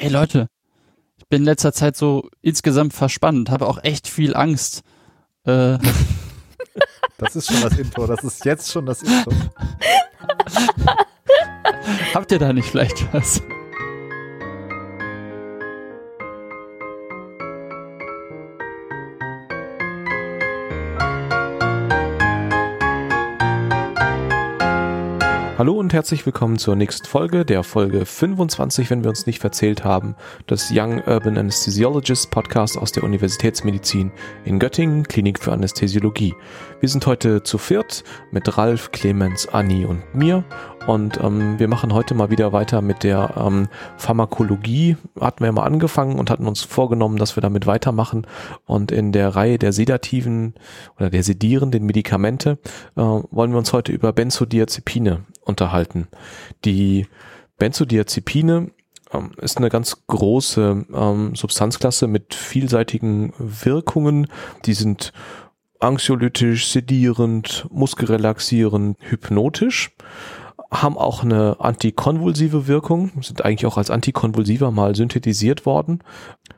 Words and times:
Hey 0.00 0.08
Leute, 0.08 0.48
ich 1.18 1.26
bin 1.26 1.42
in 1.42 1.44
letzter 1.44 1.74
Zeit 1.74 1.94
so 1.94 2.30
insgesamt 2.40 2.94
verspannt, 2.94 3.50
habe 3.50 3.66
auch 3.66 3.84
echt 3.84 4.08
viel 4.08 4.34
Angst. 4.34 4.80
Äh, 5.44 5.76
das 7.18 7.36
ist 7.36 7.52
schon 7.52 7.60
das 7.60 7.78
Intro, 7.78 8.06
das 8.06 8.24
ist 8.24 8.42
jetzt 8.46 8.72
schon 8.72 8.86
das 8.86 9.02
Intro. 9.02 9.30
Habt 12.14 12.32
ihr 12.32 12.38
da 12.38 12.54
nicht 12.54 12.70
vielleicht 12.70 13.12
was? 13.12 13.42
Hallo 25.60 25.74
und 25.74 25.92
herzlich 25.92 26.24
willkommen 26.24 26.56
zur 26.56 26.74
nächsten 26.74 27.06
Folge, 27.06 27.44
der 27.44 27.62
Folge 27.64 28.06
25, 28.06 28.88
wenn 28.88 29.04
wir 29.04 29.10
uns 29.10 29.26
nicht 29.26 29.40
verzählt 29.40 29.84
haben, 29.84 30.16
des 30.48 30.72
Young 30.74 31.02
Urban 31.06 31.36
Anesthesiologist 31.36 32.30
Podcast 32.30 32.78
aus 32.78 32.92
der 32.92 33.04
Universitätsmedizin 33.04 34.10
in 34.46 34.58
Göttingen, 34.58 35.02
Klinik 35.02 35.38
für 35.38 35.52
Anästhesiologie. 35.52 36.34
Wir 36.80 36.88
sind 36.88 37.06
heute 37.06 37.42
zu 37.42 37.58
viert 37.58 38.04
mit 38.30 38.56
Ralf, 38.56 38.90
Clemens, 38.90 39.48
Anni 39.48 39.84
und 39.84 40.14
mir 40.14 40.44
und 40.86 41.22
ähm, 41.22 41.58
wir 41.58 41.68
machen 41.68 41.92
heute 41.92 42.14
mal 42.14 42.30
wieder 42.30 42.54
weiter 42.54 42.80
mit 42.80 43.02
der 43.02 43.34
ähm, 43.36 43.68
Pharmakologie. 43.98 44.96
Hatten 45.20 45.44
wir 45.44 45.52
mal 45.52 45.64
angefangen 45.64 46.18
und 46.18 46.30
hatten 46.30 46.46
uns 46.46 46.62
vorgenommen, 46.62 47.18
dass 47.18 47.36
wir 47.36 47.42
damit 47.42 47.66
weitermachen. 47.66 48.26
Und 48.64 48.90
in 48.90 49.12
der 49.12 49.36
Reihe 49.36 49.58
der 49.58 49.72
sedativen 49.72 50.54
oder 50.96 51.10
der 51.10 51.22
sedierenden 51.22 51.84
Medikamente 51.84 52.58
äh, 52.96 53.02
wollen 53.02 53.50
wir 53.50 53.58
uns 53.58 53.74
heute 53.74 53.92
über 53.92 54.14
Benzodiazepine 54.14 55.26
unterhalten. 55.50 56.08
Die 56.64 57.06
Benzodiazepine 57.58 58.70
ähm, 59.12 59.32
ist 59.40 59.58
eine 59.58 59.68
ganz 59.68 60.06
große 60.06 60.86
ähm, 60.92 61.34
Substanzklasse 61.34 62.06
mit 62.06 62.34
vielseitigen 62.34 63.34
Wirkungen. 63.38 64.26
Die 64.64 64.74
sind 64.74 65.12
anxiolytisch, 65.78 66.68
sedierend, 66.68 67.66
muskelrelaxierend, 67.70 68.98
hypnotisch 69.00 69.90
haben 70.70 70.96
auch 70.96 71.24
eine 71.24 71.56
antikonvulsive 71.58 72.68
Wirkung, 72.68 73.10
sind 73.22 73.44
eigentlich 73.44 73.66
auch 73.66 73.76
als 73.76 73.90
Antikonvulsiva 73.90 74.70
mal 74.70 74.94
synthetisiert 74.94 75.66
worden, 75.66 76.04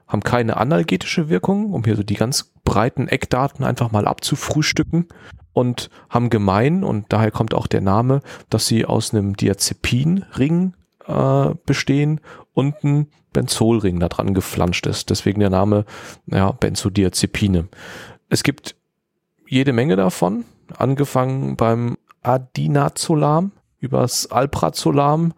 haben 0.07 0.23
keine 0.23 0.59
analgetische 0.59 1.29
Wirkung, 1.31 1.73
um 1.73 1.85
hier 1.85 1.97
so 1.97 2.03
die 2.03 2.15
ganz 2.15 2.53
breiten 2.65 3.09
Eckdaten 3.09 3.65
einfach 3.65 3.91
mal 3.91 4.07
abzufrühstücken 4.07 5.09
und 5.55 5.89
haben 6.11 6.29
gemein, 6.29 6.85
und 6.85 7.13
daher 7.13 7.31
kommt 7.31 7.55
auch 7.55 7.67
der 7.67 7.81
Name, 7.81 8.21
dass 8.51 8.67
sie 8.67 8.85
aus 8.85 9.15
einem 9.15 9.35
Diazepinring 9.37 10.75
äh, 11.07 11.55
bestehen 11.65 12.21
und 12.53 12.85
ein 12.85 13.09
Benzolring 13.33 13.99
da 13.99 14.09
dran 14.09 14.35
geflanscht 14.35 14.87
ist. 14.87 15.09
Deswegen 15.09 15.41
der 15.41 15.51
Name 15.51 15.87
ja, 16.27 16.53
Benzodiazepine. 16.53 17.69
Es 18.29 18.43
gibt 18.43 18.77
jede 19.49 19.73
Menge 19.73 19.97
davon, 19.97 20.45
angefangen 20.77 21.57
beim 21.57 21.97
Adinazolam, 22.23 23.53
übers 23.83 24.31
Alprazolam 24.31 25.35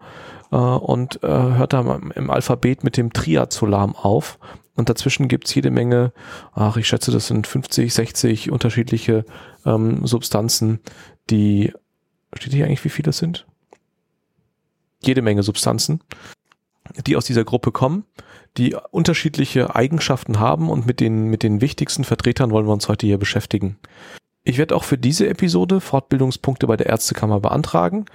äh, 0.51 0.55
und 0.55 1.21
äh, 1.23 1.27
hört 1.27 1.73
dann 1.73 2.11
im 2.11 2.29
Alphabet 2.29 2.83
mit 2.83 2.97
dem 2.97 3.11
Triazolam 3.11 3.95
auf. 3.95 4.39
Und 4.75 4.89
dazwischen 4.89 5.27
gibt's 5.27 5.55
jede 5.55 5.71
Menge, 5.71 6.11
ach, 6.53 6.77
ich 6.77 6.87
schätze, 6.87 7.11
das 7.11 7.27
sind 7.27 7.47
50, 7.47 7.93
60 7.93 8.51
unterschiedliche 8.51 9.25
ähm, 9.65 10.05
Substanzen, 10.05 10.79
die, 11.29 11.73
steht 12.35 12.53
hier 12.53 12.65
eigentlich, 12.65 12.83
wie 12.83 12.89
viele 12.89 13.07
das 13.07 13.17
sind? 13.17 13.47
Jede 15.01 15.21
Menge 15.21 15.43
Substanzen, 15.43 16.01
die 17.05 17.15
aus 17.15 17.25
dieser 17.25 17.45
Gruppe 17.45 17.71
kommen, 17.71 18.05
die 18.57 18.75
unterschiedliche 18.91 19.75
Eigenschaften 19.75 20.39
haben 20.39 20.69
und 20.69 20.85
mit 20.85 20.99
den, 20.99 21.29
mit 21.29 21.43
den 21.43 21.61
wichtigsten 21.61 22.03
Vertretern 22.03 22.51
wollen 22.51 22.67
wir 22.67 22.73
uns 22.73 22.89
heute 22.89 23.05
hier 23.07 23.17
beschäftigen. 23.17 23.77
Ich 24.45 24.59
werde 24.59 24.75
auch 24.75 24.83
für 24.83 24.97
diese 24.97 25.27
Episode 25.27 25.81
Fortbildungspunkte 25.81 26.67
bei 26.67 26.77
der 26.77 26.85
Ärztekammer 26.85 27.39
beantragen. 27.39 28.05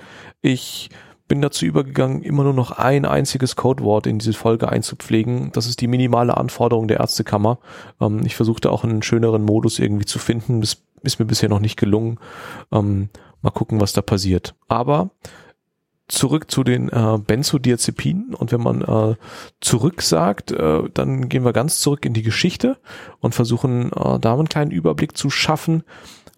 Ich 0.40 0.88
bin 1.26 1.42
dazu 1.42 1.66
übergegangen, 1.66 2.22
immer 2.22 2.44
nur 2.44 2.54
noch 2.54 2.70
ein 2.70 3.04
einziges 3.04 3.56
Codewort 3.56 4.06
in 4.06 4.20
diese 4.20 4.32
Folge 4.32 4.68
einzupflegen. 4.68 5.50
Das 5.52 5.66
ist 5.66 5.80
die 5.80 5.88
minimale 5.88 6.36
Anforderung 6.36 6.86
der 6.86 7.00
Ärztekammer. 7.00 7.58
Ähm, 8.00 8.24
ich 8.24 8.36
versuchte 8.36 8.70
auch 8.70 8.84
einen 8.84 9.02
schöneren 9.02 9.42
Modus 9.42 9.80
irgendwie 9.80 10.06
zu 10.06 10.20
finden. 10.20 10.60
Das 10.60 10.82
ist 11.02 11.18
mir 11.18 11.26
bisher 11.26 11.48
noch 11.48 11.58
nicht 11.58 11.76
gelungen. 11.76 12.18
Ähm, 12.70 13.10
mal 13.42 13.50
gucken, 13.50 13.80
was 13.80 13.92
da 13.92 14.00
passiert. 14.00 14.54
Aber 14.68 15.10
zurück 16.06 16.50
zu 16.50 16.64
den 16.64 16.88
äh, 16.88 17.18
Benzodiazepinen 17.18 18.34
und 18.34 18.52
wenn 18.52 18.60
man 18.60 18.82
äh, 18.82 19.16
zurück 19.60 20.02
sagt, 20.02 20.50
äh, 20.50 20.82
dann 20.92 21.28
gehen 21.28 21.44
wir 21.44 21.52
ganz 21.52 21.80
zurück 21.80 22.04
in 22.04 22.14
die 22.14 22.22
Geschichte 22.22 22.78
und 23.20 23.34
versuchen 23.34 23.92
äh, 23.92 24.18
da 24.18 24.34
einen 24.34 24.48
kleinen 24.48 24.72
Überblick 24.72 25.16
zu 25.16 25.30
schaffen, 25.30 25.84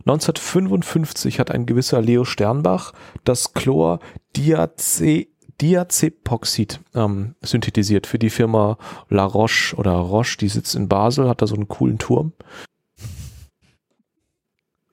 1955 0.06 1.38
hat 1.38 1.50
ein 1.50 1.66
gewisser 1.66 2.00
Leo 2.00 2.24
Sternbach 2.24 2.92
das 3.24 3.54
Chlor 3.54 4.00
Diace 4.36 5.26
Diazepoxid 5.60 6.80
ähm, 6.94 7.36
synthetisiert 7.40 8.08
für 8.08 8.18
die 8.18 8.30
Firma 8.30 8.78
La 9.08 9.24
Roche 9.24 9.76
oder 9.76 9.92
Roche, 9.92 10.36
die 10.38 10.48
sitzt 10.48 10.74
in 10.74 10.88
Basel, 10.88 11.28
hat 11.28 11.40
da 11.40 11.46
so 11.46 11.54
einen 11.54 11.68
coolen 11.68 11.98
Turm. 11.98 12.32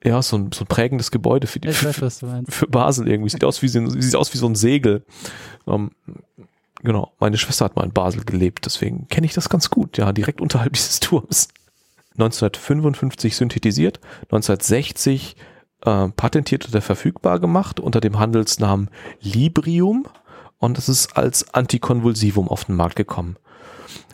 Ja, 0.04 0.22
so 0.22 0.36
ein, 0.36 0.52
so 0.52 0.64
ein 0.64 0.68
prägendes 0.68 1.10
Gebäude 1.10 1.46
für, 1.46 1.60
die, 1.60 1.68
ich 1.68 1.84
weiß, 2.00 2.20
du 2.20 2.26
meinst. 2.26 2.54
für 2.54 2.66
Basel 2.68 3.08
irgendwie. 3.08 3.30
Sieht 3.30 3.44
aus 3.44 3.60
wie, 3.62 3.68
sieht 3.68 4.16
aus 4.16 4.32
wie 4.32 4.38
so 4.38 4.46
ein 4.46 4.54
Segel. 4.54 5.04
Ähm, 5.66 5.90
genau, 6.82 7.12
meine 7.18 7.36
Schwester 7.36 7.66
hat 7.66 7.76
mal 7.76 7.84
in 7.84 7.92
Basel 7.92 8.24
gelebt, 8.24 8.64
deswegen 8.64 9.08
kenne 9.08 9.26
ich 9.26 9.34
das 9.34 9.48
ganz 9.48 9.70
gut, 9.70 9.98
ja, 9.98 10.12
direkt 10.12 10.40
unterhalb 10.40 10.72
dieses 10.72 11.00
Turms. 11.00 11.48
1955 12.20 13.36
synthetisiert, 13.36 14.00
1960 14.24 15.36
äh, 15.84 16.08
patentiert 16.08 16.68
oder 16.68 16.82
verfügbar 16.82 17.40
gemacht 17.40 17.80
unter 17.80 18.00
dem 18.00 18.18
Handelsnamen 18.18 18.90
Librium 19.20 20.06
und 20.58 20.78
es 20.78 20.88
ist 20.88 21.16
als 21.16 21.54
Antikonvulsivum 21.54 22.48
auf 22.48 22.66
den 22.66 22.76
Markt 22.76 22.96
gekommen. 22.96 23.36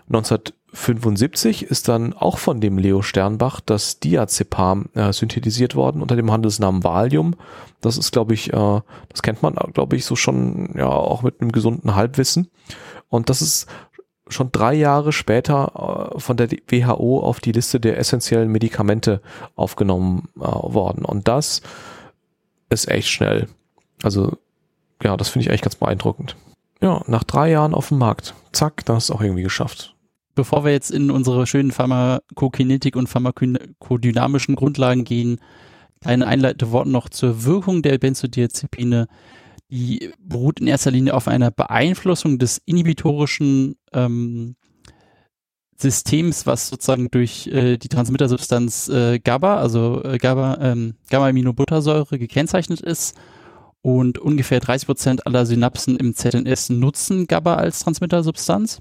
1975 0.07 1.65
ist 1.65 1.89
dann 1.89 2.13
auch 2.13 2.39
von 2.39 2.61
dem 2.61 2.79
Leo 2.79 3.03
Sternbach 3.03 3.61
das 3.61 3.99
Diazepam 3.99 4.91
äh, 4.95 5.13
synthetisiert 5.13 5.75
worden 5.75 6.01
unter 6.01 6.15
dem 6.15 6.31
Handelsnamen 6.31 6.85
Valium. 6.85 7.35
Das 7.81 7.99
ist, 7.99 8.13
glaube 8.13 8.35
ich, 8.35 8.53
äh, 8.53 8.81
das 9.09 9.23
kennt 9.23 9.43
man, 9.43 9.57
glaube 9.75 9.97
ich, 9.97 10.05
so 10.05 10.15
schon 10.15 10.75
ja 10.77 10.89
auch 10.89 11.23
mit 11.23 11.41
einem 11.41 11.51
gesunden 11.51 11.97
Halbwissen. 11.97 12.49
Und 13.09 13.31
das 13.31 13.43
ist 13.43 13.67
schon 14.29 14.51
drei 14.53 14.75
Jahre 14.75 15.13
später 15.13 16.13
äh, 16.15 16.21
von 16.21 16.37
der 16.37 16.51
WHO 16.51 17.21
auf 17.21 17.41
die 17.41 17.53
Liste 17.53 17.81
der 17.81 17.99
essentiellen 17.99 18.51
Medikamente 18.51 19.21
aufgenommen 19.55 20.29
äh, 20.37 20.41
worden. 20.41 21.05
Und 21.05 21.29
das 21.29 21.63
ist 22.69 22.89
echt 22.89 23.09
schnell. 23.09 23.49
Also 24.03 24.37
ja, 25.03 25.17
das 25.17 25.29
finde 25.29 25.47
ich 25.47 25.53
echt 25.53 25.65
ganz 25.65 25.77
beeindruckend. 25.77 26.37
Ja, 26.81 27.03
nach 27.07 27.25
drei 27.25 27.51
Jahren 27.51 27.75
auf 27.75 27.89
dem 27.89 27.99
Markt. 27.99 28.35
Zack, 28.53 28.85
das 28.85 29.05
ist 29.05 29.11
auch 29.11 29.21
irgendwie 29.21 29.43
geschafft. 29.43 29.95
Bevor 30.35 30.65
wir 30.65 30.73
jetzt 30.73 30.91
in 30.91 31.11
unsere 31.11 31.47
schönen 31.47 31.71
Pharmakokinetik 31.71 32.97
und 32.97 33.09
pharmakodynamischen 33.09 34.55
Grundlagen 34.55 35.05
gehen, 35.05 35.41
ein 36.05 36.23
einleitende 36.23 36.73
Wort 36.73 36.89
noch 36.89 37.09
zur 37.09 37.45
Wirkung 37.45 37.81
der 37.81 37.97
Benzodiazepine 37.97 39.07
die 39.71 40.13
beruht 40.19 40.61
in 40.61 40.67
erster 40.67 40.91
Linie 40.91 41.15
auf 41.15 41.29
einer 41.29 41.51
Beeinflussung 41.51 42.39
des 42.39 42.61
inhibitorischen 42.65 43.77
ähm, 43.93 44.57
Systems, 45.77 46.47
was 46.47 46.69
sozusagen 46.69 47.11
durch 47.11 47.49
äh, 47.49 47.77
die 47.77 47.89
Transmittersubstanz 47.89 48.89
äh, 48.89 49.19
GABA, 49.19 49.59
also 49.59 50.03
äh, 50.05 50.19
GABA, 50.19 50.59
ähm, 50.61 50.95
Gamma-Aminobuttersäure 51.11 52.19
gekennzeichnet 52.19 52.81
ist. 52.81 53.17
Und 53.83 54.19
ungefähr 54.19 54.59
30 54.59 54.87
Prozent 54.87 55.27
aller 55.27 55.47
Synapsen 55.47 55.97
im 55.97 56.15
ZNS 56.15 56.71
nutzen 56.71 57.27
GABA 57.27 57.55
als 57.55 57.81
Transmittersubstanz. 57.81 58.79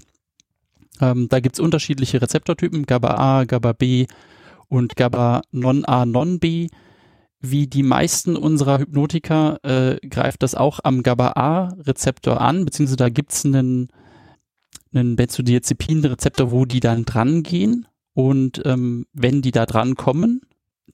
Ähm, 1.00 1.28
da 1.28 1.40
gibt 1.40 1.56
es 1.56 1.60
unterschiedliche 1.60 2.20
Rezeptortypen, 2.22 2.86
GABA 2.86 3.14
A, 3.14 3.44
GABA 3.44 3.72
B 3.72 4.06
und 4.68 4.96
GABA 4.96 5.42
Non-A, 5.52 6.06
Non-B 6.06 6.68
wie 7.50 7.66
die 7.66 7.82
meisten 7.82 8.36
unserer 8.36 8.78
Hypnotika 8.78 9.58
äh, 9.62 9.96
greift 10.08 10.42
das 10.42 10.54
auch 10.54 10.80
am 10.82 11.02
GABA-A-Rezeptor 11.02 12.40
an, 12.40 12.64
beziehungsweise 12.64 12.96
da 12.96 13.08
gibt 13.08 13.32
es 13.32 13.44
einen, 13.44 13.88
einen 14.92 15.16
Benzodiazepin-Rezeptor, 15.16 16.50
wo 16.50 16.64
die 16.64 16.80
dann 16.80 17.04
dran 17.04 17.42
gehen. 17.42 17.86
Und 18.14 18.62
ähm, 18.64 19.06
wenn 19.12 19.42
die 19.42 19.50
da 19.50 19.66
dran 19.66 19.94
kommen, 19.94 20.40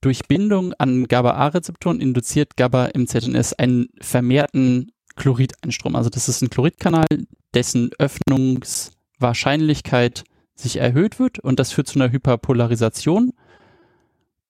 durch 0.00 0.26
Bindung 0.26 0.72
an 0.74 1.06
GABA-A-Rezeptoren 1.06 2.00
induziert 2.00 2.56
GABA 2.56 2.86
im 2.86 3.06
ZNS 3.06 3.52
einen 3.54 3.88
vermehrten 4.00 4.90
Chlorideinstrom. 5.16 5.94
Also 5.94 6.10
das 6.10 6.28
ist 6.28 6.42
ein 6.42 6.50
Chloridkanal, 6.50 7.06
dessen 7.54 7.90
Öffnungswahrscheinlichkeit 7.98 10.24
sich 10.54 10.76
erhöht 10.76 11.18
wird 11.18 11.38
und 11.38 11.58
das 11.60 11.72
führt 11.72 11.88
zu 11.88 11.98
einer 12.00 12.12
Hyperpolarisation. 12.12 13.32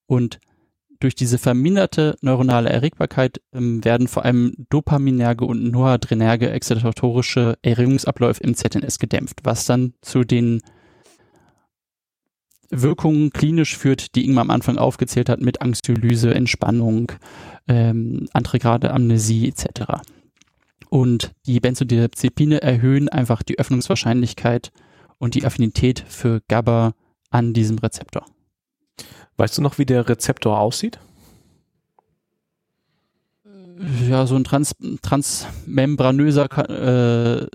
Und 0.07 0.39
durch 1.03 1.15
diese 1.15 1.37
verminderte 1.37 2.15
neuronale 2.21 2.69
Erregbarkeit 2.69 3.41
ähm, 3.53 3.83
werden 3.83 4.07
vor 4.07 4.23
allem 4.23 4.53
dopaminerge 4.69 5.43
und 5.43 5.69
noradrenerge 5.69 6.49
exzitatorische 6.49 7.57
Erregungsabläufe 7.61 8.41
im 8.41 8.55
ZNS 8.55 8.99
gedämpft, 8.99 9.41
was 9.43 9.65
dann 9.65 9.93
zu 10.01 10.23
den 10.23 10.61
Wirkungen 12.69 13.31
klinisch 13.31 13.77
führt, 13.77 14.15
die 14.15 14.25
Ingmar 14.25 14.43
am 14.43 14.49
Anfang 14.49 14.77
aufgezählt 14.77 15.27
hat, 15.27 15.41
mit 15.41 15.61
Angstdialyse, 15.61 16.33
Entspannung, 16.33 17.11
ähm, 17.67 18.27
andere 18.31 18.59
Grade 18.59 18.91
Amnesie 18.91 19.49
etc. 19.49 20.01
Und 20.89 21.33
die 21.45 21.59
Benzodiazepine 21.59 22.61
erhöhen 22.61 23.09
einfach 23.09 23.43
die 23.43 23.59
Öffnungswahrscheinlichkeit 23.59 24.71
und 25.17 25.35
die 25.35 25.45
Affinität 25.45 26.03
für 26.07 26.41
GABA 26.47 26.93
an 27.29 27.53
diesem 27.53 27.77
Rezeptor. 27.77 28.25
Weißt 29.37 29.57
du 29.57 29.61
noch, 29.61 29.77
wie 29.77 29.85
der 29.85 30.09
Rezeptor 30.09 30.59
aussieht? 30.59 30.99
Ja, 34.09 34.25
so 34.27 34.35
ein 34.35 34.43
trans 34.43 34.75
transmembranöser 35.01 36.49
äh, 36.69 37.47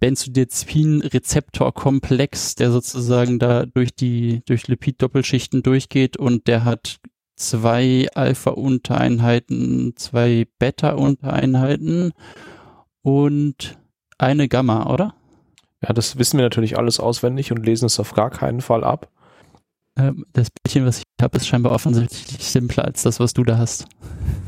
Benzodiazepin-Rezeptorkomplex, 0.00 2.54
der 2.54 2.70
sozusagen 2.70 3.38
da 3.38 3.66
durch 3.66 3.94
die 3.94 4.40
durch 4.46 4.66
Lipid-Doppelschichten 4.66 5.62
durchgeht 5.62 6.16
und 6.16 6.46
der 6.46 6.64
hat 6.64 6.96
zwei 7.36 8.08
Alpha-Untereinheiten, 8.14 9.92
zwei 9.96 10.46
Beta-Untereinheiten 10.58 12.12
und 13.02 13.78
eine 14.18 14.48
Gamma, 14.48 14.92
oder? 14.92 15.14
Ja, 15.82 15.92
das 15.92 16.18
wissen 16.18 16.38
wir 16.38 16.44
natürlich 16.44 16.76
alles 16.76 16.98
auswendig 16.98 17.52
und 17.52 17.64
lesen 17.64 17.86
es 17.86 18.00
auf 18.00 18.14
gar 18.14 18.30
keinen 18.30 18.60
Fall 18.60 18.82
ab. 18.82 19.08
Ähm, 19.96 20.24
das 20.32 20.48
Bildchen, 20.50 20.86
was 20.86 20.98
ich 20.98 21.04
habe, 21.22 21.36
ist 21.36 21.46
scheinbar 21.46 21.72
offensichtlich 21.72 22.44
simpler 22.44 22.84
als 22.84 23.02
das, 23.02 23.20
was 23.20 23.34
du 23.34 23.44
da 23.44 23.58
hast. 23.58 23.86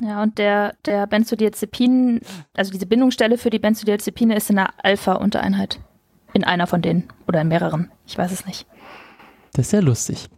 Ja, 0.02 0.22
und 0.22 0.38
der, 0.38 0.74
der 0.86 1.06
Benzodiazepin, 1.06 2.20
also 2.54 2.70
diese 2.72 2.86
Bindungsstelle 2.86 3.38
für 3.38 3.50
die 3.50 3.58
Benzodiazepine 3.58 4.36
ist 4.36 4.50
in 4.50 4.58
einer 4.58 4.72
Alpha-Untereinheit. 4.82 5.80
In 6.32 6.44
einer 6.44 6.66
von 6.66 6.80
denen 6.80 7.08
oder 7.26 7.40
in 7.40 7.48
mehreren. 7.48 7.90
Ich 8.06 8.16
weiß 8.16 8.30
es 8.30 8.46
nicht. 8.46 8.66
Das 9.52 9.66
ist 9.66 9.70
sehr 9.70 9.82
lustig. 9.82 10.28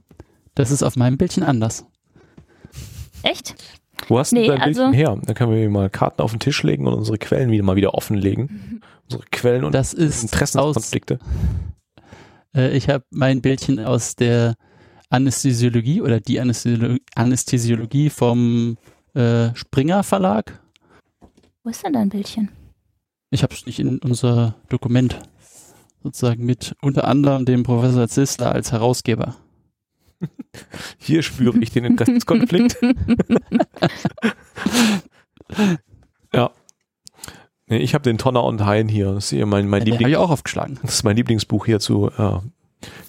Das 0.54 0.70
ist 0.70 0.82
auf 0.82 0.96
meinem 0.96 1.18
Bildchen 1.18 1.42
anders. 1.42 1.84
Echt? 3.22 3.54
Wo 4.08 4.18
hast 4.18 4.32
nee, 4.32 4.46
du 4.46 4.52
dein 4.52 4.60
also, 4.60 4.82
Bildchen 4.82 4.94
her? 4.94 5.18
Dann 5.22 5.34
können 5.34 5.54
wir 5.54 5.68
mal 5.70 5.90
Karten 5.90 6.22
auf 6.22 6.32
den 6.32 6.40
Tisch 6.40 6.62
legen 6.62 6.86
und 6.86 6.94
unsere 6.94 7.18
Quellen 7.18 7.50
wieder 7.50 7.62
mal 7.62 7.76
wieder 7.76 7.94
offenlegen. 7.94 8.80
Unsere 9.04 9.24
Quellen 9.30 9.64
und 9.64 9.74
das 9.74 9.92
ist 9.92 10.22
Interessenkonflikte. 10.22 11.18
Aus, 11.20 12.58
äh, 12.58 12.76
ich 12.76 12.88
habe 12.88 13.04
mein 13.10 13.42
Bildchen 13.42 13.80
aus 13.80 14.16
der 14.16 14.54
Anästhesiologie 15.12 16.00
oder 16.00 16.20
die 16.20 16.40
Anästhesiologie 16.40 18.10
vom 18.10 18.76
äh, 19.14 19.54
Springer 19.54 20.02
Verlag. 20.02 20.60
Wo 21.62 21.70
ist 21.70 21.84
denn 21.84 21.92
dein 21.92 22.08
Bildchen? 22.08 22.48
Ich 23.30 23.42
habe 23.42 23.54
es 23.54 23.66
nicht 23.66 23.78
in 23.78 23.98
unser 23.98 24.54
Dokument 24.68 25.18
sozusagen 26.02 26.44
mit 26.44 26.74
unter 26.82 27.06
anderem 27.06 27.44
dem 27.44 27.62
Professor 27.62 28.08
Zissler 28.08 28.52
als 28.52 28.72
Herausgeber. 28.72 29.36
Hier 30.98 31.22
spüre 31.22 31.58
ich 31.58 31.70
den 31.70 31.84
Interessenskonflikt. 31.84 32.78
ja. 36.32 36.50
Nee, 37.66 37.78
ich 37.78 37.94
habe 37.94 38.02
den 38.02 38.18
Tonner 38.18 38.44
und 38.44 38.64
Hein 38.64 38.88
hier. 38.88 39.12
Das 39.12 39.24
ist 39.26 39.30
hier 39.30 39.46
mein, 39.46 39.68
mein 39.68 39.82
ja, 39.82 39.92
Liebling. 39.92 40.08
ich 40.08 40.16
auch 40.16 40.30
aufgeschlagen. 40.30 40.78
Das 40.82 40.94
ist 40.94 41.04
mein 41.04 41.16
Lieblingsbuch 41.16 41.66
hier 41.66 41.80
zu 41.80 42.10
äh, 42.10 42.38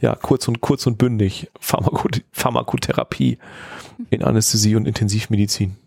ja, 0.02 0.16
kurz 0.16 0.48
und 0.48 0.62
kurz 0.62 0.86
und 0.88 0.98
bündig. 0.98 1.50
Pharmako 1.60 2.10
Pharmakotherapie 2.32 3.38
in 4.10 4.24
Anästhesie 4.24 4.76
und 4.76 4.88
Intensivmedizin. 4.88 5.78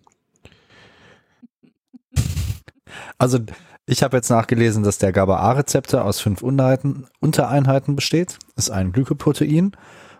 Also 3.19 3.38
ich 3.87 4.03
habe 4.03 4.17
jetzt 4.17 4.31
nachgelesen, 4.31 4.83
dass 4.83 4.99
der 4.99 5.12
GABA-A-Rezeptor 5.12 6.05
aus 6.05 6.21
fünf 6.21 6.43
Untereinheiten, 6.43 7.06
Untereinheiten 7.21 7.94
besteht. 7.94 8.38
Ist 8.56 8.71
ein 8.71 8.93
Glykoprotein. 8.93 9.73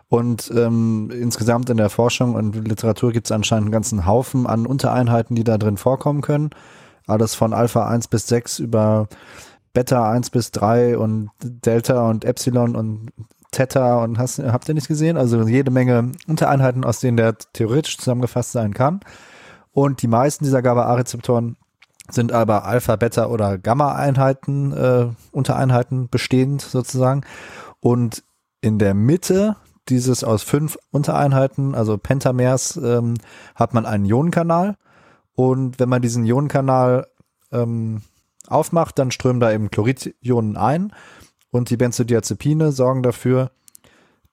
Und 0.09 0.53
ähm, 0.55 1.11
insgesamt 1.11 1.69
in 1.69 1.79
der 1.79 1.91
Forschung 1.91 2.35
und 2.37 2.55
Literatur 2.55 3.11
gibt 3.11 3.27
es 3.27 3.33
anscheinend 3.33 3.67
einen 3.67 3.73
ganzen 3.73 4.07
Haufen 4.07 4.47
an 4.47 4.67
Untereinheiten, 4.67 5.35
die 5.35 5.43
da 5.43 5.59
drin 5.59 5.77
vorkommen 5.77 6.21
können. 6.21 6.51
Alles 7.09 7.35
von 7.35 7.53
Alpha 7.53 7.89
1 7.89 8.07
bis 8.09 8.29
6 8.29 8.61
über 8.61 9.09
Beta 9.73 10.11
1 10.11 10.31
bis 10.31 10.53
3 10.53 10.97
und 10.97 11.31
Delta 11.43 12.09
und 12.09 12.25
Epsilon 12.25 12.77
und 12.77 13.11
Theta 13.57 14.03
und 14.03 14.19
hast, 14.19 14.39
habt 14.39 14.69
ihr 14.69 14.75
nicht 14.75 14.89
gesehen? 14.89 15.17
Also 15.17 15.47
jede 15.49 15.71
Menge 15.71 16.13
Untereinheiten, 16.27 16.85
aus 16.85 17.01
denen 17.01 17.17
der 17.17 17.37
theoretisch 17.53 17.99
zusammengefasst 17.99 18.53
sein 18.53 18.75
kann. 18.75 19.01
Und 19.73 20.03
die 20.03 20.09
meisten 20.09 20.45
dieser 20.45 20.63
GABA-A-Rezeptoren 20.63 21.57
sind 22.11 22.33
aber 22.33 22.65
Alpha, 22.65 22.97
Beta 22.97 23.27
oder 23.27 23.59
Gamma-Einheiten, 23.59 24.73
äh, 24.73 25.07
Untereinheiten 25.33 26.09
bestehend 26.09 26.63
sozusagen. 26.63 27.23
Und 27.81 28.23
in 28.61 28.79
der 28.79 28.95
Mitte 28.95 29.57
dieses 29.89 30.25
aus 30.25 30.43
fünf 30.43 30.79
Untereinheiten, 30.91 31.75
also 31.75 31.97
Pentamers, 31.99 32.77
ähm, 32.77 33.15
hat 33.55 33.75
man 33.75 33.87
einen 33.87 34.05
Ionenkanal. 34.05 34.77
Und 35.35 35.79
wenn 35.79 35.89
man 35.89 36.03
diesen 36.03 36.25
Ionenkanal 36.25 37.07
ähm, 37.53 38.03
aufmacht, 38.49 38.99
dann 38.99 39.11
strömen 39.11 39.41
da 39.41 39.53
eben 39.53 39.71
Chloridionen 39.71 40.57
ein. 40.57 40.93
Und 41.57 41.71
die 41.71 41.79
Benzodiazepine 41.79 42.71
sorgen 42.71 43.03
dafür, 43.03 43.51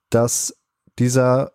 dass 0.10 0.56
dieser, 1.00 1.54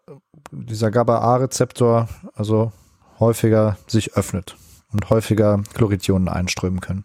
dieser 0.51 0.91
GABA-A-Rezeptor 0.91 2.09
also 2.35 2.73
häufiger 3.21 3.77
sich 3.87 4.15
öffnet 4.15 4.57
und 4.93 5.11
häufiger 5.11 5.63
Chloridionen 5.75 6.29
einströmen 6.29 6.81
können. 6.81 7.05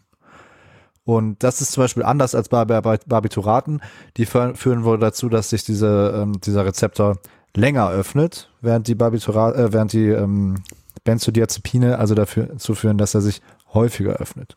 Und 1.04 1.42
das 1.42 1.60
ist 1.60 1.72
zum 1.72 1.82
Beispiel 1.82 2.02
anders 2.04 2.34
als 2.34 2.48
bei 2.48 2.64
Barbituraten. 2.64 3.82
Die 4.16 4.24
führen 4.24 4.84
wohl 4.84 4.98
dazu, 4.98 5.28
dass 5.28 5.50
sich 5.50 5.64
diese, 5.64 6.14
ähm, 6.16 6.40
dieser 6.40 6.64
Rezeptor 6.64 7.18
länger 7.54 7.90
öffnet, 7.90 8.50
während 8.62 8.88
die 8.88 8.94
Barbiturat, 8.94 9.54
äh, 9.56 9.74
während 9.74 9.92
die 9.92 10.08
ähm, 10.08 10.62
Benzodiazepine 11.04 11.98
also 11.98 12.14
dafür 12.14 12.56
zu 12.56 12.74
führen, 12.74 12.96
dass 12.96 13.14
er 13.14 13.20
sich 13.20 13.42
häufiger 13.74 14.14
öffnet. 14.14 14.56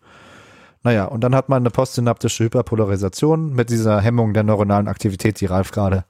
Naja, 0.83 1.05
und 1.05 1.21
dann 1.21 1.35
hat 1.35 1.49
man 1.49 1.63
eine 1.63 1.69
postsynaptische 1.69 2.45
Hyperpolarisation 2.45 3.53
mit 3.53 3.69
dieser 3.69 4.01
Hemmung 4.01 4.33
der 4.33 4.43
neuronalen 4.43 4.87
Aktivität, 4.87 5.41
die 5.41 5.45
Ralf 5.45 5.71
gerade 5.71 6.05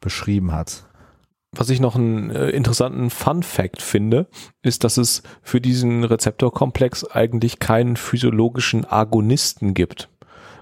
beschrieben 0.00 0.52
hat. 0.52 0.84
Was 1.52 1.70
ich 1.70 1.80
noch 1.80 1.96
einen 1.96 2.30
äh, 2.30 2.50
interessanten 2.50 3.10
Fun 3.10 3.42
Fact 3.42 3.80
finde, 3.80 4.26
ist, 4.62 4.84
dass 4.84 4.98
es 4.98 5.22
für 5.42 5.60
diesen 5.60 6.04
Rezeptorkomplex 6.04 7.04
eigentlich 7.04 7.58
keinen 7.58 7.96
physiologischen 7.96 8.84
Agonisten 8.84 9.72
gibt. 9.72 10.10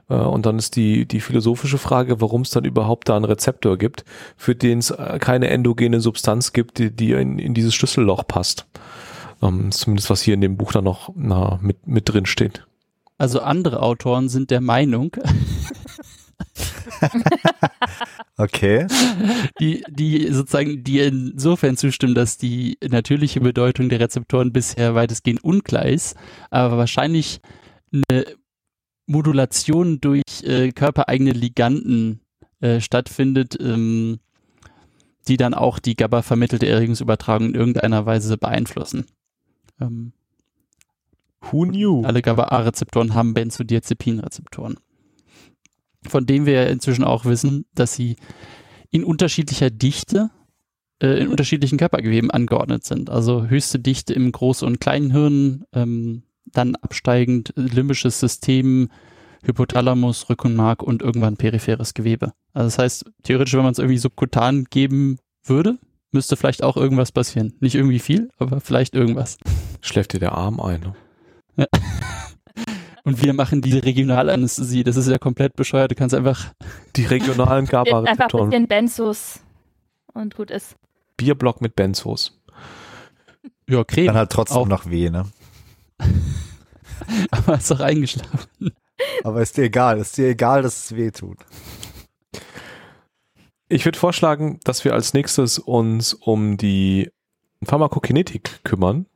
Äh, 0.08 0.14
und 0.14 0.46
dann 0.46 0.58
ist 0.58 0.76
die, 0.76 1.06
die 1.06 1.20
philosophische 1.20 1.78
Frage, 1.78 2.20
warum 2.20 2.42
es 2.42 2.50
dann 2.50 2.64
überhaupt 2.64 3.08
da 3.08 3.16
einen 3.16 3.24
Rezeptor 3.24 3.78
gibt, 3.78 4.04
für 4.36 4.54
den 4.54 4.78
es 4.78 4.90
äh, 4.90 5.18
keine 5.20 5.49
endogene 5.49 6.00
Substanz 6.00 6.52
gibt, 6.52 6.78
die, 6.78 6.90
die 6.94 7.12
in, 7.12 7.38
in 7.38 7.54
dieses 7.54 7.75
Schlüsselloch 7.75 8.26
passt. 8.26 8.66
Ähm, 9.42 9.70
zumindest 9.72 10.08
was 10.08 10.22
hier 10.22 10.34
in 10.34 10.40
dem 10.40 10.56
Buch 10.56 10.72
dann 10.72 10.84
noch 10.84 11.11
na, 11.14 11.58
mit, 11.62 11.87
mit 11.87 12.08
drin 12.08 12.26
steht. 12.26 12.65
Also 13.18 13.40
andere 13.40 13.82
Autoren 13.82 14.28
sind 14.28 14.50
der 14.50 14.61
Meinung, 14.61 15.16
okay. 18.37 18.87
Die, 19.61 19.85
die 19.88 20.32
sozusagen, 20.32 20.82
die 20.85 21.00
insofern 21.00 21.76
zustimmen, 21.76 22.14
dass 22.14 22.38
die 22.38 22.78
natürliche 22.87 23.40
Bedeutung 23.40 23.88
der 23.88 24.00
Rezeptoren 24.00 24.52
bisher 24.52 24.94
weitestgehend 24.94 25.42
unklar 25.44 25.87
ist, 25.87 26.16
aber 26.50 26.78
wahrscheinlich 26.78 27.40
eine 27.92 28.25
Modulation 29.06 30.00
durch 30.00 30.23
äh, 30.42 30.73
körpereigene 30.73 31.32
Liganden 31.32 32.20
äh, 32.61 32.80
stattfindet, 32.80 33.56
ähm, 33.61 34.18
die 35.28 35.37
dann 35.37 35.54
auch 35.54 35.78
die 35.78 35.96
GABA 35.96 36.23
vermittelte 36.23 36.66
Erregungsübertragung 36.66 37.49
in 37.49 37.54
irgendeiner 37.54 38.06
Weise 38.06 38.37
beeinflussen. 38.37 39.06
Ähm, 39.80 40.12
Who 41.50 41.66
knew? 41.66 42.02
Alle 42.04 42.22
GABA-A-Rezeptoren 42.22 43.14
haben 43.14 43.34
Benzodiazepin-Rezeptoren 43.34 44.76
von 46.10 46.26
dem 46.26 46.46
wir 46.46 46.68
inzwischen 46.68 47.04
auch 47.04 47.24
wissen, 47.24 47.66
dass 47.74 47.94
sie 47.94 48.16
in 48.90 49.04
unterschiedlicher 49.04 49.70
Dichte 49.70 50.30
äh, 51.02 51.20
in 51.20 51.28
unterschiedlichen 51.28 51.78
Körpergeweben 51.78 52.30
angeordnet 52.30 52.84
sind. 52.84 53.10
Also 53.10 53.46
höchste 53.46 53.78
Dichte 53.78 54.14
im 54.14 54.32
Groß- 54.32 54.64
und 54.64 54.80
Kleinhirn, 54.80 55.64
ähm, 55.72 56.22
dann 56.46 56.76
absteigend 56.76 57.52
limbisches 57.56 58.20
System, 58.20 58.88
Hypothalamus, 59.42 60.30
Rückenmark 60.30 60.82
und 60.82 61.02
irgendwann 61.02 61.36
peripheres 61.36 61.92
Gewebe. 61.94 62.32
Also 62.52 62.66
das 62.66 62.78
heißt, 62.78 63.04
theoretisch, 63.24 63.54
wenn 63.54 63.62
man 63.62 63.72
es 63.72 63.78
irgendwie 63.78 63.98
subkutan 63.98 64.64
geben 64.70 65.18
würde, 65.44 65.78
müsste 66.12 66.36
vielleicht 66.36 66.62
auch 66.62 66.76
irgendwas 66.76 67.12
passieren. 67.12 67.52
Nicht 67.60 67.74
irgendwie 67.74 67.98
viel, 67.98 68.30
aber 68.38 68.60
vielleicht 68.60 68.94
irgendwas. 68.94 69.38
Schläft 69.82 70.14
dir 70.14 70.20
der 70.20 70.32
Arm 70.32 70.60
ein. 70.60 70.80
Ne? 70.80 70.94
Ja. 71.56 71.66
Und 73.04 73.22
wir 73.22 73.34
machen 73.34 73.62
diese 73.62 73.84
Regionalanästhesie. 73.84 74.82
Das 74.82 74.96
ist 74.96 75.08
ja 75.08 75.18
komplett 75.18 75.54
bescheuert. 75.54 75.92
Du 75.92 75.94
kannst 75.94 76.14
einfach. 76.14 76.52
Die 76.96 77.04
regionalen 77.04 77.66
GABA-Rezeptoren. 77.66 78.06
Einfach 78.06 78.40
ein 78.40 78.50
bisschen 78.50 78.68
Benzos 78.68 79.40
und 80.12 80.34
gut 80.34 80.50
ist. 80.50 80.76
Bierblock 81.16 81.60
mit 81.60 81.76
Benzos. 81.76 82.36
Ja, 83.68 83.84
Creme. 83.84 84.06
Dann 84.06 84.16
halt 84.16 84.30
trotzdem 84.30 84.58
Auch. 84.58 84.66
noch 84.66 84.86
weh, 84.90 85.10
ne? 85.10 85.26
Aber 87.30 87.54
ist 87.54 87.70
doch 87.70 87.80
eingeschlafen. 87.80 88.72
Aber 89.22 89.42
ist 89.42 89.56
dir 89.56 89.64
egal, 89.64 89.98
ist 89.98 90.16
dir 90.16 90.28
egal, 90.28 90.62
dass 90.62 90.86
es 90.86 90.96
weh 90.96 91.10
tut. 91.10 91.38
Ich 93.68 93.84
würde 93.84 93.98
vorschlagen, 93.98 94.60
dass 94.64 94.84
wir 94.84 94.94
als 94.94 95.12
nächstes 95.12 95.58
uns 95.58 96.14
um 96.14 96.56
die 96.56 97.10
Pharmakokinetik 97.64 98.64
kümmern 98.64 99.06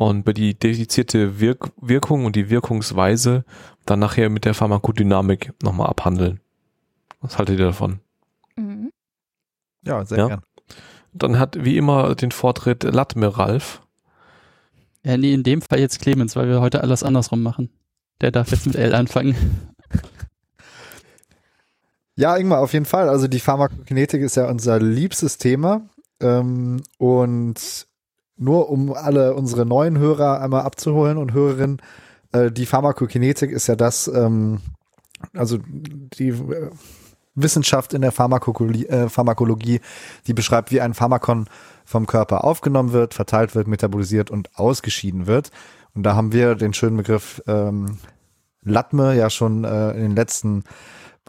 und 0.00 0.20
über 0.20 0.32
die 0.32 0.54
dedizierte 0.58 1.40
Wirk 1.40 1.72
Wirkung 1.78 2.24
und 2.24 2.34
die 2.34 2.48
Wirkungsweise 2.48 3.44
dann 3.84 3.98
nachher 3.98 4.30
mit 4.30 4.46
der 4.46 4.54
Pharmakodynamik 4.54 5.52
nochmal 5.62 5.88
abhandeln. 5.88 6.40
Was 7.20 7.36
haltet 7.36 7.58
ihr 7.58 7.66
davon? 7.66 8.00
Mhm. 8.56 8.92
Ja, 9.84 10.02
sehr 10.06 10.18
Ja. 10.18 10.26
gern. 10.28 10.42
Dann 11.12 11.38
hat 11.38 11.62
wie 11.64 11.76
immer 11.76 12.14
den 12.14 12.30
Vortritt 12.30 12.82
Latme 12.84 13.36
Ralf. 13.36 13.82
Ja, 15.04 15.18
nee, 15.18 15.34
in 15.34 15.42
dem 15.42 15.60
Fall 15.60 15.80
jetzt 15.80 16.00
Clemens, 16.00 16.34
weil 16.34 16.48
wir 16.48 16.62
heute 16.62 16.82
alles 16.82 17.02
andersrum 17.02 17.42
machen. 17.42 17.68
Der 18.22 18.30
darf 18.30 18.50
jetzt 18.52 18.66
mit 18.66 18.76
L 18.76 18.94
anfangen. 18.94 19.34
Ja, 22.16 22.36
Ingmar, 22.36 22.60
auf 22.60 22.72
jeden 22.72 22.84
Fall. 22.86 23.08
Also 23.10 23.28
die 23.28 23.40
Pharmakokinetik 23.40 24.22
ist 24.22 24.36
ja 24.36 24.48
unser 24.48 24.78
liebstes 24.78 25.36
Thema. 25.36 25.82
Ähm, 26.20 26.82
und 26.98 27.86
nur 28.40 28.70
um 28.70 28.92
alle 28.92 29.34
unsere 29.34 29.66
neuen 29.66 29.98
Hörer 29.98 30.40
einmal 30.40 30.62
abzuholen 30.62 31.18
und 31.18 31.32
Hörerinnen, 31.32 31.80
äh, 32.32 32.50
die 32.50 32.66
Pharmakokinetik 32.66 33.50
ist 33.50 33.66
ja 33.66 33.76
das, 33.76 34.08
ähm, 34.08 34.60
also 35.34 35.58
die 35.68 36.28
äh, 36.28 36.70
Wissenschaft 37.34 37.92
in 37.92 38.00
der 38.00 38.12
Pharmakologie, 38.12 38.86
äh, 38.86 39.08
Pharmakologie, 39.08 39.80
die 40.26 40.32
beschreibt, 40.32 40.72
wie 40.72 40.80
ein 40.80 40.94
Pharmakon 40.94 41.46
vom 41.84 42.06
Körper 42.06 42.44
aufgenommen 42.44 42.92
wird, 42.92 43.14
verteilt 43.14 43.54
wird, 43.54 43.68
metabolisiert 43.68 44.30
und 44.30 44.56
ausgeschieden 44.58 45.26
wird. 45.26 45.50
Und 45.94 46.04
da 46.04 46.14
haben 46.14 46.32
wir 46.32 46.54
den 46.54 46.72
schönen 46.72 46.96
Begriff 46.96 47.42
ähm, 47.46 47.98
Latme 48.62 49.16
ja 49.16 49.28
schon 49.28 49.64
äh, 49.64 49.90
in 49.92 50.02
den 50.02 50.16
letzten 50.16 50.64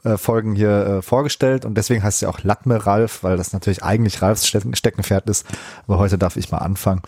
äh, 0.03 0.17
Folgen 0.17 0.55
hier 0.55 0.85
äh, 0.85 1.01
vorgestellt 1.01 1.65
und 1.65 1.75
deswegen 1.75 2.01
heißt 2.03 2.21
ja 2.21 2.29
auch 2.29 2.43
Latme 2.43 2.85
Ralf, 2.85 3.23
weil 3.23 3.37
das 3.37 3.53
natürlich 3.53 3.83
eigentlich 3.83 4.21
Ralfs 4.21 4.47
Stecken- 4.47 4.75
Steckenpferd 4.75 5.29
ist. 5.29 5.45
Aber 5.85 5.99
heute 5.99 6.17
darf 6.17 6.37
ich 6.37 6.51
mal 6.51 6.59
anfangen 6.59 7.01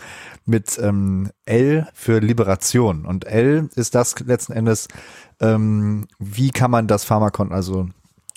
mit 0.46 0.78
ähm, 0.78 1.30
L 1.44 1.88
für 1.94 2.20
Liberation. 2.20 3.04
Und 3.04 3.26
L 3.26 3.68
ist 3.74 3.94
das 3.94 4.18
letzten 4.20 4.52
Endes, 4.52 4.88
ähm, 5.40 6.06
wie 6.18 6.50
kann 6.50 6.70
man 6.70 6.86
das 6.86 7.04
Pharmakon 7.04 7.52
also 7.52 7.88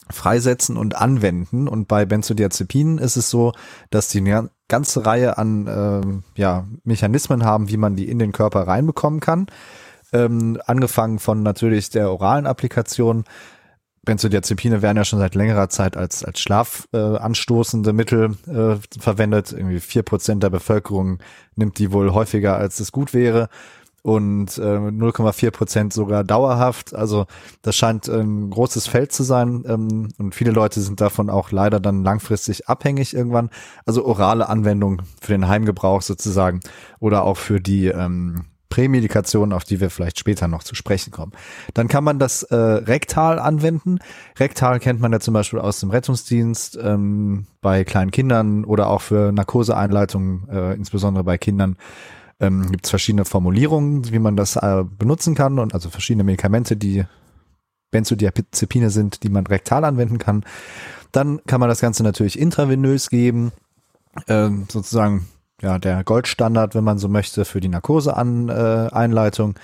freisetzen 0.09 0.77
und 0.77 0.95
anwenden. 0.95 1.67
Und 1.67 1.87
bei 1.87 2.05
Benzodiazepinen 2.05 2.97
ist 2.97 3.17
es 3.17 3.29
so, 3.29 3.53
dass 3.89 4.07
die 4.07 4.19
eine 4.19 4.49
ganze 4.67 5.05
Reihe 5.05 5.37
an 5.37 5.67
ähm, 5.67 6.23
ja, 6.35 6.65
Mechanismen 6.83 7.43
haben, 7.43 7.69
wie 7.69 7.77
man 7.77 7.95
die 7.95 8.09
in 8.09 8.19
den 8.19 8.31
Körper 8.31 8.67
reinbekommen 8.67 9.19
kann. 9.19 9.47
Ähm, 10.13 10.59
angefangen 10.65 11.19
von 11.19 11.43
natürlich 11.43 11.89
der 11.89 12.09
oralen 12.09 12.47
Applikation. 12.47 13.25
Benzodiazepine 14.07 14.81
werden 14.81 14.97
ja 14.97 15.03
schon 15.03 15.19
seit 15.19 15.35
längerer 15.35 15.69
Zeit 15.69 15.97
als, 15.97 16.23
als 16.23 16.39
schlafanstoßende 16.39 17.89
äh, 17.89 17.93
Mittel 17.93 18.37
äh, 18.47 18.77
verwendet. 18.99 19.51
Irgendwie 19.51 19.81
vier 19.81 20.01
Prozent 20.01 20.41
der 20.43 20.49
Bevölkerung 20.49 21.19
nimmt 21.55 21.77
die 21.77 21.91
wohl 21.91 22.13
häufiger, 22.13 22.55
als 22.57 22.79
es 22.79 22.93
gut 22.93 23.13
wäre. 23.13 23.49
Und 24.03 24.57
äh, 24.57 24.61
0,4 24.61 25.51
Prozent 25.51 25.91
sogar 25.91 26.23
dauerhaft. 26.23 26.95
Also 26.95 27.25
das 27.61 27.75
scheint 27.75 28.07
ein 28.07 28.49
großes 28.49 28.87
Feld 28.87 29.11
zu 29.11 29.23
sein. 29.23 29.65
Ähm, 29.67 30.07
und 30.17 30.33
viele 30.33 30.51
Leute 30.51 30.79
sind 30.79 31.01
davon 31.01 31.29
auch 31.29 31.51
leider 31.51 31.81
dann 31.81 32.05
langfristig 32.05 32.69
abhängig 32.69 33.13
irgendwann. 33.13 33.49
Also 33.85 34.05
orale 34.05 34.47
Anwendung 34.47 35.01
für 35.21 35.33
den 35.33 35.49
Heimgebrauch 35.49 36.01
sozusagen 36.01 36.61
oder 36.99 37.23
auch 37.23 37.35
für 37.35 37.59
die 37.59 37.87
ähm, 37.87 38.45
Prämedikation, 38.69 39.53
auf 39.53 39.63
die 39.63 39.79
wir 39.79 39.89
vielleicht 39.89 40.19
später 40.19 40.47
noch 40.47 40.63
zu 40.63 40.75
sprechen 40.75 41.11
kommen. 41.11 41.31
Dann 41.73 41.87
kann 41.87 42.03
man 42.03 42.19
das 42.19 42.43
äh, 42.43 42.55
rektal 42.55 43.39
anwenden. 43.39 43.99
Rektal 44.39 44.79
kennt 44.79 44.99
man 44.99 45.11
ja 45.11 45.19
zum 45.19 45.33
Beispiel 45.33 45.59
aus 45.59 45.79
dem 45.79 45.89
Rettungsdienst 45.89 46.77
ähm, 46.81 47.47
bei 47.61 47.83
kleinen 47.83 48.11
Kindern 48.11 48.65
oder 48.65 48.87
auch 48.87 49.01
für 49.01 49.31
Narkoseeinleitungen, 49.31 50.49
äh, 50.49 50.73
insbesondere 50.73 51.23
bei 51.23 51.37
Kindern. 51.37 51.77
Ähm, 52.39 52.71
Gibt 52.71 52.85
es 52.85 52.89
verschiedene 52.91 53.25
Formulierungen, 53.25 54.11
wie 54.11 54.19
man 54.19 54.35
das 54.35 54.57
äh, 54.57 54.83
benutzen 54.83 55.33
kann 55.33 55.59
und 55.59 55.73
also 55.73 55.89
verschiedene 55.89 56.23
Medikamente, 56.23 56.77
die 56.77 57.05
Benzodiazepine 57.91 58.89
sind, 58.89 59.23
die 59.23 59.29
man 59.29 59.47
rektal 59.47 59.85
anwenden 59.85 60.17
kann. 60.17 60.43
Dann 61.11 61.39
kann 61.47 61.59
man 61.59 61.69
das 61.69 61.81
Ganze 61.81 62.03
natürlich 62.03 62.37
intravenös 62.37 63.09
geben, 63.09 63.51
ähm, 64.27 64.65
sozusagen 64.69 65.27
ja 65.61 65.79
der 65.79 66.03
Goldstandard, 66.03 66.75
wenn 66.75 66.83
man 66.83 66.97
so 66.97 67.07
möchte, 67.07 67.45
für 67.45 67.59
die 67.59 67.69
Narkoseeinleitung. 67.69 69.55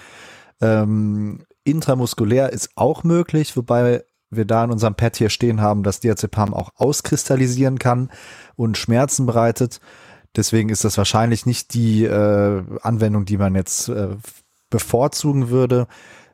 Äh, 0.62 0.66
ähm, 0.82 1.46
intramuskulär 1.64 2.52
ist 2.52 2.70
auch 2.76 3.04
möglich, 3.04 3.56
wobei 3.56 4.04
wir 4.30 4.46
da 4.46 4.64
in 4.64 4.72
unserem 4.72 4.96
Pad 4.96 5.16
hier 5.18 5.30
stehen 5.30 5.62
haben, 5.62 5.84
dass 5.84 6.00
Diazepam 6.00 6.54
auch 6.54 6.72
auskristallisieren 6.76 7.80
kann 7.80 8.10
und 8.56 8.78
Schmerzen 8.78 9.26
bereitet. 9.26 9.80
Deswegen 10.36 10.70
ist 10.70 10.84
das 10.84 10.98
wahrscheinlich 10.98 11.46
nicht 11.46 11.74
die 11.74 12.06
äh, 12.06 12.64
Anwendung, 12.82 13.26
die 13.26 13.38
man 13.38 13.54
jetzt 13.56 13.90
äh, 13.90 14.16
bevorzugen 14.70 15.50
würde. 15.50 15.88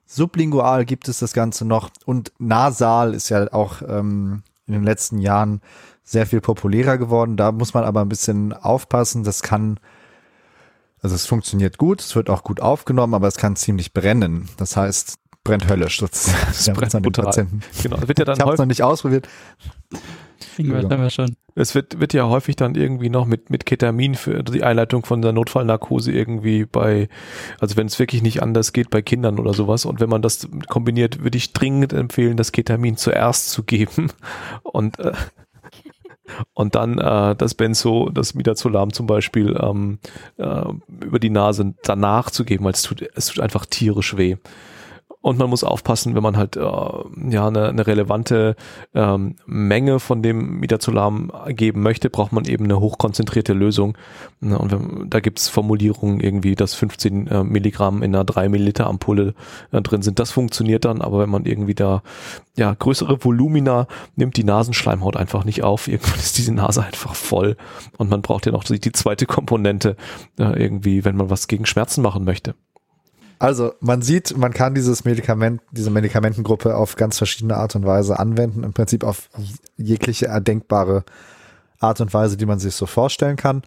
Sublingual 0.06 0.86
gibt 0.86 1.08
es 1.08 1.20
das 1.20 1.34
Ganze 1.34 1.66
noch 1.66 1.92
und 2.06 2.32
nasal 2.40 3.14
ist 3.14 3.30
ja 3.30 3.52
auch 3.52 3.82
ähm, 3.82 4.44
in 4.66 4.74
den 4.74 4.84
letzten 4.84 5.20
Jahren 5.20 5.62
sehr 6.10 6.26
viel 6.26 6.42
populärer 6.42 6.98
geworden. 6.98 7.38
Da 7.38 7.52
muss 7.52 7.76
man 7.76 7.84
aber 7.84 8.02
ein 8.02 8.10
bisschen 8.10 8.52
aufpassen. 8.52 9.24
Das 9.24 9.44
kann, 9.44 9.80
also 11.02 11.16
es 11.16 11.28
funktioniert 11.28 11.78
gut, 11.78 12.02
es 12.02 12.16
wird 12.16 12.32
auch 12.32 12.44
gut 12.44 12.62
aufgenommen, 12.62 13.14
aber 13.14 13.28
es 13.28 13.38
kann 13.38 13.56
ziemlich 13.56 13.94
brennen. 13.94 14.50
Das 14.58 14.76
heißt, 14.76 15.20
brennt 15.44 15.70
höllisch 15.70 16.00
sozusagen. 16.00 16.40
Das 16.48 16.68
haben 16.68 16.76
brennt 16.76 16.96
an 16.96 17.04
den. 17.04 17.12
Patienten. 17.12 17.62
Genau, 17.84 17.98
das 17.98 18.08
wird 18.08 18.18
ja 18.18 18.26
dann 18.26 18.38
Ich 18.38 18.42
habe 18.42 18.54
es 18.54 18.60
noch 18.60 18.66
nicht 18.66 18.82
ausprobiert. 18.82 19.30
Ja. 20.58 20.90
wir 20.90 21.10
schon. 21.10 21.36
es 21.56 21.76
wird, 21.76 22.00
wird 22.00 22.14
ja 22.14 22.28
häufig 22.28 22.56
dann 22.56 22.76
irgendwie 22.76 23.10
noch 23.10 23.26
mit, 23.26 23.50
mit 23.50 23.66
Ketamin 23.66 24.16
für 24.16 24.44
die 24.44 24.64
Einleitung 24.64 25.06
von 25.06 25.22
der 25.22 25.32
Notfallnarkose 25.32 26.12
irgendwie 26.12 26.66
bei, 26.66 27.08
also 27.60 27.78
wenn 27.78 27.88
es 27.88 28.00
wirklich 28.00 28.22
nicht 28.24 28.42
anders 28.42 28.74
geht 28.74 28.90
bei 28.90 29.02
Kindern 29.02 29.40
oder 29.40 29.54
sowas 29.54 29.86
und 29.86 30.00
wenn 30.00 30.10
man 30.10 30.22
das 30.22 30.50
kombiniert, 30.68 31.24
würde 31.24 31.38
ich 31.38 31.54
dringend 31.54 31.94
empfehlen, 31.94 32.36
das 32.36 32.52
Ketamin 32.52 32.98
zuerst 32.98 33.52
zu 33.52 33.64
geben 33.64 34.12
und 34.64 35.00
äh, 35.00 35.14
und 36.54 36.76
dann 36.76 36.98
äh, 36.98 37.36
das 37.36 37.54
Benzo, 37.54 38.10
das 38.10 38.34
Midazolam 38.34 38.94
zum 38.94 39.08
Beispiel 39.08 39.58
ähm, 39.62 40.00
äh, 40.38 40.66
über 41.04 41.20
die 41.20 41.30
Nase 41.30 41.74
danach 41.84 42.30
zu 42.30 42.46
geben, 42.46 42.66
weil 42.66 42.74
es 42.74 42.84
tut, 42.84 43.04
es 43.16 43.28
tut 43.28 43.40
einfach 43.40 43.66
tierisch 43.66 44.18
weh. 44.18 44.38
Und 45.22 45.38
man 45.38 45.50
muss 45.50 45.66
aufpassen, 45.66 46.16
wenn 46.16 46.24
man 46.24 46.38
halt 46.38 46.56
äh, 46.56 46.62
ja 46.62 47.48
eine, 47.48 47.68
eine 47.68 47.88
relevante 47.88 48.56
ähm, 48.94 49.36
Menge 49.46 50.00
von 50.00 50.24
dem 50.24 50.60
Midazolam 50.60 51.30
geben 51.50 51.82
möchte, 51.82 52.10
braucht 52.10 52.32
man 52.32 52.46
eben 52.46 52.64
eine 52.64 52.80
hochkonzentrierte 52.80 53.52
Lösung. 53.52 53.98
Na, 54.40 54.56
Und 54.56 54.72
wenn, 54.72 55.10
da 55.10 55.20
gibt's 55.20 55.50
Formulierungen 55.50 56.22
irgendwie, 56.22 56.56
dass 56.56 56.74
15 56.74 57.28
äh, 57.28 57.44
Milligramm 57.44 58.02
in 58.02 58.16
einer 58.16 58.24
3 58.24 58.48
Milliliter 58.48 58.88
Ampulle 58.88 59.34
äh, 59.74 59.82
drin 59.82 60.04
sind. 60.04 60.20
Das 60.20 60.32
funktioniert 60.32 60.86
dann, 60.86 61.02
aber 61.02 61.20
wenn 61.20 61.30
man 61.30 61.46
irgendwie 61.46 61.76
da 61.76 62.02
ja 62.56 62.74
größere 62.74 63.24
Volumina 63.24 63.88
nimmt, 64.16 64.38
die 64.38 64.46
Nasenschleimhaut 64.46 65.18
einfach 65.18 65.44
nicht 65.44 65.64
auf. 65.64 65.90
Irgendwann 65.90 66.20
ist 66.20 66.38
diese 66.38 66.54
Nase 66.54 66.82
einfach 66.82 67.14
voll 67.14 67.58
und 67.98 68.10
man 68.10 68.22
braucht 68.22 68.46
ja 68.46 68.54
noch 68.54 68.64
die, 68.64 68.80
die 68.80 68.94
zweite 68.94 69.26
Komponente 69.26 69.98
äh, 70.40 70.62
irgendwie, 70.64 71.04
wenn 71.04 71.18
man 71.18 71.30
was 71.30 71.50
gegen 71.50 71.66
Schmerzen 71.66 72.02
machen 72.02 72.24
möchte. 72.24 72.56
Also 73.40 73.74
man 73.80 74.02
sieht, 74.02 74.38
man 74.38 74.54
kann 74.54 74.76
dieses 74.76 75.06
Medikament, 75.06 75.62
diese 75.72 75.90
Medikamentengruppe 75.90 76.76
auf 76.76 76.98
ganz 76.98 77.18
verschiedene 77.18 77.56
Art 77.56 77.76
und 77.76 77.86
Weise 77.86 78.20
anwenden. 78.20 78.64
Im 78.64 78.74
Prinzip 78.74 79.06
auf 79.06 79.30
jegliche 79.78 80.28
erdenkbare 80.28 81.06
Art 81.80 82.02
und 82.02 82.14
Weise, 82.14 82.36
die 82.36 82.46
man 82.46 82.60
sich 82.60 82.76
so 82.76 82.86
vorstellen 82.86 83.38
kann. 83.38 83.64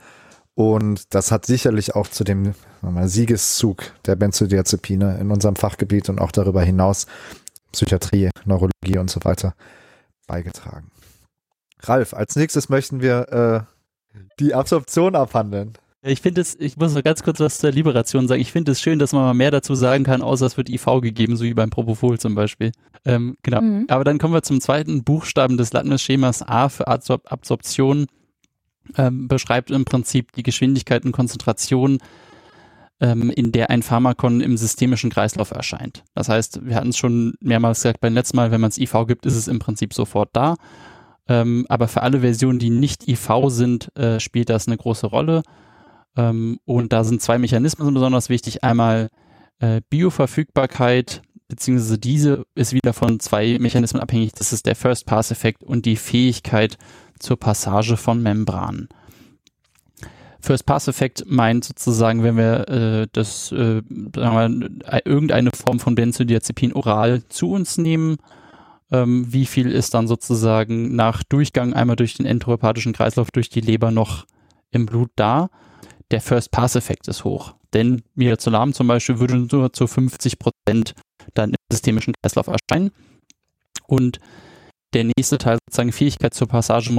Und 0.54 1.14
das 1.14 1.32
hat 1.32 1.46
sicherlich 1.46 1.94
auch 1.94 2.08
zu 2.08 2.24
dem 2.24 2.54
mal, 2.82 3.08
Siegeszug 3.08 3.84
der 4.04 4.16
Benzodiazepine 4.16 5.18
in 5.18 5.30
unserem 5.30 5.56
Fachgebiet 5.56 6.10
und 6.10 6.20
auch 6.20 6.32
darüber 6.32 6.62
hinaus 6.62 7.06
Psychiatrie, 7.72 8.28
Neurologie 8.44 8.98
und 8.98 9.10
so 9.10 9.24
weiter 9.24 9.54
beigetragen. 10.26 10.90
Ralf, 11.80 12.12
als 12.12 12.36
nächstes 12.36 12.68
möchten 12.68 13.00
wir 13.00 13.66
äh, 14.14 14.18
die 14.38 14.54
Absorption 14.54 15.16
abhandeln. 15.16 15.72
Ich 16.04 16.20
finde 16.20 16.40
es, 16.40 16.56
ich 16.58 16.76
muss 16.76 16.94
noch 16.94 17.04
ganz 17.04 17.22
kurz 17.22 17.38
was 17.38 17.58
zur 17.58 17.70
Liberation 17.70 18.26
sagen. 18.26 18.40
Ich 18.40 18.50
finde 18.50 18.72
es 18.72 18.80
schön, 18.80 18.98
dass 18.98 19.12
man 19.12 19.22
mal 19.22 19.34
mehr 19.34 19.52
dazu 19.52 19.76
sagen 19.76 20.02
kann, 20.02 20.20
außer 20.20 20.46
es 20.46 20.56
wird 20.56 20.68
IV 20.68 20.84
gegeben, 21.00 21.36
so 21.36 21.44
wie 21.44 21.54
beim 21.54 21.70
Propofol 21.70 22.18
zum 22.18 22.34
Beispiel. 22.34 22.72
Ähm, 23.04 23.36
genau. 23.44 23.60
Mhm. 23.60 23.86
Aber 23.88 24.02
dann 24.02 24.18
kommen 24.18 24.34
wir 24.34 24.42
zum 24.42 24.60
zweiten 24.60 25.04
Buchstaben 25.04 25.56
des 25.56 25.72
Latmes-Schemas. 25.72 26.42
A 26.42 26.68
für 26.68 26.88
Absor 26.88 27.20
Absorption 27.26 28.06
ähm, 28.96 29.28
beschreibt 29.28 29.70
im 29.70 29.84
Prinzip 29.84 30.32
die 30.32 30.42
Geschwindigkeit 30.42 31.04
und 31.04 31.12
Konzentration, 31.12 31.98
ähm, 33.00 33.30
in 33.30 33.52
der 33.52 33.70
ein 33.70 33.84
Pharmakon 33.84 34.40
im 34.40 34.56
systemischen 34.56 35.10
Kreislauf 35.10 35.52
erscheint. 35.52 36.02
Das 36.16 36.28
heißt, 36.28 36.66
wir 36.66 36.74
hatten 36.74 36.88
es 36.88 36.96
schon 36.96 37.34
mehrmals 37.40 37.78
gesagt 37.78 38.00
beim 38.00 38.14
letzten 38.14 38.36
Mal, 38.38 38.50
wenn 38.50 38.60
man 38.60 38.70
es 38.70 38.78
IV 38.78 39.06
gibt, 39.06 39.24
ist 39.24 39.36
es 39.36 39.46
im 39.46 39.60
Prinzip 39.60 39.94
sofort 39.94 40.30
da. 40.32 40.56
Ähm, 41.28 41.64
aber 41.68 41.86
für 41.86 42.02
alle 42.02 42.20
Versionen, 42.20 42.58
die 42.58 42.70
nicht 42.70 43.08
IV 43.08 43.30
sind, 43.46 43.96
äh, 43.96 44.18
spielt 44.18 44.50
das 44.50 44.66
eine 44.66 44.76
große 44.76 45.06
Rolle. 45.06 45.44
Ähm, 46.16 46.58
und 46.64 46.92
da 46.92 47.04
sind 47.04 47.22
zwei 47.22 47.38
Mechanismen 47.38 47.92
besonders 47.92 48.28
wichtig. 48.28 48.64
Einmal 48.64 49.08
äh, 49.60 49.80
Bioverfügbarkeit, 49.88 51.22
beziehungsweise 51.48 51.98
diese 51.98 52.44
ist 52.54 52.72
wieder 52.72 52.92
von 52.92 53.20
zwei 53.20 53.58
Mechanismen 53.60 54.02
abhängig. 54.02 54.32
Das 54.32 54.52
ist 54.52 54.66
der 54.66 54.76
First-Pass-Effekt 54.76 55.62
und 55.62 55.86
die 55.86 55.96
Fähigkeit 55.96 56.76
zur 57.18 57.38
Passage 57.38 57.96
von 57.96 58.22
Membranen. 58.22 58.88
First-Pass-Effekt 60.40 61.24
meint 61.28 61.64
sozusagen, 61.64 62.24
wenn 62.24 62.36
wir 62.36 62.68
äh, 62.68 63.06
das, 63.12 63.52
äh, 63.52 63.80
sagen 64.14 64.80
wir, 64.90 65.06
irgendeine 65.06 65.50
Form 65.52 65.78
von 65.78 65.94
Benzodiazepin 65.94 66.72
oral 66.72 67.22
zu 67.28 67.52
uns 67.52 67.78
nehmen, 67.78 68.16
ähm, 68.90 69.32
wie 69.32 69.46
viel 69.46 69.70
ist 69.70 69.94
dann 69.94 70.08
sozusagen 70.08 70.96
nach 70.96 71.22
Durchgang 71.22 71.74
einmal 71.74 71.96
durch 71.96 72.14
den 72.14 72.26
enteropathischen 72.26 72.92
Kreislauf 72.92 73.30
durch 73.30 73.48
die 73.48 73.60
Leber 73.60 73.92
noch 73.92 74.26
im 74.72 74.86
Blut 74.86 75.10
da? 75.14 75.48
Der 76.12 76.20
First-Pass-Effekt 76.20 77.08
ist 77.08 77.24
hoch. 77.24 77.54
Denn 77.72 78.02
Midazolam 78.14 78.74
zum 78.74 78.86
Beispiel 78.86 79.18
würde 79.18 79.36
nur 79.38 79.72
zu 79.72 79.86
50 79.86 80.38
Prozent 80.38 80.94
dann 81.34 81.50
im 81.50 81.56
systemischen 81.72 82.12
Kreislauf 82.22 82.48
erscheinen. 82.48 82.92
Und 83.86 84.18
der 84.92 85.04
nächste 85.04 85.38
Teil 85.38 85.58
sozusagen 85.66 85.92
Fähigkeit 85.92 86.34
zur 86.34 86.48
Passage 86.48 86.90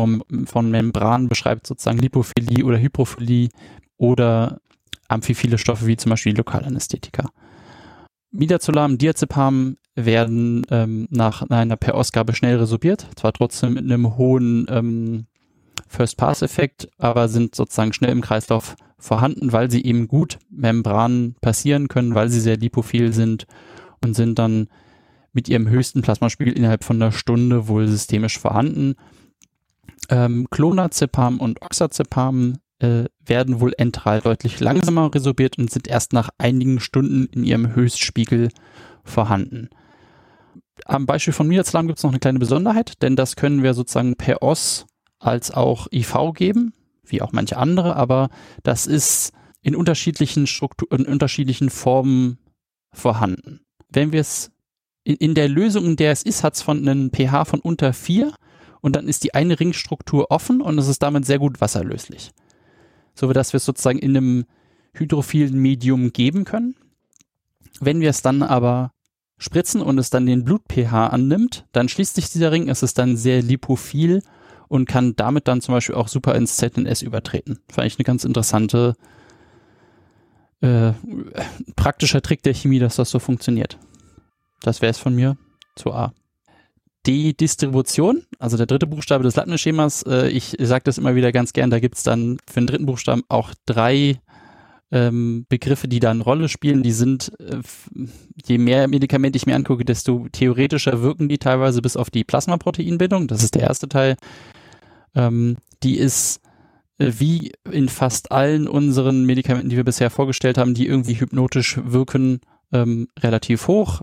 von 0.45 0.71
Membran 0.71 1.29
beschreibt 1.29 1.67
sozusagen 1.67 1.99
Lipophilie 1.99 2.65
oder 2.65 2.79
Hyprophilie 2.79 3.49
oder 3.97 4.59
amphiphile 5.07 5.59
Stoffe 5.59 5.85
wie 5.85 5.97
zum 5.97 6.09
Beispiel 6.09 6.35
Lokalanästhetika. 6.35 7.29
Midazolam, 8.31 8.97
Diazepam 8.97 9.77
werden 9.95 10.65
ähm, 10.71 11.07
nach 11.11 11.43
einer 11.43 11.77
Per-Ausgabe 11.77 12.33
schnell 12.33 12.57
resorbiert, 12.57 13.07
zwar 13.15 13.31
trotzdem 13.31 13.75
mit 13.75 13.83
einem 13.83 14.17
hohen 14.17 14.65
ähm, 14.69 15.27
First-Pass-Effekt, 15.87 16.89
aber 16.97 17.27
sind 17.27 17.55
sozusagen 17.55 17.93
schnell 17.93 18.11
im 18.11 18.21
Kreislauf 18.21 18.75
vorhanden, 18.97 19.51
weil 19.51 19.69
sie 19.69 19.83
eben 19.83 20.07
gut 20.07 20.39
Membranen 20.49 21.35
passieren 21.41 21.87
können, 21.87 22.15
weil 22.15 22.29
sie 22.29 22.39
sehr 22.39 22.57
lipophil 22.57 23.13
sind 23.13 23.45
und 24.03 24.15
sind 24.15 24.39
dann 24.39 24.67
mit 25.33 25.49
ihrem 25.49 25.67
höchsten 25.67 26.01
Plasmaspiegel 26.01 26.53
innerhalb 26.53 26.83
von 26.83 27.01
einer 27.01 27.11
Stunde 27.11 27.67
wohl 27.67 27.87
systemisch 27.87 28.39
vorhanden. 28.39 28.95
Ähm, 30.09 30.47
Clonazepam 30.51 31.39
und 31.39 31.61
Oxazepam 31.61 32.57
äh, 32.79 33.05
werden 33.25 33.59
wohl 33.59 33.73
entral 33.77 34.21
deutlich 34.21 34.59
langsamer 34.59 35.13
resorbiert 35.13 35.57
und 35.57 35.71
sind 35.71 35.87
erst 35.87 36.13
nach 36.13 36.29
einigen 36.37 36.79
Stunden 36.79 37.25
in 37.25 37.43
ihrem 37.43 37.75
Höchstspiegel 37.75 38.49
vorhanden. 39.03 39.69
Am 40.85 41.05
Beispiel 41.05 41.33
von 41.33 41.47
Midazolam 41.47 41.87
gibt 41.87 41.99
es 41.99 42.03
noch 42.03 42.11
eine 42.11 42.19
kleine 42.19 42.39
Besonderheit, 42.39 43.01
denn 43.01 43.15
das 43.15 43.35
können 43.35 43.63
wir 43.63 43.73
sozusagen 43.73 44.15
per 44.15 44.41
OS 44.41 44.85
als 45.25 45.51
auch 45.51 45.87
IV 45.91 46.33
geben, 46.33 46.73
wie 47.05 47.21
auch 47.21 47.31
manche 47.31 47.57
andere, 47.57 47.95
aber 47.95 48.29
das 48.63 48.87
ist 48.87 49.31
in 49.61 49.75
unterschiedlichen 49.75 50.47
Strukturen, 50.47 51.05
in 51.05 51.11
unterschiedlichen 51.11 51.69
Formen 51.69 52.37
vorhanden. 52.91 53.61
Wenn 53.89 54.11
wir 54.11 54.21
es 54.21 54.51
in, 55.03 55.15
in 55.15 55.35
der 55.35 55.49
Lösung, 55.49 55.85
in 55.85 55.95
der 55.95 56.11
es 56.11 56.23
ist, 56.23 56.43
hat 56.43 56.55
es 56.55 56.61
von 56.61 56.77
einem 56.77 57.11
pH 57.11 57.45
von 57.45 57.59
unter 57.59 57.93
4 57.93 58.33
und 58.81 58.95
dann 58.95 59.07
ist 59.07 59.23
die 59.23 59.33
eine 59.33 59.59
Ringstruktur 59.59 60.31
offen 60.31 60.61
und 60.61 60.77
es 60.77 60.87
ist 60.87 61.01
damit 61.01 61.25
sehr 61.25 61.39
gut 61.39 61.61
wasserlöslich. 61.61 62.31
So 63.15 63.31
dass 63.31 63.53
wir 63.53 63.57
es 63.57 63.65
sozusagen 63.65 63.99
in 63.99 64.17
einem 64.17 64.45
hydrophilen 64.93 65.57
Medium 65.57 66.13
geben 66.13 66.45
können. 66.45 66.75
Wenn 67.79 68.01
wir 68.01 68.09
es 68.09 68.21
dann 68.21 68.43
aber 68.43 68.91
spritzen 69.37 69.81
und 69.81 69.97
es 69.97 70.09
dann 70.09 70.25
den 70.25 70.43
Blut-pH 70.43 71.07
annimmt, 71.07 71.65
dann 71.71 71.89
schließt 71.89 72.15
sich 72.15 72.29
dieser 72.29 72.51
Ring, 72.51 72.69
es 72.69 72.83
ist 72.83 72.97
dann 72.97 73.17
sehr 73.17 73.41
lipophil 73.41 74.21
und 74.73 74.87
kann 74.87 75.15
damit 75.15 75.47
dann 75.47 75.61
zum 75.61 75.75
Beispiel 75.75 75.93
auch 75.93 76.07
super 76.07 76.33
ins 76.33 76.57
ZNS 76.57 77.03
übertreten. 77.03 77.59
Fand 77.69 77.85
ich 77.85 77.99
eine 77.99 78.05
ganz 78.05 78.25
interessante 78.25 78.95
äh, 80.61 80.93
praktischer 81.75 82.23
Trick 82.23 82.41
der 82.41 82.55
Chemie, 82.55 82.79
dass 82.79 82.95
das 82.95 83.11
so 83.11 83.19
funktioniert. 83.19 83.77
Das 84.61 84.81
wäre 84.81 84.89
es 84.89 84.97
von 84.97 85.13
mir 85.13 85.37
zu 85.75 85.93
A. 85.93 86.11
Die 87.05 87.37
Distribution, 87.37 88.23
also 88.39 88.57
der 88.57 88.65
dritte 88.65 88.87
Buchstabe 88.87 89.23
des 89.23 89.35
Lattenschemas, 89.35 90.01
äh, 90.07 90.29
ich 90.29 90.55
sage 90.59 90.85
das 90.85 90.97
immer 90.97 91.13
wieder 91.13 91.31
ganz 91.31 91.53
gern, 91.53 91.69
da 91.69 91.79
gibt 91.79 91.97
es 91.97 92.01
dann 92.01 92.39
für 92.49 92.61
den 92.61 92.65
dritten 92.65 92.87
Buchstaben 92.87 93.21
auch 93.29 93.53
drei 93.67 94.21
ähm, 94.91 95.45
Begriffe, 95.49 95.87
die 95.87 95.99
da 95.99 96.09
eine 96.09 96.23
Rolle 96.23 96.49
spielen. 96.49 96.81
Die 96.81 96.93
sind, 96.93 97.31
äh, 97.39 97.59
je 98.43 98.57
mehr 98.57 98.87
Medikamente 98.87 99.37
ich 99.37 99.45
mir 99.45 99.55
angucke, 99.55 99.85
desto 99.85 100.25
theoretischer 100.31 101.03
wirken 101.03 101.29
die 101.29 101.37
teilweise 101.37 101.83
bis 101.83 101.95
auf 101.95 102.09
die 102.09 102.23
Plasmaproteinbindung. 102.23 103.27
Das 103.27 103.43
ist 103.43 103.53
der 103.53 103.61
erste 103.61 103.87
Teil. 103.87 104.15
Ähm, 105.15 105.57
die 105.83 105.97
ist 105.97 106.41
äh, 106.97 107.11
wie 107.17 107.51
in 107.69 107.89
fast 107.89 108.31
allen 108.31 108.67
unseren 108.67 109.25
Medikamenten, 109.25 109.69
die 109.69 109.77
wir 109.77 109.83
bisher 109.83 110.09
vorgestellt 110.09 110.57
haben, 110.57 110.73
die 110.73 110.87
irgendwie 110.87 111.19
hypnotisch 111.19 111.79
wirken, 111.83 112.41
ähm, 112.71 113.07
relativ 113.21 113.67
hoch 113.67 114.01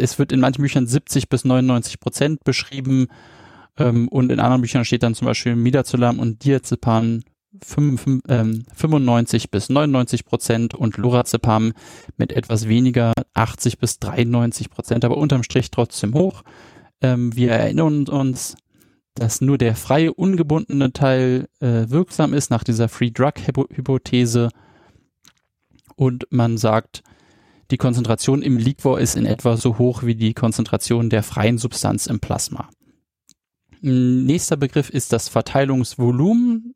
es 0.00 0.18
wird 0.18 0.32
in 0.32 0.40
manchen 0.40 0.62
Büchern 0.62 0.86
70 0.86 1.28
bis 1.28 1.44
99 1.44 2.00
Prozent 2.00 2.44
beschrieben 2.44 3.08
ähm, 3.78 4.08
und 4.08 4.32
in 4.32 4.40
anderen 4.40 4.62
Büchern 4.62 4.84
steht 4.84 5.02
dann 5.02 5.14
zum 5.14 5.26
Beispiel 5.26 5.56
Midazolam 5.56 6.18
und 6.18 6.44
Diazepam 6.44 7.22
95 7.62 8.24
ähm, 9.44 9.48
bis 9.50 9.68
99 9.68 10.24
Prozent 10.24 10.74
und 10.74 10.96
Lorazepam 10.96 11.72
mit 12.16 12.32
etwas 12.32 12.68
weniger 12.68 13.12
80 13.34 13.78
bis 13.78 13.98
93 13.98 14.70
Prozent, 14.70 15.04
aber 15.04 15.16
unterm 15.16 15.42
Strich 15.42 15.70
trotzdem 15.70 16.14
hoch. 16.14 16.42
Ähm, 17.02 17.34
wir 17.34 17.52
erinnern 17.52 18.06
uns, 18.06 18.56
dass 19.20 19.42
nur 19.42 19.58
der 19.58 19.76
freie, 19.76 20.14
ungebundene 20.14 20.94
Teil 20.94 21.46
äh, 21.60 21.90
wirksam 21.90 22.32
ist 22.32 22.50
nach 22.50 22.64
dieser 22.64 22.88
Free 22.88 23.10
Drug 23.10 23.34
Hypothese 23.36 24.48
und 25.94 26.26
man 26.30 26.56
sagt, 26.56 27.02
die 27.70 27.76
Konzentration 27.76 28.40
im 28.40 28.56
Liquor 28.56 28.98
ist 28.98 29.16
in 29.16 29.26
etwa 29.26 29.58
so 29.58 29.76
hoch 29.76 30.04
wie 30.04 30.14
die 30.14 30.32
Konzentration 30.32 31.10
der 31.10 31.22
freien 31.22 31.58
Substanz 31.58 32.06
im 32.06 32.20
Plasma. 32.20 32.70
Nächster 33.82 34.56
Begriff 34.56 34.88
ist 34.88 35.12
das 35.12 35.28
Verteilungsvolumen. 35.28 36.74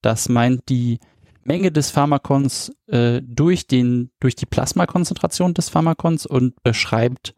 Das 0.00 0.30
meint 0.30 0.70
die 0.70 1.00
Menge 1.44 1.70
des 1.70 1.90
Pharmakons 1.90 2.72
äh, 2.86 3.20
durch, 3.22 3.66
den, 3.66 4.10
durch 4.20 4.36
die 4.36 4.46
Plasmakonzentration 4.46 5.52
des 5.52 5.68
Pharmakons 5.68 6.24
und 6.24 6.54
beschreibt 6.62 7.34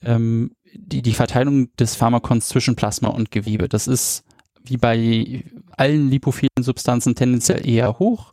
ähm, 0.00 0.52
die, 0.74 1.02
die 1.02 1.12
Verteilung 1.12 1.74
des 1.76 1.94
Pharmakons 1.94 2.48
zwischen 2.48 2.76
Plasma 2.76 3.08
und 3.08 3.30
Gewebe. 3.30 3.68
Das 3.68 3.86
ist 3.86 4.24
wie 4.64 4.76
bei 4.76 5.44
allen 5.76 6.10
lipophilen 6.10 6.62
Substanzen 6.62 7.14
tendenziell 7.14 7.66
eher 7.66 7.98
hoch 7.98 8.32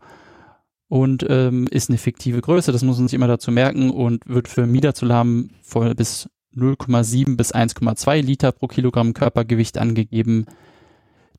und 0.88 1.26
ähm, 1.30 1.68
ist 1.70 1.90
eine 1.90 1.98
fiktive 1.98 2.42
Größe, 2.42 2.72
das 2.72 2.84
muss 2.84 2.98
man 2.98 3.08
sich 3.08 3.16
immer 3.16 3.28
dazu 3.28 3.52
merken 3.52 3.90
und 3.90 4.28
wird 4.28 4.48
für 4.48 4.66
Midazolam 4.66 5.50
voll 5.62 5.96
bis 5.96 6.30
0,7 6.56 7.38
bis 7.38 7.54
1,2 7.54 8.22
Liter 8.22 8.52
pro 8.52 8.68
Kilogramm 8.68 9.14
Körpergewicht 9.14 9.78
angegeben. 9.78 10.46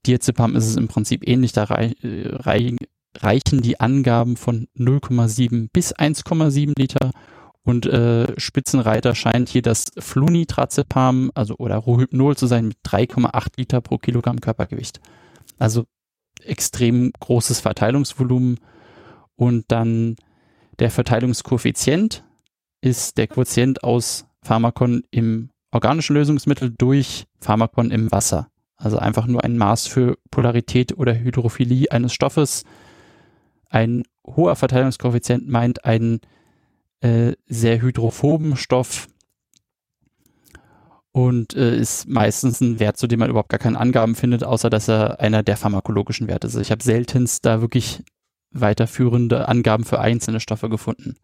Diazepam 0.06 0.56
ist 0.56 0.66
es 0.66 0.76
im 0.76 0.88
Prinzip 0.88 1.26
ähnlich, 1.28 1.52
da 1.52 1.64
rei 1.64 1.94
rei 2.02 2.76
reichen 3.16 3.60
die 3.60 3.80
Angaben 3.80 4.36
von 4.36 4.68
0,7 4.78 5.68
bis 5.72 5.94
1,7 5.94 6.78
Liter 6.78 7.10
und 7.62 7.86
äh, 7.86 8.38
Spitzenreiter 8.40 9.14
scheint 9.14 9.48
hier 9.48 9.62
das 9.62 9.86
Flunitrazepam, 9.98 11.30
also 11.34 11.56
oder 11.56 11.76
Rohypnol 11.76 12.36
zu 12.36 12.46
sein 12.46 12.68
mit 12.68 12.78
3,8 12.86 13.48
Liter 13.56 13.80
pro 13.80 13.98
Kilogramm 13.98 14.40
Körpergewicht. 14.40 15.00
Also 15.58 15.84
extrem 16.42 17.12
großes 17.20 17.60
Verteilungsvolumen 17.60 18.58
und 19.36 19.66
dann 19.68 20.16
der 20.78 20.90
Verteilungskoeffizient 20.90 22.24
ist 22.80 23.18
der 23.18 23.26
Quotient 23.26 23.84
aus 23.84 24.26
Pharmakon 24.42 25.02
im 25.10 25.50
organischen 25.70 26.16
Lösungsmittel 26.16 26.70
durch 26.70 27.26
Pharmakon 27.40 27.90
im 27.90 28.10
Wasser. 28.10 28.48
Also 28.76 28.96
einfach 28.96 29.26
nur 29.26 29.44
ein 29.44 29.58
Maß 29.58 29.86
für 29.86 30.16
Polarität 30.30 30.96
oder 30.96 31.14
Hydrophilie 31.14 31.92
eines 31.92 32.14
Stoffes. 32.14 32.64
Ein 33.68 34.04
hoher 34.26 34.56
Verteilungskoeffizient 34.56 35.46
meint 35.46 35.84
einen 35.84 36.20
äh, 37.00 37.32
sehr 37.46 37.80
hydrophoben 37.80 38.56
Stoff 38.56 39.08
und 41.12 41.54
äh, 41.54 41.76
ist 41.76 42.08
meistens 42.08 42.60
ein 42.60 42.78
Wert, 42.78 42.96
zu 42.96 43.06
dem 43.06 43.20
man 43.20 43.30
überhaupt 43.30 43.48
gar 43.48 43.58
keine 43.58 43.78
Angaben 43.78 44.14
findet, 44.14 44.44
außer 44.44 44.70
dass 44.70 44.88
er 44.88 45.20
einer 45.20 45.42
der 45.42 45.56
pharmakologischen 45.56 46.28
Werte 46.28 46.46
ist. 46.46 46.56
Ich 46.56 46.70
habe 46.70 46.82
seltenst 46.82 47.44
da 47.44 47.60
wirklich 47.60 48.02
weiterführende 48.52 49.48
Angaben 49.48 49.84
für 49.84 50.00
einzelne 50.00 50.40
Stoffe 50.40 50.68
gefunden. 50.68 51.16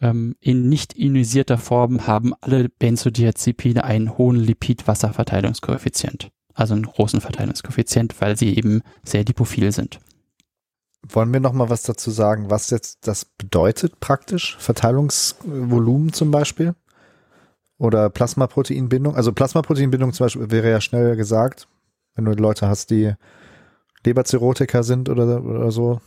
Ähm, 0.00 0.34
in 0.40 0.68
nicht 0.68 0.96
ionisierter 0.98 1.58
Form 1.58 2.06
haben 2.06 2.34
alle 2.40 2.68
Benzodiazepine 2.68 3.84
einen 3.84 4.18
hohen 4.18 4.36
Lipid-Wasser-Verteilungskoeffizient. 4.36 6.30
Also 6.54 6.74
einen 6.74 6.84
großen 6.84 7.20
Verteilungskoeffizient, 7.20 8.20
weil 8.20 8.36
sie 8.36 8.56
eben 8.56 8.82
sehr 9.04 9.24
lipophil 9.24 9.72
sind. 9.72 9.98
Wollen 11.08 11.32
wir 11.32 11.40
noch 11.40 11.52
mal 11.52 11.70
was 11.70 11.82
dazu 11.82 12.10
sagen, 12.10 12.50
was 12.50 12.70
jetzt 12.70 13.06
das 13.06 13.24
bedeutet 13.24 14.00
praktisch? 14.00 14.56
Verteilungsvolumen 14.58 16.12
zum 16.12 16.30
Beispiel? 16.30 16.74
Oder 17.78 18.10
Plasmaproteinbindung? 18.10 19.14
Also 19.14 19.32
Plasmaproteinbindung 19.32 20.12
zum 20.12 20.24
Beispiel 20.24 20.50
wäre 20.50 20.70
ja 20.70 20.80
schnell 20.80 21.16
gesagt, 21.16 21.68
wenn 22.14 22.24
du 22.24 22.32
Leute 22.32 22.68
hast, 22.68 22.90
die 22.90 23.12
Leberzirrhotiker 24.04 24.82
sind 24.82 25.08
oder, 25.08 25.44
oder 25.44 25.70
so, 25.70 26.00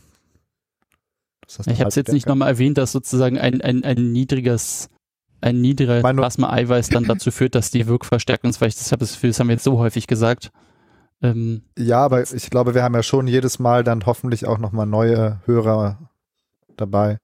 Ich 1.66 1.80
habe 1.80 1.88
es 1.88 1.94
jetzt 1.94 2.12
nicht 2.12 2.26
nochmal 2.26 2.48
erwähnt, 2.48 2.78
dass 2.78 2.92
sozusagen 2.92 3.38
ein, 3.38 3.60
ein, 3.60 3.84
ein 3.84 4.12
niedriges, 4.12 4.88
ein 5.40 5.60
niedriger 5.60 6.00
Plasma-Eiweiß 6.00 6.88
dann 6.88 7.04
dazu 7.04 7.30
führt, 7.30 7.54
dass 7.54 7.70
die 7.70 7.86
Wirkverstärkung 7.86 8.50
ist, 8.50 8.60
weil 8.60 8.68
ich 8.68 8.76
das 8.76 8.92
habe 8.92 9.04
das 9.04 9.38
haben 9.38 9.48
wir 9.48 9.54
jetzt 9.54 9.64
so 9.64 9.78
häufig 9.78 10.06
gesagt. 10.06 10.50
Ähm, 11.22 11.62
Ja, 11.78 12.04
aber 12.04 12.22
ich 12.22 12.50
glaube, 12.50 12.74
wir 12.74 12.82
haben 12.82 12.94
ja 12.94 13.02
schon 13.02 13.26
jedes 13.26 13.58
Mal 13.58 13.84
dann 13.84 14.06
hoffentlich 14.06 14.46
auch 14.46 14.58
nochmal 14.58 14.86
neue 14.86 15.40
Hörer 15.46 16.10
dabei. 16.76 17.18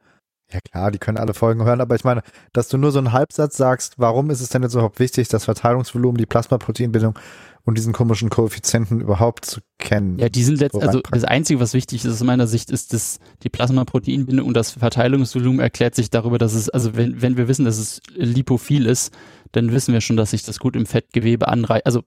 Ja 0.53 0.61
klar, 0.61 0.93
die 0.93 0.99
können 0.99 1.19
alle 1.19 1.35
Folgen 1.35 1.65
hören, 1.65 1.81
aber 1.81 1.97
ich 1.97 2.05
meine, 2.05 2.23
dass 2.53 2.69
du 2.69 2.79
nur 2.79 2.93
so 2.93 2.99
einen 2.99 3.13
Halbsatz 3.13 3.57
sagst, 3.57 3.95
warum 3.99 4.31
ist 4.31 4.41
es 4.41 4.49
denn 4.49 4.63
jetzt 4.63 4.75
überhaupt 4.75 5.01
wichtig, 5.01 5.27
das 5.27 5.45
Verteilungsvolumen, 5.45 6.19
die 6.19 6.27
Plasmaproteinbildung 6.27 7.19
und 7.65 7.77
diesen 7.77 7.93
komischen 7.93 8.31
Koeffizienten 8.31 9.01
überhaupt 9.01 9.45
zu 9.45 9.61
kennen? 9.79 10.21
ja, 10.21 10.29
die 10.29 10.45
sind 10.45 10.61
letzt, 10.61 10.75
So 10.75 10.81
also 10.81 11.01
das 11.11 11.25
Einzige, 11.25 11.59
was 11.59 11.75
wichtig 11.75 12.05
ist 12.05 12.13
aus 12.13 12.23
meiner 12.23 12.47
Sicht, 12.47 12.71
ist, 12.71 12.93
dass 12.93 13.19
die 13.43 13.49
Plasmaproteinbindung 13.49 14.47
und 14.47 14.55
das 14.55 14.71
Verteilungsvolumen 14.71 15.59
erklärt 15.59 15.97
sich 15.97 16.11
darüber, 16.11 16.39
dass 16.39 16.55
es, 16.55 16.69
also 16.69 16.95
wenn, 16.95 17.23
wenn 17.23 17.37
wir 17.37 17.49
wissen, 17.49 17.65
dass 17.65 17.79
es 17.79 18.01
lipophil 18.15 18.87
ist, 18.87 19.13
dann 19.51 19.73
wissen 19.73 19.95
wir 19.95 20.01
schon, 20.01 20.17
dass 20.17 20.31
sich 20.31 20.45
das 20.45 20.61
gut 20.61 20.77
im 20.77 20.87
Fettgewebe 20.87 21.49
anreicht. 21.49 21.87
Also 21.87 22.03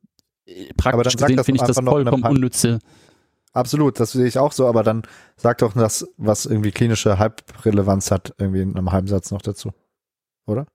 praktisch 0.77 1.15
gesehen 1.15 1.43
finde 1.43 1.61
ich 1.61 1.67
das 1.67 1.79
vollkommen 1.79 2.23
unnütze. 2.23 2.79
Absolut, 3.51 3.99
das 3.99 4.11
sehe 4.11 4.27
ich 4.27 4.37
auch 4.37 4.51
so, 4.51 4.67
aber 4.67 4.83
dann 4.83 5.03
sag 5.35 5.57
doch 5.59 5.73
das, 5.73 6.07
was 6.17 6.45
irgendwie 6.45 6.71
klinische 6.71 7.17
Halbrelevanz 7.17 8.11
hat, 8.11 8.33
irgendwie 8.37 8.61
in 8.61 8.77
einem 8.77 8.91
halben 8.91 9.07
Satz 9.07 9.31
noch 9.31 9.41
dazu. 9.41 9.71
Oder? 10.45 10.67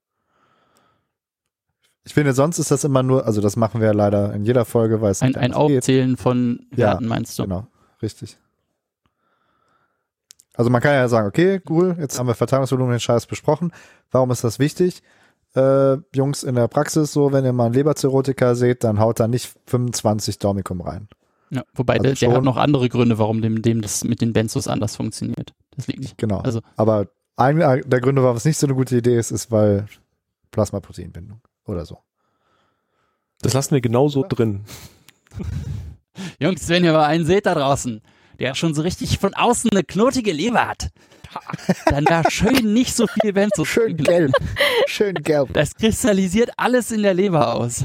Ich 2.03 2.13
finde, 2.13 2.33
sonst 2.33 2.59
ist 2.59 2.71
das 2.71 2.85
immer 2.85 3.03
nur, 3.03 3.27
also 3.27 3.41
das 3.41 3.57
machen 3.57 3.81
wir 3.81 3.89
ja 3.89 3.95
leider 3.95 4.35
in 4.35 4.45
jeder 4.45 4.65
Folge, 4.65 5.01
weil 5.01 5.13
es 5.13 5.23
Ein, 5.23 5.29
nicht 5.29 5.39
ein 5.39 5.53
anders 5.53 5.69
geht. 5.69 5.79
Aufzählen 5.79 6.17
von 6.17 6.67
Ja, 6.73 6.89
Werten 6.89 7.07
meinst 7.07 7.39
du? 7.39 7.45
Genau, 7.45 7.67
richtig. 8.03 8.37
Also 10.55 10.71
man 10.71 10.83
kann 10.83 10.93
ja 10.95 11.09
sagen, 11.09 11.27
okay, 11.27 11.61
cool, 11.69 11.97
jetzt 11.99 12.19
haben 12.19 12.27
wir 12.27 12.35
Verteilungsvolumen 12.35 12.93
den 12.93 13.01
Scheiß 13.01 13.27
besprochen. 13.27 13.73
Warum 14.11 14.31
ist 14.31 14.45
das 14.45 14.59
wichtig? 14.59 15.03
Äh, 15.55 15.99
Jungs 16.15 16.43
in 16.43 16.57
der 16.57 16.67
Praxis, 16.69 17.13
so 17.13 17.33
wenn 17.33 17.45
ihr 17.45 17.53
mal 17.53 17.67
einen 17.67 17.75
Leberzirrhotiker 17.75 18.57
seht, 18.57 18.83
dann 18.85 18.99
haut 18.99 19.21
da 19.21 19.29
nicht 19.29 19.53
25 19.67 20.39
Dormicum 20.39 20.81
rein. 20.81 21.09
Ja, 21.51 21.63
wobei 21.75 21.95
Also 21.95 22.03
der, 22.03 22.13
der 22.13 22.17
schon- 22.17 22.35
hat 22.35 22.43
noch 22.45 22.57
andere 22.57 22.89
Gründe, 22.89 23.19
warum 23.19 23.41
dem, 23.41 23.63
dem 23.63 23.81
das 23.81 24.03
mit 24.03 24.21
den 24.21 24.33
Benzos 24.33 24.67
anders 24.67 24.97
funktioniert. 24.97 25.55
Das 25.77 25.87
liegt 25.87 26.01
nicht. 26.01 26.19
Genau. 26.19 26.39
Also 26.41 26.61
Aber 26.77 27.07
einer 27.37 27.79
der 27.79 28.01
Gründe, 28.01 28.23
warum 28.25 28.37
es 28.37 28.45
nicht 28.45 28.59
so 28.59 28.67
eine 28.67 28.75
gute 28.75 28.97
Idee 28.97 29.17
ist, 29.17 29.31
ist, 29.31 29.51
weil 29.53 29.87
Plasmaproteinbindung 30.51 31.41
oder 31.67 31.85
so. 31.87 31.99
Das 33.43 33.53
lassen 33.53 33.73
wir 33.75 33.81
genauso 33.81 34.25
drin. 34.29 34.65
Jungs, 36.41 36.69
wenn 36.69 36.85
ihr 36.85 36.93
mal 36.93 37.05
einen 37.07 37.25
seht 37.27 37.47
da 37.47 37.55
draußen, 37.55 38.01
der 38.39 38.55
schon 38.55 38.75
so 38.75 38.83
richtig 38.83 39.19
von 39.19 39.35
außen 39.35 39.71
eine 39.71 39.85
knotige 39.85 40.33
Leber 40.33 40.67
hat, 40.67 40.89
dann 41.87 42.05
wäre 42.07 42.31
schön 42.31 42.73
nicht 42.73 42.95
so 42.95 43.07
viel 43.07 43.33
Benzos. 43.33 43.69
gelb. 43.89 44.33
Schön 44.87 45.15
gelb. 45.15 45.53
Das 45.53 45.75
kristallisiert 45.75 46.51
alles 46.57 46.91
in 46.91 47.03
der 47.03 47.15
Leber 47.15 47.55
aus. 47.55 47.85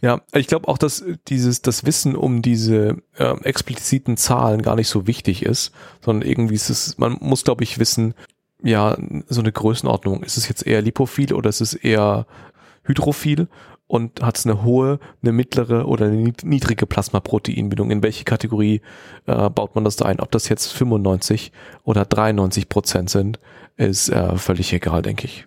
Ja, 0.00 0.22
ich 0.32 0.48
glaube 0.48 0.68
auch, 0.68 0.78
dass 0.78 1.04
dieses, 1.28 1.62
das 1.62 1.84
Wissen 1.84 2.16
um 2.16 2.42
diese 2.42 2.96
äh, 3.16 3.40
expliziten 3.42 4.16
Zahlen 4.16 4.62
gar 4.62 4.76
nicht 4.76 4.88
so 4.88 5.06
wichtig 5.06 5.44
ist, 5.44 5.72
sondern 6.04 6.28
irgendwie 6.28 6.54
ist 6.54 6.70
es, 6.70 6.98
man 6.98 7.16
muss, 7.20 7.44
glaube 7.44 7.64
ich, 7.64 7.78
wissen, 7.78 8.14
ja, 8.62 8.96
so 9.28 9.40
eine 9.40 9.52
Größenordnung. 9.52 10.22
Ist 10.24 10.36
es 10.36 10.48
jetzt 10.48 10.66
eher 10.66 10.82
lipophil 10.82 11.32
oder 11.32 11.48
ist 11.48 11.60
es 11.60 11.74
eher 11.74 12.26
hydrophil? 12.84 13.48
Und 13.88 14.22
hat 14.22 14.38
es 14.38 14.46
eine 14.46 14.62
hohe, 14.62 15.00
eine 15.22 15.32
mittlere 15.32 15.88
oder 15.88 16.06
eine 16.06 16.16
nied- 16.16 16.44
niedrige 16.44 16.86
Plasmaproteinbindung? 16.86 17.90
In 17.90 18.02
welche 18.02 18.24
Kategorie 18.24 18.82
äh, 19.26 19.50
baut 19.50 19.74
man 19.74 19.84
das 19.84 19.96
da 19.96 20.04
ein? 20.04 20.20
Ob 20.20 20.30
das 20.30 20.48
jetzt 20.48 20.72
95 20.72 21.52
oder 21.84 22.04
93 22.04 22.68
Prozent 22.68 23.10
sind, 23.10 23.40
ist 23.76 24.10
äh, 24.10 24.36
völlig 24.36 24.72
egal, 24.72 25.02
denke 25.02 25.24
ich. 25.24 25.46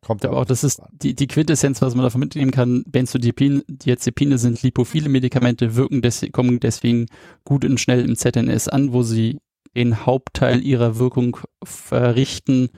Kommt 0.00 0.24
Aber 0.24 0.38
auch 0.38 0.44
das 0.44 0.64
ist 0.64 0.82
die, 0.92 1.14
die 1.14 1.26
Quintessenz, 1.26 1.80
was 1.82 1.94
man 1.94 2.04
davon 2.04 2.20
mitnehmen 2.20 2.50
kann. 2.50 2.84
Benzodiazepine 2.86 4.38
sind 4.38 4.62
lipophile 4.62 5.08
Medikamente, 5.08 5.76
wirken 5.76 6.02
des, 6.02 6.26
kommen 6.32 6.60
deswegen 6.60 7.06
gut 7.44 7.64
und 7.64 7.80
schnell 7.80 8.04
im 8.04 8.16
ZNS 8.16 8.68
an, 8.68 8.92
wo 8.92 9.02
sie 9.02 9.38
den 9.76 10.06
Hauptteil 10.06 10.62
ihrer 10.62 10.98
Wirkung 10.98 11.38
verrichten 11.62 12.70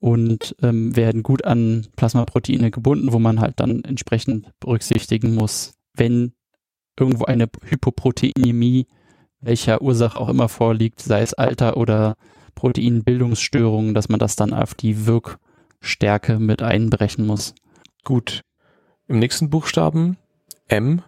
und 0.00 0.54
ähm, 0.62 0.94
werden 0.96 1.22
gut 1.22 1.44
an 1.44 1.86
Plasmaproteine 1.96 2.70
gebunden, 2.70 3.12
wo 3.12 3.18
man 3.18 3.40
halt 3.40 3.60
dann 3.60 3.82
entsprechend 3.84 4.48
berücksichtigen 4.60 5.34
muss, 5.34 5.74
wenn 5.94 6.32
irgendwo 6.98 7.24
eine 7.24 7.48
Hypoproteinämie, 7.64 8.86
welcher 9.40 9.82
Ursache 9.82 10.18
auch 10.18 10.28
immer 10.28 10.48
vorliegt, 10.48 11.00
sei 11.00 11.22
es 11.22 11.34
Alter 11.34 11.76
oder 11.76 12.16
Proteinbildungsstörungen, 12.54 13.94
dass 13.94 14.08
man 14.08 14.18
das 14.18 14.36
dann 14.36 14.52
auf 14.52 14.74
die 14.74 15.06
Wirkstärke 15.06 16.38
mit 16.38 16.62
einberechnen 16.62 17.26
muss. 17.26 17.54
Gut. 18.04 18.42
Im 19.06 19.20
nächsten 19.20 19.48
Buchstaben 19.48 20.16
M 20.66 21.02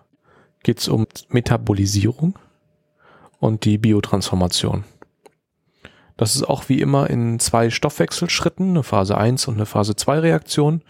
geht 0.62 0.78
es 0.78 0.88
um 0.88 1.06
Metabolisierung 1.28 2.38
und 3.38 3.64
die 3.64 3.78
Biotransformation. 3.78 4.84
Das 6.20 6.36
ist 6.36 6.46
auch 6.46 6.68
wie 6.68 6.80
immer 6.82 7.08
in 7.08 7.38
zwei 7.38 7.70
Stoffwechselschritten, 7.70 8.68
eine 8.68 8.82
Phase 8.82 9.16
1 9.16 9.48
und 9.48 9.54
eine 9.54 9.64
Phase 9.64 9.96
2 9.96 10.18
Reaktion. 10.18 10.82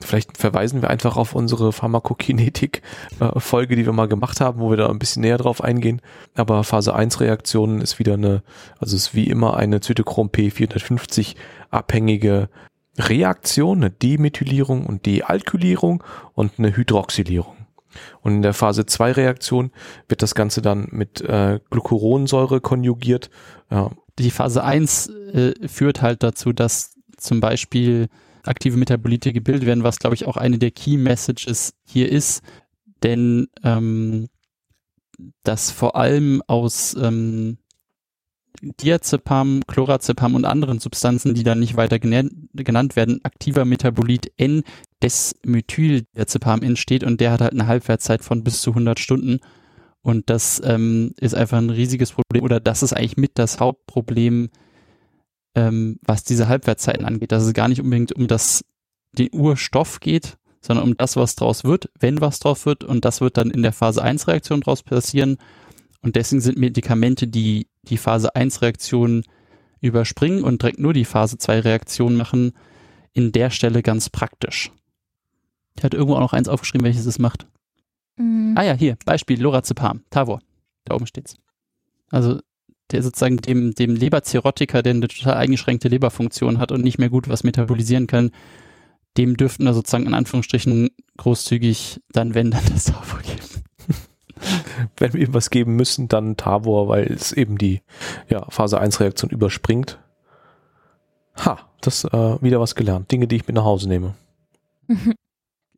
Vielleicht 0.00 0.36
verweisen 0.36 0.82
wir 0.82 0.90
einfach 0.90 1.16
auf 1.16 1.36
unsere 1.36 1.72
Pharmakokinetik-Folge, 1.72 3.76
die 3.76 3.86
wir 3.86 3.92
mal 3.92 4.08
gemacht 4.08 4.40
haben, 4.40 4.58
wo 4.58 4.70
wir 4.70 4.76
da 4.76 4.88
ein 4.88 4.98
bisschen 4.98 5.22
näher 5.22 5.38
drauf 5.38 5.62
eingehen. 5.62 6.02
Aber 6.34 6.64
Phase 6.64 6.96
1 6.96 7.20
Reaktion 7.20 7.80
ist 7.80 8.00
wieder 8.00 8.14
eine, 8.14 8.42
also 8.80 8.96
ist 8.96 9.14
wie 9.14 9.28
immer 9.28 9.56
eine 9.56 9.80
Zytochrom 9.80 10.30
P450 10.30 11.36
abhängige 11.70 12.48
Reaktion, 12.98 13.78
eine 13.78 13.92
Demethylierung 13.92 14.84
und 14.84 15.06
Dealkylierung 15.06 16.02
und 16.34 16.54
eine 16.58 16.76
Hydroxylierung. 16.76 17.54
Und 18.20 18.34
in 18.34 18.42
der 18.42 18.52
Phase 18.52 18.84
2 18.84 19.12
Reaktion 19.12 19.70
wird 20.08 20.22
das 20.22 20.34
Ganze 20.34 20.60
dann 20.60 20.88
mit 20.90 21.20
äh, 21.20 21.60
Glucuronsäure 21.70 22.60
konjugiert. 22.60 23.30
Ja, 23.70 23.92
Die 24.18 24.30
Phase 24.30 24.64
1 24.64 25.08
äh, 25.08 25.68
führt 25.68 26.02
halt 26.02 26.22
dazu, 26.22 26.52
dass 26.52 26.94
zum 27.16 27.40
Beispiel 27.40 28.08
aktive 28.44 28.76
Metabolite 28.76 29.32
gebildet 29.32 29.66
werden, 29.66 29.84
was 29.84 29.98
glaube 29.98 30.14
ich 30.14 30.26
auch 30.26 30.36
eine 30.36 30.58
der 30.58 30.70
Key 30.70 30.96
Messages 30.96 31.74
hier 31.84 32.10
ist, 32.10 32.42
denn 33.02 33.48
ähm, 33.62 34.28
das 35.42 35.70
vor 35.70 35.96
allem 35.96 36.42
aus 36.46 36.94
ähm, 37.00 37.58
Diazepam, 38.62 39.62
Chlorazepam 39.66 40.34
und 40.34 40.44
anderen 40.44 40.78
Substanzen, 40.78 41.34
die 41.34 41.42
dann 41.42 41.60
nicht 41.60 41.76
weiter 41.76 41.98
genannt, 41.98 42.32
genannt 42.54 42.96
werden, 42.96 43.20
aktiver 43.22 43.64
Metabolit 43.64 44.32
N 44.36 44.62
des 45.02 45.36
Methyldiazepam 45.44 46.62
entsteht. 46.62 47.04
Und 47.04 47.20
der 47.20 47.32
hat 47.32 47.40
halt 47.40 47.52
eine 47.52 47.66
Halbwertszeit 47.66 48.24
von 48.24 48.44
bis 48.44 48.62
zu 48.62 48.70
100 48.70 48.98
Stunden 48.98 49.40
und 50.06 50.30
das 50.30 50.62
ähm, 50.64 51.14
ist 51.18 51.34
einfach 51.34 51.58
ein 51.58 51.68
riesiges 51.68 52.12
Problem 52.12 52.44
oder 52.44 52.60
das 52.60 52.84
ist 52.84 52.92
eigentlich 52.92 53.16
mit 53.16 53.40
das 53.40 53.58
Hauptproblem, 53.58 54.50
ähm, 55.56 55.98
was 56.00 56.22
diese 56.22 56.46
Halbwertszeiten 56.46 57.04
angeht, 57.04 57.32
dass 57.32 57.42
es 57.42 57.52
gar 57.54 57.66
nicht 57.66 57.80
unbedingt 57.80 58.12
um 58.12 58.28
das, 58.28 58.64
den 59.18 59.30
Urstoff 59.32 59.98
geht, 59.98 60.38
sondern 60.60 60.84
um 60.84 60.96
das, 60.96 61.16
was 61.16 61.34
draus 61.34 61.64
wird, 61.64 61.90
wenn 61.98 62.20
was 62.20 62.38
draus 62.38 62.66
wird 62.66 62.84
und 62.84 63.04
das 63.04 63.20
wird 63.20 63.36
dann 63.36 63.50
in 63.50 63.64
der 63.64 63.72
Phase 63.72 64.00
1 64.00 64.28
Reaktion 64.28 64.60
draus 64.60 64.84
passieren 64.84 65.38
und 66.02 66.14
deswegen 66.14 66.40
sind 66.40 66.56
Medikamente, 66.56 67.26
die 67.26 67.66
die 67.82 67.98
Phase 67.98 68.36
1 68.36 68.62
Reaktion 68.62 69.24
überspringen 69.80 70.44
und 70.44 70.62
direkt 70.62 70.78
nur 70.78 70.92
die 70.92 71.04
Phase 71.04 71.36
2 71.36 71.58
Reaktion 71.58 72.14
machen, 72.14 72.52
in 73.12 73.32
der 73.32 73.50
Stelle 73.50 73.82
ganz 73.82 74.08
praktisch. 74.08 74.70
Ich 75.76 75.82
hatte 75.82 75.96
irgendwo 75.96 76.14
auch 76.14 76.20
noch 76.20 76.32
eins 76.32 76.48
aufgeschrieben, 76.48 76.84
welches 76.84 77.06
es 77.06 77.18
macht. 77.18 77.48
Mhm. 78.16 78.54
Ah 78.56 78.62
ja, 78.62 78.74
hier, 78.74 78.96
Beispiel 79.04 79.40
Lorazepam, 79.40 80.02
Tavor. 80.10 80.40
Da 80.84 80.94
oben 80.94 81.06
steht's. 81.06 81.36
Also 82.10 82.40
der 82.92 83.02
sozusagen 83.02 83.38
dem, 83.38 83.74
dem 83.74 83.96
Leberzirrhotiker, 83.96 84.82
der 84.82 84.94
eine 84.94 85.08
total 85.08 85.34
eingeschränkte 85.34 85.88
Leberfunktion 85.88 86.58
hat 86.58 86.70
und 86.70 86.84
nicht 86.84 86.98
mehr 86.98 87.10
gut 87.10 87.28
was 87.28 87.42
metabolisieren 87.42 88.06
kann, 88.06 88.30
dem 89.16 89.36
dürften 89.36 89.64
wir 89.64 89.74
sozusagen 89.74 90.06
in 90.06 90.14
Anführungsstrichen 90.14 90.90
großzügig 91.16 92.00
dann, 92.12 92.34
wenn, 92.34 92.50
dann 92.50 92.64
das 92.72 92.84
Tavor 92.84 93.20
geben. 93.20 93.64
wenn 94.98 95.14
wir 95.14 95.26
ihm 95.26 95.34
was 95.34 95.50
geben 95.50 95.74
müssen, 95.74 96.08
dann 96.08 96.36
Tavor, 96.36 96.88
weil 96.88 97.06
es 97.06 97.32
eben 97.32 97.58
die 97.58 97.82
ja, 98.28 98.44
Phase 98.50 98.80
1 98.80 99.00
Reaktion 99.00 99.30
überspringt. 99.30 99.98
Ha, 101.44 101.58
das 101.80 102.04
äh, 102.04 102.42
wieder 102.42 102.60
was 102.60 102.74
gelernt. 102.74 103.10
Dinge, 103.10 103.26
die 103.26 103.36
ich 103.36 103.46
mit 103.46 103.56
nach 103.56 103.64
Hause 103.64 103.88
nehme. 103.88 104.14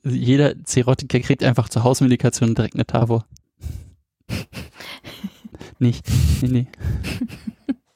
Jeder 0.04 0.54
Cirrhotiker 0.66 1.20
kriegt 1.20 1.42
einfach 1.42 1.68
zur 1.68 1.84
Hausmedikation 1.84 2.54
direkt 2.54 2.74
eine 2.74 2.86
Tavor. 2.86 3.26
nicht. 5.78 6.06
Nee, 6.42 6.48
nee. 6.48 6.66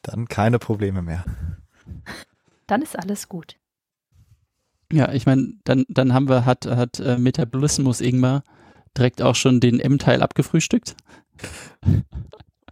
Dann 0.03 0.29
keine 0.29 0.59
Probleme 0.59 1.03
mehr. 1.03 1.25
Dann 2.67 2.83
ist 2.83 2.99
alles 2.99 3.29
gut. 3.29 3.57
Ja, 4.93 5.13
ich 5.13 5.27
meine, 5.27 5.55
dann, 5.65 5.85
dann 5.89 6.13
haben 6.13 6.29
wir, 6.29 6.45
hat, 6.45 6.67
hat 6.67 7.01
äh, 7.01 7.17
Metabolismus 7.17 8.01
Ingmar 8.01 8.43
direkt 8.97 9.23
auch 9.23 9.35
schon 9.35 9.61
den 9.61 9.81
M-Teil 9.81 10.23
abgefrühstückt. 10.23 10.97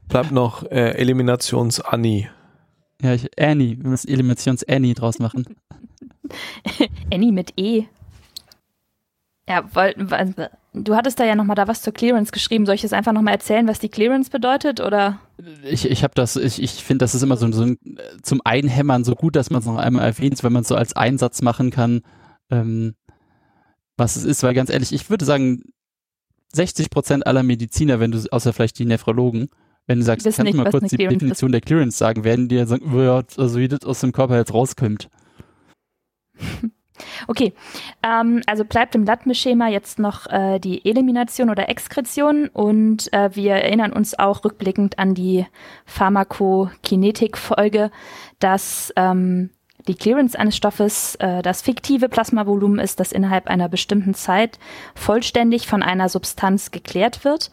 Bleibt 0.09 0.33
noch 0.33 0.65
äh, 0.65 0.91
Eliminations-Anni. 0.99 2.29
Ja, 3.01 3.15
ich, 3.15 3.31
Annie, 3.41 3.79
wir 3.79 3.89
müssen 3.89 4.09
Eliminations-Annie 4.09 4.95
draus 4.95 5.19
machen. 5.19 5.57
Annie 7.13 7.33
mit 7.33 7.55
E. 7.57 7.85
Ja, 9.51 9.65
weil, 9.73 9.95
du 10.75 10.95
hattest 10.95 11.19
da 11.19 11.25
ja 11.25 11.35
nochmal 11.35 11.57
da 11.57 11.67
was 11.67 11.83
zur 11.83 11.93
Clearance 11.93 12.31
geschrieben. 12.31 12.67
Soll 12.67 12.77
ich 12.77 12.85
jetzt 12.85 12.95
einfach 12.95 13.13
nochmal 13.13 13.35
erzählen, 13.35 13.67
was 13.67 13.81
die 13.81 13.89
Clearance 13.89 14.31
bedeutet, 14.31 14.81
oder? 14.81 15.19
Ich, 15.65 15.91
ich 15.91 16.05
habe 16.05 16.15
das, 16.15 16.37
ich, 16.37 16.63
ich 16.63 16.85
finde, 16.85 17.03
das 17.03 17.17
ist 17.17 17.23
immer 17.23 17.37
so, 17.37 17.51
so 17.51 17.65
ein, 17.65 17.77
zum 18.23 18.41
Einhämmern 18.45 19.03
so 19.03 19.17
gut, 19.17 19.35
dass 19.35 19.51
man 19.51 19.59
es 19.59 19.67
noch 19.67 19.77
einmal 19.77 20.05
erwähnt, 20.05 20.45
wenn 20.45 20.53
man 20.53 20.63
es 20.63 20.69
so 20.69 20.77
als 20.77 20.95
Einsatz 20.95 21.43
machen 21.43 21.71
kann, 21.71 22.03
ähm, 22.49 22.95
was 23.97 24.15
es 24.15 24.23
ist, 24.23 24.45
weil 24.45 24.55
ganz 24.55 24.71
ehrlich, 24.71 24.93
ich 24.93 25.11
würde 25.11 25.25
sagen, 25.25 25.65
60 26.53 26.89
Prozent 26.89 27.27
aller 27.27 27.43
Mediziner, 27.43 27.99
wenn 27.99 28.13
du, 28.13 28.25
außer 28.31 28.53
vielleicht 28.53 28.79
die 28.79 28.85
Nephrologen, 28.85 29.49
wenn 29.89 29.99
du 29.99 30.05
sagst, 30.05 30.23
kannst 30.23 30.39
du 30.39 30.45
nicht, 30.45 30.55
mal 30.55 30.67
was 30.67 30.71
kurz 30.71 30.91
die 30.91 30.97
Clearance 30.97 31.19
Definition 31.19 31.51
der 31.51 31.61
Clearance 31.61 31.99
sagen, 31.99 32.23
werden 32.23 32.49
die 32.49 32.55
ja 32.55 32.67
sagen, 32.67 32.93
oh 32.95 33.23
also 33.37 33.59
wie 33.59 33.67
das 33.67 33.83
aus 33.83 33.99
dem 33.99 34.13
Körper 34.13 34.37
jetzt 34.37 34.55
rauskommt. 34.55 35.09
Okay, 37.29 37.53
ähm, 38.03 38.43
also 38.47 38.65
bleibt 38.65 38.95
im 38.95 39.05
Latme-Schema 39.05 39.69
jetzt 39.69 39.99
noch 39.99 40.27
äh, 40.27 40.59
die 40.59 40.85
Elimination 40.85 41.51
oder 41.51 41.69
Exkretion 41.69 42.49
und 42.49 43.13
äh, 43.13 43.31
wir 43.35 43.55
erinnern 43.55 43.93
uns 43.93 44.19
auch 44.19 44.45
rückblickend 44.45 44.99
an 44.99 45.15
die 45.15 45.47
Pharmakokinetik-Folge, 45.87 47.91
dass 48.39 48.93
ähm, 48.97 49.51
die 49.89 49.95
Clearance 49.95 50.39
eines 50.39 50.57
Stoffes 50.57 51.15
äh, 51.17 51.43
das 51.43 51.63
fiktive 51.63 52.09
Plasmavolumen 52.09 52.79
ist, 52.79 53.01
das 53.01 53.13
innerhalb 53.13 53.49
einer 53.49 53.69
bestimmten 53.69 54.15
Zeit 54.15 54.59
vollständig 54.95 55.67
von 55.67 55.83
einer 55.83 56.09
Substanz 56.09 56.71
geklärt 56.71 57.25
wird. 57.25 57.51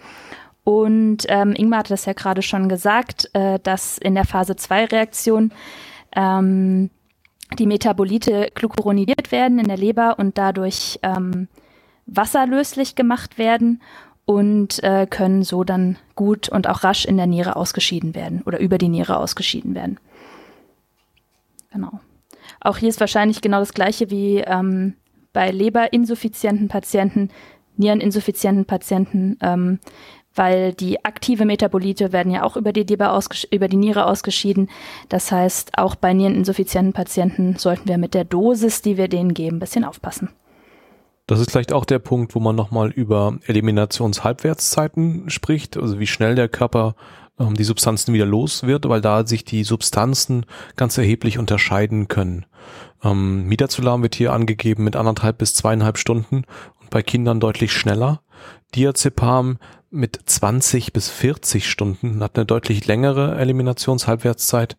Und 0.63 1.25
ähm, 1.29 1.53
Ingmar 1.55 1.79
hat 1.79 1.91
das 1.91 2.05
ja 2.05 2.13
gerade 2.13 2.41
schon 2.41 2.67
gesagt, 2.67 3.29
äh, 3.33 3.59
dass 3.59 3.97
in 3.97 4.15
der 4.15 4.25
Phase 4.25 4.53
2-Reaktion 4.53 5.53
ähm, 6.15 6.89
die 7.57 7.67
Metabolite 7.67 8.49
glucuronisiert 8.53 9.31
werden 9.31 9.59
in 9.59 9.67
der 9.67 9.77
Leber 9.77 10.19
und 10.19 10.37
dadurch 10.37 10.99
ähm, 11.03 11.47
wasserlöslich 12.05 12.95
gemacht 12.95 13.37
werden 13.37 13.81
und 14.25 14.83
äh, 14.83 15.07
können 15.09 15.43
so 15.43 15.63
dann 15.63 15.97
gut 16.15 16.49
und 16.49 16.67
auch 16.67 16.83
rasch 16.83 17.05
in 17.05 17.17
der 17.17 17.27
Niere 17.27 17.55
ausgeschieden 17.55 18.13
werden 18.13 18.41
oder 18.45 18.59
über 18.59 18.77
die 18.77 18.89
Niere 18.89 19.17
ausgeschieden 19.17 19.73
werden. 19.73 19.99
Genau. 21.71 21.99
Auch 22.59 22.77
hier 22.77 22.89
ist 22.89 22.99
wahrscheinlich 22.99 23.41
genau 23.41 23.59
das 23.59 23.73
gleiche 23.73 24.09
wie 24.09 24.39
ähm, 24.39 24.95
bei 25.31 25.51
leberinsuffizienten 25.51 26.67
Patienten, 26.67 27.29
niereninsuffizienten 27.77 28.65
Patienten, 28.65 29.37
ähm, 29.41 29.79
weil 30.37 30.73
die 30.73 31.03
aktive 31.03 31.45
Metabolite 31.45 32.11
werden 32.11 32.31
ja 32.31 32.43
auch 32.43 32.55
über 32.55 32.73
die, 32.73 32.83
Leber 32.83 33.19
über 33.51 33.67
die 33.67 33.77
Niere 33.77 34.05
ausgeschieden. 34.05 34.69
Das 35.09 35.31
heißt, 35.31 35.77
auch 35.77 35.95
bei 35.95 36.13
niereninsuffizienten 36.13 36.93
Patienten 36.93 37.55
sollten 37.57 37.87
wir 37.87 37.97
mit 37.97 38.13
der 38.13 38.23
Dosis, 38.23 38.81
die 38.81 38.97
wir 38.97 39.07
denen 39.07 39.33
geben, 39.33 39.57
ein 39.57 39.59
bisschen 39.59 39.83
aufpassen. 39.83 40.29
Das 41.27 41.41
ist 41.41 41.51
vielleicht 41.51 41.73
auch 41.73 41.83
der 41.83 41.99
Punkt, 41.99 42.35
wo 42.35 42.39
man 42.39 42.55
nochmal 42.55 42.89
über 42.89 43.37
Eliminationshalbwertszeiten 43.47 45.29
spricht, 45.29 45.75
also 45.75 45.99
wie 45.99 46.07
schnell 46.07 46.35
der 46.35 46.47
Körper 46.47 46.95
ähm, 47.37 47.55
die 47.55 47.65
Substanzen 47.65 48.13
wieder 48.13 48.25
los 48.25 48.63
wird, 48.63 48.87
weil 48.87 49.01
da 49.01 49.25
sich 49.25 49.43
die 49.43 49.63
Substanzen 49.63 50.45
ganz 50.77 50.97
erheblich 50.97 51.37
unterscheiden 51.37 52.07
können. 52.07 52.45
Ähm, 53.03 53.45
Midazolam 53.47 54.03
wird 54.03 54.15
hier 54.15 54.33
angegeben 54.33 54.83
mit 54.83 54.95
anderthalb 54.95 55.37
bis 55.37 55.53
zweieinhalb 55.53 55.97
Stunden 55.97 56.45
und 56.79 56.89
bei 56.89 57.03
Kindern 57.03 57.39
deutlich 57.39 57.73
schneller. 57.73 58.21
Diazepam 58.75 59.57
mit 59.97 60.19
20 60.25 60.93
bis 60.93 61.09
40 61.09 61.69
Stunden, 61.69 62.23
hat 62.23 62.37
eine 62.37 62.45
deutlich 62.45 62.85
längere 62.87 63.37
Eliminationshalbwertszeit 63.37 64.77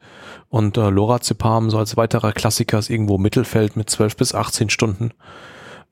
und 0.48 0.76
äh, 0.76 0.88
Lorazepam 0.88 1.70
so 1.70 1.78
als 1.78 1.96
weiterer 1.96 2.32
Klassiker 2.32 2.78
ist 2.78 2.88
irgendwo 2.88 3.18
Mittelfeld 3.18 3.76
mit 3.76 3.90
12 3.90 4.16
bis 4.16 4.34
18 4.34 4.70
Stunden. 4.70 5.10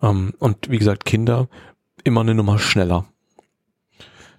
Ähm, 0.00 0.32
und 0.38 0.70
wie 0.70 0.78
gesagt, 0.78 1.04
Kinder 1.04 1.48
immer 2.04 2.20
eine 2.20 2.34
Nummer 2.34 2.58
schneller. 2.58 3.06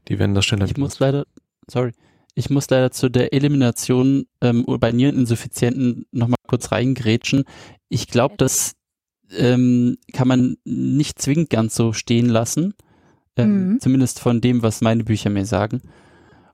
Die 0.07 0.17
werden 0.19 0.33
das 0.33 0.45
schneller. 0.45 0.65
Ich 0.65 0.77
muss 0.77 0.99
leider, 0.99 1.25
sorry, 1.69 1.91
ich 2.33 2.49
muss 2.49 2.69
leider 2.69 2.91
zu 2.91 3.09
der 3.09 3.33
Elimination 3.33 4.25
ähm, 4.41 4.65
bei 4.79 4.91
Niereninsuffizienten 4.91 6.05
nochmal 6.11 6.37
kurz 6.47 6.71
reingrätschen. 6.71 7.43
Ich 7.89 8.07
glaube, 8.07 8.35
das 8.37 8.73
ähm, 9.31 9.97
kann 10.13 10.29
man 10.29 10.55
nicht 10.63 11.21
zwingend 11.21 11.49
ganz 11.49 11.75
so 11.75 11.91
stehen 11.91 12.29
lassen 12.29 12.73
ähm, 13.37 13.73
mhm. 13.73 13.79
Zumindest 13.79 14.19
von 14.19 14.41
dem, 14.41 14.63
was 14.63 14.81
meine 14.81 15.03
Bücher 15.03 15.29
mir 15.29 15.45
sagen. 15.45 15.81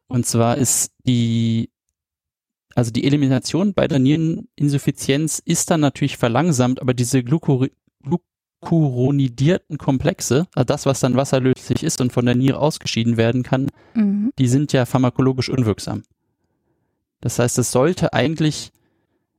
Und 0.07 0.25
zwar 0.25 0.57
ist 0.57 0.91
die, 1.05 1.69
also 2.75 2.91
die 2.91 3.05
Elimination 3.05 3.73
bei 3.73 3.87
der 3.87 3.99
Niereninsuffizienz 3.99 5.41
ist 5.43 5.71
dann 5.71 5.81
natürlich 5.81 6.17
verlangsamt, 6.17 6.81
aber 6.81 6.93
diese 6.93 7.23
Glucur 7.23 7.69
glucuronidierten 8.63 9.77
Komplexe, 9.77 10.47
also 10.53 10.65
das, 10.65 10.85
was 10.85 10.99
dann 10.99 11.15
wasserlöslich 11.15 11.83
ist 11.83 12.01
und 12.01 12.13
von 12.13 12.25
der 12.25 12.35
Niere 12.35 12.59
ausgeschieden 12.59 13.17
werden 13.17 13.43
kann, 13.43 13.67
mhm. 13.93 14.31
die 14.37 14.47
sind 14.47 14.73
ja 14.73 14.85
pharmakologisch 14.85 15.49
unwirksam. 15.49 16.03
Das 17.21 17.39
heißt, 17.39 17.57
es 17.57 17.71
sollte 17.71 18.13
eigentlich, 18.13 18.71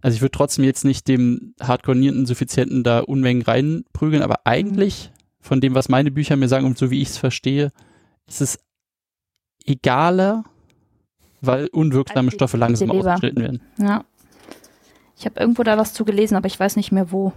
also 0.00 0.14
ich 0.14 0.22
würde 0.22 0.32
trotzdem 0.32 0.64
jetzt 0.64 0.84
nicht 0.84 1.08
dem 1.08 1.54
Hardcore-Niereninsuffizienten 1.60 2.82
da 2.82 3.00
Unmengen 3.00 3.42
reinprügeln, 3.42 4.22
aber 4.22 4.46
eigentlich 4.46 5.10
von 5.44 5.60
dem, 5.60 5.74
was 5.74 5.90
meine 5.90 6.10
Bücher 6.10 6.36
mir 6.36 6.48
sagen 6.48 6.64
und 6.64 6.78
so 6.78 6.90
wie 6.90 7.02
ich 7.02 7.10
es 7.10 7.18
verstehe, 7.18 7.70
ist 8.26 8.40
es 8.40 8.58
egaler, 9.66 10.44
weil 11.42 11.66
unwirksame 11.66 12.30
Stoffe 12.30 12.56
langsam 12.56 12.90
ausgeschnitten 12.90 13.42
werden. 13.42 13.60
Ja. 13.78 14.04
Ich 15.18 15.26
habe 15.26 15.38
irgendwo 15.38 15.62
da 15.62 15.76
was 15.76 15.92
zu 15.92 16.06
gelesen, 16.06 16.36
aber 16.36 16.46
ich 16.46 16.58
weiß 16.58 16.76
nicht 16.76 16.92
mehr 16.92 17.12
wo. 17.12 17.34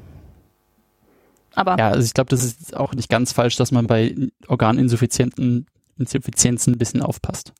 Aber 1.53 1.77
ja, 1.77 1.89
also 1.89 2.05
ich 2.05 2.13
glaube, 2.13 2.29
das 2.29 2.45
ist 2.45 2.77
auch 2.77 2.93
nicht 2.93 3.09
ganz 3.09 3.33
falsch, 3.33 3.57
dass 3.57 3.73
man 3.73 3.87
bei 3.87 4.15
Organinsuffizienzen 4.47 5.67
Insuffizienzen 5.97 6.75
ein 6.75 6.77
bisschen 6.77 7.01
aufpasst. 7.01 7.53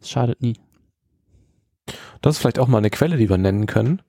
Das 0.00 0.10
schadet 0.10 0.42
nie. 0.42 0.54
Das 2.22 2.34
ist 2.34 2.40
vielleicht 2.40 2.58
auch 2.58 2.68
mal 2.68 2.78
eine 2.78 2.90
Quelle, 2.90 3.18
die 3.18 3.28
wir 3.28 3.38
nennen 3.38 3.66
können. 3.66 4.02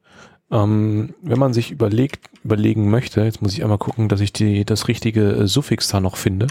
Ähm, 0.52 1.14
wenn 1.22 1.40
man 1.40 1.54
sich 1.54 1.72
überlegt, 1.72 2.30
überlegen 2.44 2.90
möchte, 2.90 3.22
jetzt 3.22 3.42
muss 3.42 3.54
ich 3.54 3.64
einmal 3.64 3.78
gucken, 3.78 4.10
dass 4.10 4.20
ich 4.20 4.34
die, 4.34 4.66
das 4.66 4.88
richtige 4.88 5.32
äh, 5.32 5.48
Suffix 5.48 5.88
da 5.88 6.00
noch 6.02 6.18
finde. 6.18 6.48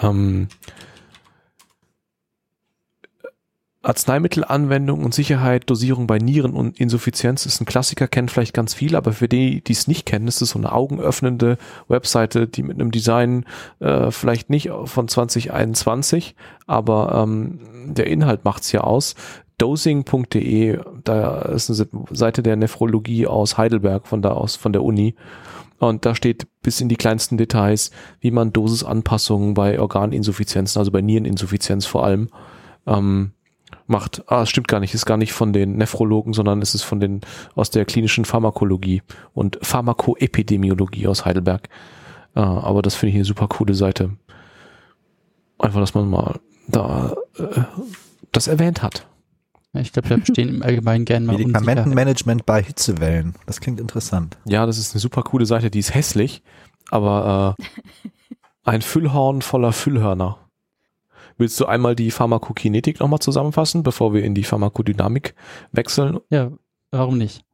Ähm, 0.00 0.48
Arzneimittelanwendung 3.84 5.04
und 5.04 5.14
Sicherheit, 5.14 5.68
Dosierung 5.68 6.06
bei 6.06 6.18
Nieren 6.18 6.54
und 6.54 6.80
Insuffizienz 6.80 7.44
ist 7.44 7.60
ein 7.60 7.66
Klassiker, 7.66 8.08
kennen 8.08 8.28
vielleicht 8.28 8.54
ganz 8.54 8.72
viele, 8.72 8.96
aber 8.96 9.12
für 9.12 9.28
die, 9.28 9.62
die 9.62 9.72
es 9.72 9.86
nicht 9.86 10.06
kennen, 10.06 10.26
ist 10.26 10.40
es 10.40 10.50
so 10.50 10.58
eine 10.58 10.72
augenöffnende 10.72 11.58
Webseite, 11.88 12.48
die 12.48 12.62
mit 12.62 12.80
einem 12.80 12.90
Design 12.90 13.44
äh, 13.80 14.10
vielleicht 14.10 14.48
nicht 14.48 14.70
von 14.86 15.08
2021, 15.08 16.34
aber 16.66 17.22
ähm, 17.22 17.60
der 17.94 18.06
Inhalt 18.06 18.44
macht's 18.44 18.72
ja 18.72 18.80
aus 18.80 19.14
dosing.de, 19.58 20.80
da 21.04 21.42
ist 21.42 21.70
eine 21.70 21.88
Seite 22.10 22.42
der 22.42 22.56
Nephrologie 22.56 23.26
aus 23.26 23.56
Heidelberg, 23.56 24.06
von 24.06 24.22
da 24.22 24.32
aus, 24.32 24.56
von 24.56 24.72
der 24.72 24.82
Uni. 24.82 25.14
Und 25.78 26.06
da 26.06 26.14
steht 26.14 26.46
bis 26.62 26.80
in 26.80 26.88
die 26.88 26.96
kleinsten 26.96 27.36
Details, 27.36 27.90
wie 28.20 28.30
man 28.30 28.52
Dosisanpassungen 28.52 29.54
bei 29.54 29.80
Organinsuffizienzen, 29.80 30.78
also 30.78 30.90
bei 30.90 31.02
Niereninsuffizienz 31.02 31.86
vor 31.86 32.04
allem, 32.04 32.28
ähm, 32.86 33.32
macht. 33.86 34.22
Ah, 34.26 34.42
es 34.42 34.50
stimmt 34.50 34.68
gar 34.68 34.80
nicht, 34.80 34.94
ist 34.94 35.06
gar 35.06 35.16
nicht 35.16 35.32
von 35.32 35.52
den 35.52 35.76
Nephrologen, 35.76 36.32
sondern 36.32 36.62
es 36.62 36.74
ist 36.74 36.82
von 36.82 37.00
den, 37.00 37.20
aus 37.54 37.70
der 37.70 37.84
klinischen 37.84 38.24
Pharmakologie 38.24 39.02
und 39.34 39.58
Pharmakoepidemiologie 39.62 41.06
aus 41.06 41.24
Heidelberg. 41.24 41.68
Äh, 42.34 42.40
aber 42.40 42.82
das 42.82 42.94
finde 42.94 43.10
ich 43.10 43.16
eine 43.16 43.24
super 43.24 43.48
coole 43.48 43.74
Seite. 43.74 44.10
Einfach, 45.58 45.80
dass 45.80 45.94
man 45.94 46.08
mal 46.08 46.40
da 46.68 47.14
äh, 47.38 47.62
das 48.32 48.48
erwähnt 48.48 48.82
hat. 48.82 49.06
Ich 49.74 49.92
glaube, 49.92 50.10
wir 50.10 50.18
bestehen 50.18 50.48
im 50.48 50.62
Allgemeinen 50.62 51.04
gerne 51.04 51.26
mal 51.26 51.36
Medikamentenmanagement 51.36 52.46
bei 52.46 52.62
Hitzewellen. 52.62 53.34
Das 53.46 53.60
klingt 53.60 53.80
interessant. 53.80 54.38
Ja, 54.44 54.66
das 54.66 54.78
ist 54.78 54.94
eine 54.94 55.00
super 55.00 55.22
coole 55.22 55.46
Seite. 55.46 55.70
Die 55.70 55.80
ist 55.80 55.94
hässlich, 55.94 56.42
aber 56.90 57.56
äh, 57.58 58.10
ein 58.64 58.82
Füllhorn 58.82 59.42
voller 59.42 59.72
Füllhörner. 59.72 60.38
Willst 61.36 61.58
du 61.58 61.66
einmal 61.66 61.96
die 61.96 62.12
Pharmakokinetik 62.12 63.00
nochmal 63.00 63.18
zusammenfassen, 63.18 63.82
bevor 63.82 64.14
wir 64.14 64.22
in 64.22 64.34
die 64.34 64.44
Pharmakodynamik 64.44 65.34
wechseln? 65.72 66.20
Ja, 66.30 66.52
warum 66.92 67.18
nicht? 67.18 67.44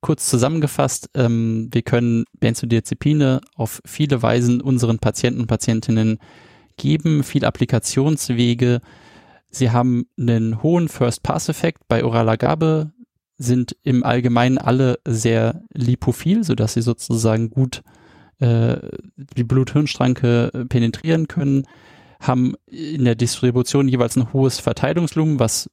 Kurz 0.00 0.28
zusammengefasst, 0.28 1.10
ähm, 1.14 1.68
wir 1.72 1.82
können 1.82 2.24
Benzodiazepine 2.40 3.40
auf 3.54 3.80
viele 3.84 4.22
Weisen 4.22 4.60
unseren 4.60 4.98
Patienten 4.98 5.42
und 5.42 5.46
Patientinnen 5.46 6.18
geben, 6.76 7.22
viele 7.22 7.46
Applikationswege, 7.46 8.80
Sie 9.50 9.70
haben 9.70 10.06
einen 10.18 10.62
hohen 10.62 10.88
First-Pass-Effekt. 10.88 11.82
Bei 11.88 12.04
oraler 12.04 12.36
Gabe 12.36 12.92
sind 13.36 13.76
im 13.82 14.04
Allgemeinen 14.04 14.58
alle 14.58 14.98
sehr 15.06 15.62
lipophil, 15.72 16.44
sodass 16.44 16.74
sie 16.74 16.82
sozusagen 16.82 17.50
gut 17.50 17.82
äh, 18.38 18.76
die 19.16 19.44
Blut-Hirn-Schranke 19.44 20.66
penetrieren 20.68 21.26
können, 21.26 21.66
haben 22.20 22.54
in 22.66 23.04
der 23.04 23.14
Distribution 23.14 23.88
jeweils 23.88 24.16
ein 24.16 24.32
hohes 24.32 24.60
Verteilungslumen, 24.60 25.38
was 25.38 25.70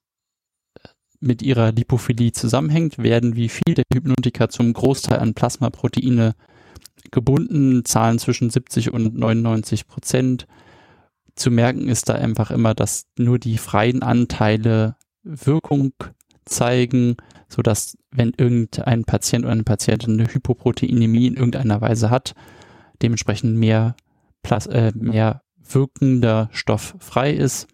mit 1.20 1.42
ihrer 1.42 1.72
Lipophilie 1.72 2.32
zusammenhängt, 2.32 2.98
werden 3.00 3.36
wie 3.36 3.50
viel 3.50 3.74
der 3.74 3.84
Hypnotika 3.94 4.50
zum 4.50 4.72
Großteil 4.72 5.20
an 5.20 5.34
Plasmaproteine 5.34 6.36
gebunden, 7.12 7.86
Zahlen 7.86 8.20
zwischen 8.20 8.50
70 8.50 8.94
und 8.94 9.18
99 9.18 9.88
Prozent. 9.88 10.48
Zu 11.38 11.52
merken 11.52 11.88
ist 11.88 12.10
da 12.10 12.16
einfach 12.16 12.52
immer, 12.52 12.74
dass 12.74 13.06
nur 13.18 13.40
die 13.40 13.58
freien 13.58 14.02
Anteile 14.02 14.96
Wirkung 15.24 15.94
zeigen, 16.46 17.16
so 17.48 17.62
dass 17.62 17.98
wenn 18.12 18.34
irgendein 18.36 19.06
Patient 19.06 19.46
oder 19.46 19.54
eine 19.54 19.64
Patientin 19.64 20.20
eine 20.20 20.34
Hypoproteinämie 20.34 21.28
in 21.28 21.36
irgendeiner 21.36 21.80
Weise 21.80 22.10
hat, 22.10 22.34
dementsprechend 23.02 23.56
mehr, 23.56 23.96
Plas 24.44 24.68
äh, 24.68 24.92
mehr 24.96 25.44
wirkender 25.58 26.50
Stoff 26.52 26.96
frei 27.00 27.32
ist 27.32 27.68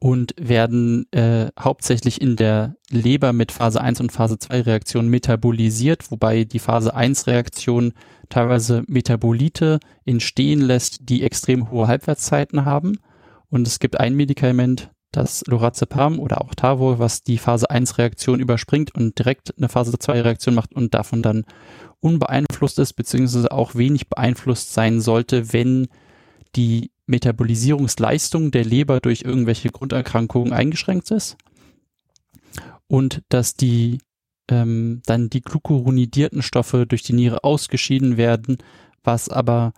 und 0.00 0.34
werden 0.38 1.10
äh, 1.12 1.48
hauptsächlich 1.58 2.20
in 2.20 2.36
der 2.36 2.76
Leber 2.90 3.32
mit 3.32 3.50
Phase 3.50 3.80
1 3.80 4.00
und 4.00 4.12
Phase 4.12 4.38
2 4.38 4.62
Reaktionen 4.62 5.08
metabolisiert, 5.08 6.10
wobei 6.10 6.44
die 6.44 6.60
Phase 6.60 6.94
1 6.94 7.26
Reaktion 7.26 7.92
teilweise 8.28 8.84
Metabolite 8.86 9.80
entstehen 10.04 10.60
lässt, 10.60 11.08
die 11.08 11.22
extrem 11.22 11.70
hohe 11.70 11.88
Halbwertszeiten 11.88 12.64
haben. 12.64 12.98
Und 13.50 13.66
es 13.66 13.80
gibt 13.80 13.98
ein 13.98 14.14
Medikament, 14.14 14.90
das 15.10 15.42
Lorazepam 15.46 16.18
oder 16.20 16.42
auch 16.42 16.54
Tavor, 16.54 16.98
was 16.98 17.22
die 17.22 17.38
Phase 17.38 17.70
1 17.70 17.98
Reaktion 17.98 18.40
überspringt 18.40 18.94
und 18.94 19.18
direkt 19.18 19.56
eine 19.56 19.68
Phase 19.68 19.98
2 19.98 20.20
Reaktion 20.20 20.54
macht 20.54 20.74
und 20.74 20.94
davon 20.94 21.22
dann 21.22 21.44
unbeeinflusst 22.00 22.78
ist, 22.78 22.92
beziehungsweise 22.92 23.50
auch 23.50 23.74
wenig 23.74 24.08
beeinflusst 24.08 24.74
sein 24.74 25.00
sollte, 25.00 25.52
wenn 25.52 25.88
die 26.56 26.90
Metabolisierungsleistung 27.08 28.50
der 28.50 28.64
Leber 28.64 29.00
durch 29.00 29.22
irgendwelche 29.22 29.70
Grunderkrankungen 29.70 30.52
eingeschränkt 30.52 31.10
ist 31.10 31.36
und 32.86 33.22
dass 33.28 33.54
die 33.54 33.98
ähm, 34.50 35.02
dann 35.06 35.30
die 35.30 35.40
glucuronidierten 35.40 36.42
Stoffe 36.42 36.86
durch 36.86 37.02
die 37.02 37.12
Niere 37.12 37.44
ausgeschieden 37.44 38.16
werden, 38.16 38.58
was 39.02 39.28
aber 39.28 39.72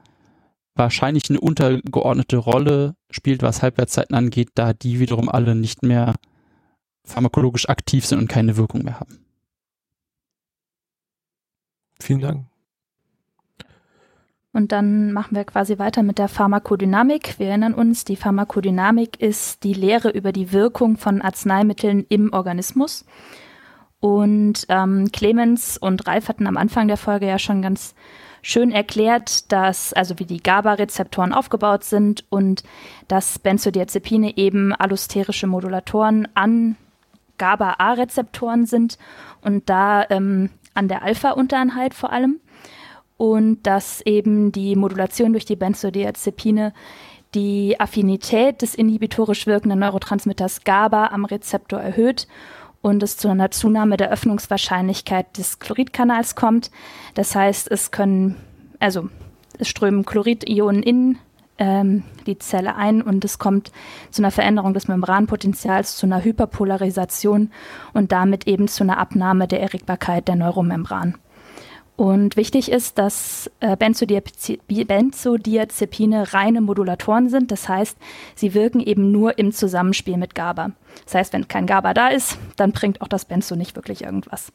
wahrscheinlich 0.75 1.29
eine 1.29 1.41
untergeordnete 1.41 2.37
Rolle 2.37 2.95
spielt, 3.11 3.43
was 3.43 3.63
Halbwertszeiten 3.63 4.15
angeht, 4.15 4.51
da 4.55 4.73
die 4.73 5.01
wiederum 5.01 5.29
alle 5.29 5.55
nicht 5.55 5.83
mehr 5.83 6.15
pharmakologisch 7.05 7.69
aktiv 7.69 8.07
sind 8.07 8.19
und 8.21 8.29
keine 8.29 8.57
Wirkung 8.57 8.85
mehr 8.85 9.01
haben. 9.01 9.19
Vielen 12.01 12.21
Dank. 12.21 12.50
Und 14.53 14.73
dann 14.73 15.13
machen 15.13 15.37
wir 15.37 15.45
quasi 15.45 15.79
weiter 15.79 16.03
mit 16.03 16.19
der 16.19 16.29
Pharmakodynamik. 16.29 17.39
Wir 17.39 17.49
erinnern 17.49 17.75
uns, 17.75 18.05
die 18.05 18.17
Pharmakodynamik 18.17 19.21
ist 19.21 19.63
die 19.63 19.75
Lehre 19.75 20.11
über 20.11 20.33
die 20.33 20.53
Wirkung 20.53 20.97
von 20.97 21.23
Arzneimitteln 21.23 22.05
im 22.09 22.33
Organismus. 22.33 23.05
Und 24.01 24.67
ähm, 24.69 25.13
Clemens 25.13 25.77
und 25.77 26.07
Ralf 26.07 26.29
hatten 26.29 26.47
am 26.47 26.57
Anfang 26.57 26.89
der 26.89 26.97
Folge 26.97 27.27
ja 27.27 27.39
schon 27.39 27.63
ganz 27.63 27.95
schön 28.43 28.73
erklärt, 28.73 29.53
dass, 29.53 29.93
also 29.93 30.19
wie 30.19 30.25
die 30.25 30.43
GABA-Rezeptoren 30.43 31.33
aufgebaut 31.33 31.85
sind 31.85 32.25
und 32.31 32.65
dass 33.07 33.39
Benzodiazepine 33.39 34.37
eben 34.37 34.73
allosterische 34.75 35.47
Modulatoren 35.47 36.27
an 36.35 36.77
GABA-A-Rezeptoren 37.39 38.67
sind 38.67 38.99
und 39.43 39.69
da 39.69 40.07
ähm, 40.11 40.51
an 40.75 40.89
der 40.89 41.03
Alpha-Untereinheit 41.03 41.95
vor 41.95 42.13
allem 42.13 42.41
und 43.21 43.65
dass 43.65 44.01
eben 44.07 44.51
die 44.51 44.77
Modulation 44.77 45.33
durch 45.33 45.45
die 45.45 45.55
Benzodiazepine 45.55 46.73
die 47.35 47.79
Affinität 47.79 48.63
des 48.63 48.75
inhibitorisch 48.75 49.47
wirkenden 49.47 49.81
Neurotransmitters 49.81 50.65
GABA 50.65 51.09
am 51.09 51.27
Rezeptor 51.27 51.79
erhöht 51.81 52.27
und 52.81 53.03
es 53.03 53.19
zu 53.19 53.29
einer 53.29 53.51
Zunahme 53.51 53.99
der 53.99 54.11
Öffnungswahrscheinlichkeit 54.11 55.37
des 55.37 55.59
Chloridkanals 55.59 56.35
kommt. 56.35 56.71
Das 57.13 57.35
heißt, 57.35 57.71
es 57.71 57.91
können, 57.91 58.37
also 58.79 59.11
es 59.59 59.69
strömen 59.69 60.07
Chloridionen 60.07 60.83
in 60.83 61.19
ähm, 61.59 62.05
die 62.27 62.39
Zelle 62.39 62.75
ein 62.75 63.03
und 63.03 63.23
es 63.23 63.39
kommt 63.39 63.71
zu 64.11 64.23
einer 64.23 64.31
Veränderung 64.31 64.73
des 64.73 64.89
Membranpotenzials, 64.89 65.99
zu 65.99 66.07
einer 66.07 66.25
Hyperpolarisation 66.25 67.51
und 67.93 68.13
damit 68.13 68.47
eben 68.47 68.67
zu 68.67 68.83
einer 68.83 68.97
Abnahme 68.97 69.47
der 69.47 69.61
Erregbarkeit 69.61 70.27
der 70.27 70.37
Neuromembran. 70.37 71.19
Und 72.01 72.37
wichtig 72.39 72.73
ist, 72.73 72.97
dass 72.97 73.51
äh, 73.61 73.77
Benzodiazepine 73.77 76.33
reine 76.33 76.63
Modulatoren 76.63 77.29
sind. 77.29 77.53
Das 77.53 77.69
heißt, 77.69 77.99
sie 78.35 78.55
wirken 78.55 78.81
eben 78.81 79.13
nur 79.13 79.37
im 79.37 79.53
Zusammenspiel 79.53 80.17
mit 80.17 80.35
GABA. 80.35 80.71
Das 81.05 81.15
heißt, 81.15 81.35
wenn 81.35 81.47
kein 81.47 81.67
GABA 81.67 81.93
da 81.93 82.09
ist, 82.09 82.39
dann 82.57 82.73
bringt 82.73 83.03
auch 83.03 83.09
das 83.09 83.27
Benzo 83.27 83.55
nicht 83.55 83.77
wirklich 83.77 84.05
irgendwas. 84.05 84.51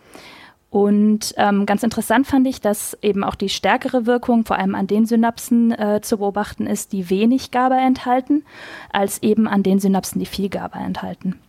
Und 0.71 1.36
ähm, 1.38 1.67
ganz 1.67 1.84
interessant 1.84 2.25
fand 2.25 2.47
ich, 2.47 2.62
dass 2.62 2.97
eben 3.03 3.23
auch 3.23 3.36
die 3.36 3.49
stärkere 3.49 4.08
Wirkung 4.08 4.43
vor 4.43 4.58
allem 4.58 4.73
an 4.73 4.88
den 4.88 5.05
Synapsen 5.05 5.71
äh, 5.71 6.01
zu 6.01 6.17
beobachten 6.17 6.65
ist, 6.65 6.93
die 6.93 7.12
wenig 7.12 7.51
GABA 7.51 7.77
enthalten, 7.77 8.43
als 8.91 9.21
eben 9.21 9.47
an 9.47 9.62
den 9.62 9.77
Synapsen, 9.77 10.17
die 10.17 10.25
viel 10.25 10.49
GABA 10.49 10.84
enthalten. 10.84 11.39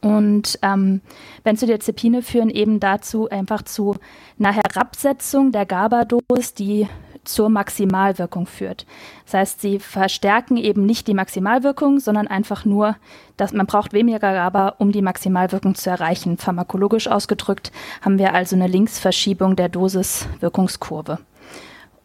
Und 0.00 0.58
ähm, 0.62 1.00
Benzodiazepine 1.42 2.22
führen 2.22 2.50
eben 2.50 2.78
dazu 2.78 3.28
einfach 3.28 3.62
zu 3.62 3.96
einer 4.38 4.52
Herabsetzung 4.52 5.50
der 5.50 5.66
GABA-Dosis, 5.66 6.54
die 6.54 6.86
zur 7.24 7.48
Maximalwirkung 7.50 8.46
führt. 8.46 8.86
Das 9.24 9.34
heißt, 9.34 9.60
sie 9.60 9.78
verstärken 9.78 10.56
eben 10.56 10.86
nicht 10.86 11.06
die 11.08 11.14
Maximalwirkung, 11.14 12.00
sondern 12.00 12.26
einfach 12.26 12.64
nur, 12.64 12.96
dass 13.36 13.52
man 13.52 13.66
braucht 13.66 13.92
weniger 13.92 14.18
GABA, 14.18 14.76
um 14.78 14.92
die 14.92 15.02
Maximalwirkung 15.02 15.74
zu 15.74 15.90
erreichen. 15.90 16.38
Pharmakologisch 16.38 17.08
ausgedrückt 17.08 17.70
haben 18.00 18.18
wir 18.18 18.34
also 18.34 18.56
eine 18.56 18.68
Linksverschiebung 18.68 19.56
der 19.56 19.68
Dosis-Wirkungskurve. 19.68 21.18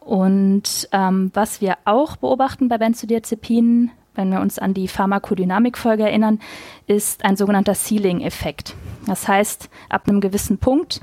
Und 0.00 0.88
ähm, 0.92 1.30
was 1.32 1.60
wir 1.60 1.78
auch 1.86 2.16
beobachten 2.16 2.68
bei 2.68 2.76
Benzodiazepinen, 2.76 3.90
wenn 4.14 4.30
wir 4.30 4.40
uns 4.40 4.58
an 4.58 4.74
die 4.74 4.88
Pharmakodynamik-Folge 4.88 6.04
erinnern, 6.04 6.40
ist 6.86 7.24
ein 7.24 7.36
sogenannter 7.36 7.74
Ceiling-Effekt. 7.74 8.74
Das 9.06 9.28
heißt, 9.28 9.68
ab 9.88 10.08
einem 10.08 10.20
gewissen 10.20 10.58
Punkt 10.58 11.00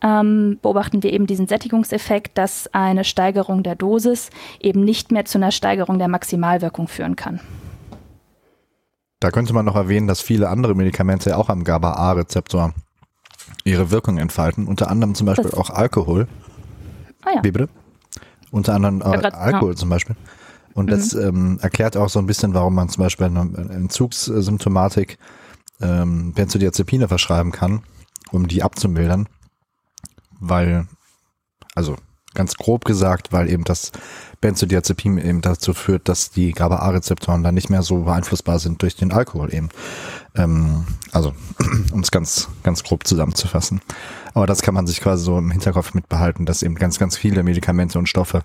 ähm, 0.00 0.58
beobachten 0.62 1.02
wir 1.02 1.12
eben 1.12 1.26
diesen 1.26 1.48
Sättigungseffekt, 1.48 2.38
dass 2.38 2.72
eine 2.72 3.04
Steigerung 3.04 3.62
der 3.62 3.74
Dosis 3.74 4.30
eben 4.60 4.84
nicht 4.84 5.10
mehr 5.12 5.24
zu 5.24 5.38
einer 5.38 5.50
Steigerung 5.50 5.98
der 5.98 6.08
Maximalwirkung 6.08 6.88
führen 6.88 7.16
kann. 7.16 7.40
Da 9.20 9.30
könnte 9.30 9.52
man 9.52 9.64
noch 9.64 9.74
erwähnen, 9.74 10.06
dass 10.06 10.20
viele 10.20 10.48
andere 10.48 10.74
Medikamente 10.76 11.36
auch 11.36 11.48
am 11.48 11.64
GABA-A-Rezeptor 11.64 12.72
ihre 13.64 13.90
Wirkung 13.90 14.18
entfalten, 14.18 14.66
unter 14.68 14.90
anderem 14.90 15.14
zum 15.14 15.26
Beispiel 15.26 15.50
das 15.50 15.54
auch 15.54 15.70
Alkohol. 15.70 16.28
Ah 17.24 17.30
ja. 17.34 17.44
Wie 17.44 17.50
bitte? 17.50 17.68
Unter 18.50 18.74
anderem 18.74 19.00
äh, 19.00 19.18
grad, 19.18 19.34
Alkohol 19.34 19.72
ja. 19.72 19.76
zum 19.76 19.88
Beispiel. 19.88 20.16
Und 20.78 20.86
mhm. 20.86 20.90
das 20.90 21.12
ähm, 21.12 21.58
erklärt 21.60 21.96
auch 21.96 22.08
so 22.08 22.20
ein 22.20 22.26
bisschen, 22.26 22.54
warum 22.54 22.76
man 22.76 22.88
zum 22.88 23.02
Beispiel 23.02 23.26
eine 23.26 23.40
Entzugssymptomatik 23.40 25.18
ähm, 25.80 26.32
Benzodiazepine 26.34 27.08
verschreiben 27.08 27.50
kann, 27.50 27.82
um 28.30 28.46
die 28.46 28.62
abzumildern. 28.62 29.28
Weil, 30.38 30.86
also 31.74 31.96
ganz 32.34 32.54
grob 32.54 32.84
gesagt, 32.84 33.32
weil 33.32 33.50
eben 33.50 33.64
das 33.64 33.90
Benzodiazepin 34.40 35.18
eben 35.18 35.40
dazu 35.40 35.74
führt, 35.74 36.08
dass 36.08 36.30
die 36.30 36.52
GABA-A-Rezeptoren 36.52 37.42
dann 37.42 37.56
nicht 37.56 37.70
mehr 37.70 37.82
so 37.82 38.04
beeinflussbar 38.04 38.60
sind 38.60 38.80
durch 38.80 38.94
den 38.94 39.12
Alkohol 39.12 39.52
eben. 39.52 39.70
Ähm, 40.36 40.86
also, 41.10 41.34
um 41.92 42.02
es 42.02 42.12
ganz, 42.12 42.50
ganz 42.62 42.84
grob 42.84 43.04
zusammenzufassen. 43.04 43.80
Aber 44.38 44.46
das 44.46 44.62
kann 44.62 44.74
man 44.74 44.86
sich 44.86 45.00
quasi 45.00 45.24
so 45.24 45.36
im 45.36 45.50
Hinterkopf 45.50 45.94
mitbehalten, 45.94 46.46
dass 46.46 46.62
eben 46.62 46.76
ganz, 46.76 47.00
ganz 47.00 47.16
viele 47.16 47.42
Medikamente 47.42 47.98
und 47.98 48.08
Stoffe 48.08 48.44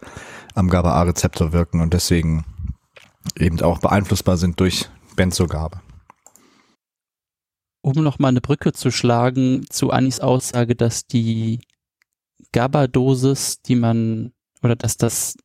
am 0.55 0.67
GABA-A-Rezeptor 0.67 1.53
wirken 1.53 1.81
und 1.81 1.93
deswegen 1.93 2.45
eben 3.37 3.61
auch 3.61 3.77
beeinflussbar 3.77 4.37
sind 4.37 4.59
durch 4.59 4.89
Benzogabe. 5.15 5.81
Um 7.81 8.03
nochmal 8.03 8.29
eine 8.29 8.41
Brücke 8.41 8.73
zu 8.73 8.89
schlagen 8.89 9.67
zu 9.69 9.91
Anis 9.91 10.19
Aussage, 10.19 10.75
dass 10.75 11.05
die 11.05 11.59
GABA-Dosis, 12.53 13.61
die 13.61 13.75
man, 13.75 14.33
oder 14.63 14.75
dass 14.75 14.97
das 14.97 15.35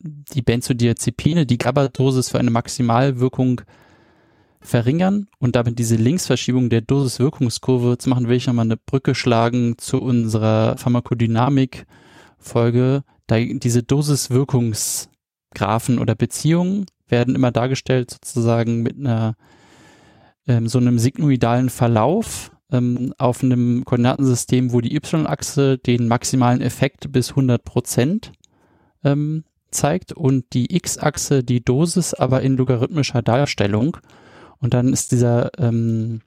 die 0.00 0.42
Benzodiazepine 0.42 1.46
die 1.46 1.58
GABA-Dosis 1.58 2.30
für 2.30 2.40
eine 2.40 2.50
Maximalwirkung 2.50 3.60
verringern 4.60 5.28
und 5.38 5.56
damit 5.56 5.78
diese 5.78 5.96
Linksverschiebung 5.96 6.68
der 6.68 6.82
Dosis-Wirkungskurve 6.82 7.96
zu 7.98 8.10
machen, 8.10 8.28
will 8.28 8.36
ich 8.36 8.46
nochmal 8.46 8.66
eine 8.66 8.76
Brücke 8.76 9.14
schlagen 9.14 9.78
zu 9.78 10.02
unserer 10.02 10.76
Pharmakodynamik-Folge. 10.76 13.04
Diese 13.30 13.82
Dosis-Wirkungsgraphen 13.82 15.98
oder 15.98 16.14
Beziehungen 16.14 16.84
werden 17.08 17.34
immer 17.34 17.52
dargestellt 17.52 18.10
sozusagen 18.10 18.82
mit 18.82 18.98
einer 18.98 19.36
ähm, 20.46 20.68
so 20.68 20.78
einem 20.78 20.98
sigmoidalen 20.98 21.70
Verlauf 21.70 22.50
ähm, 22.72 23.14
auf 23.18 23.42
einem 23.42 23.84
Koordinatensystem, 23.84 24.72
wo 24.72 24.80
die 24.80 24.94
Y-Achse 24.94 25.78
den 25.78 26.08
maximalen 26.08 26.60
Effekt 26.60 27.12
bis 27.12 27.30
100 27.30 27.64
Prozent 27.64 28.32
ähm, 29.04 29.44
zeigt 29.70 30.12
und 30.12 30.52
die 30.52 30.74
X-Achse 30.74 31.44
die 31.44 31.64
Dosis 31.64 32.14
aber 32.14 32.42
in 32.42 32.56
logarithmischer 32.56 33.22
Darstellung. 33.22 33.96
Und 34.60 34.74
dann 34.74 34.92
ist 34.92 35.12
dieser 35.12 35.50
ähm, 35.58 36.20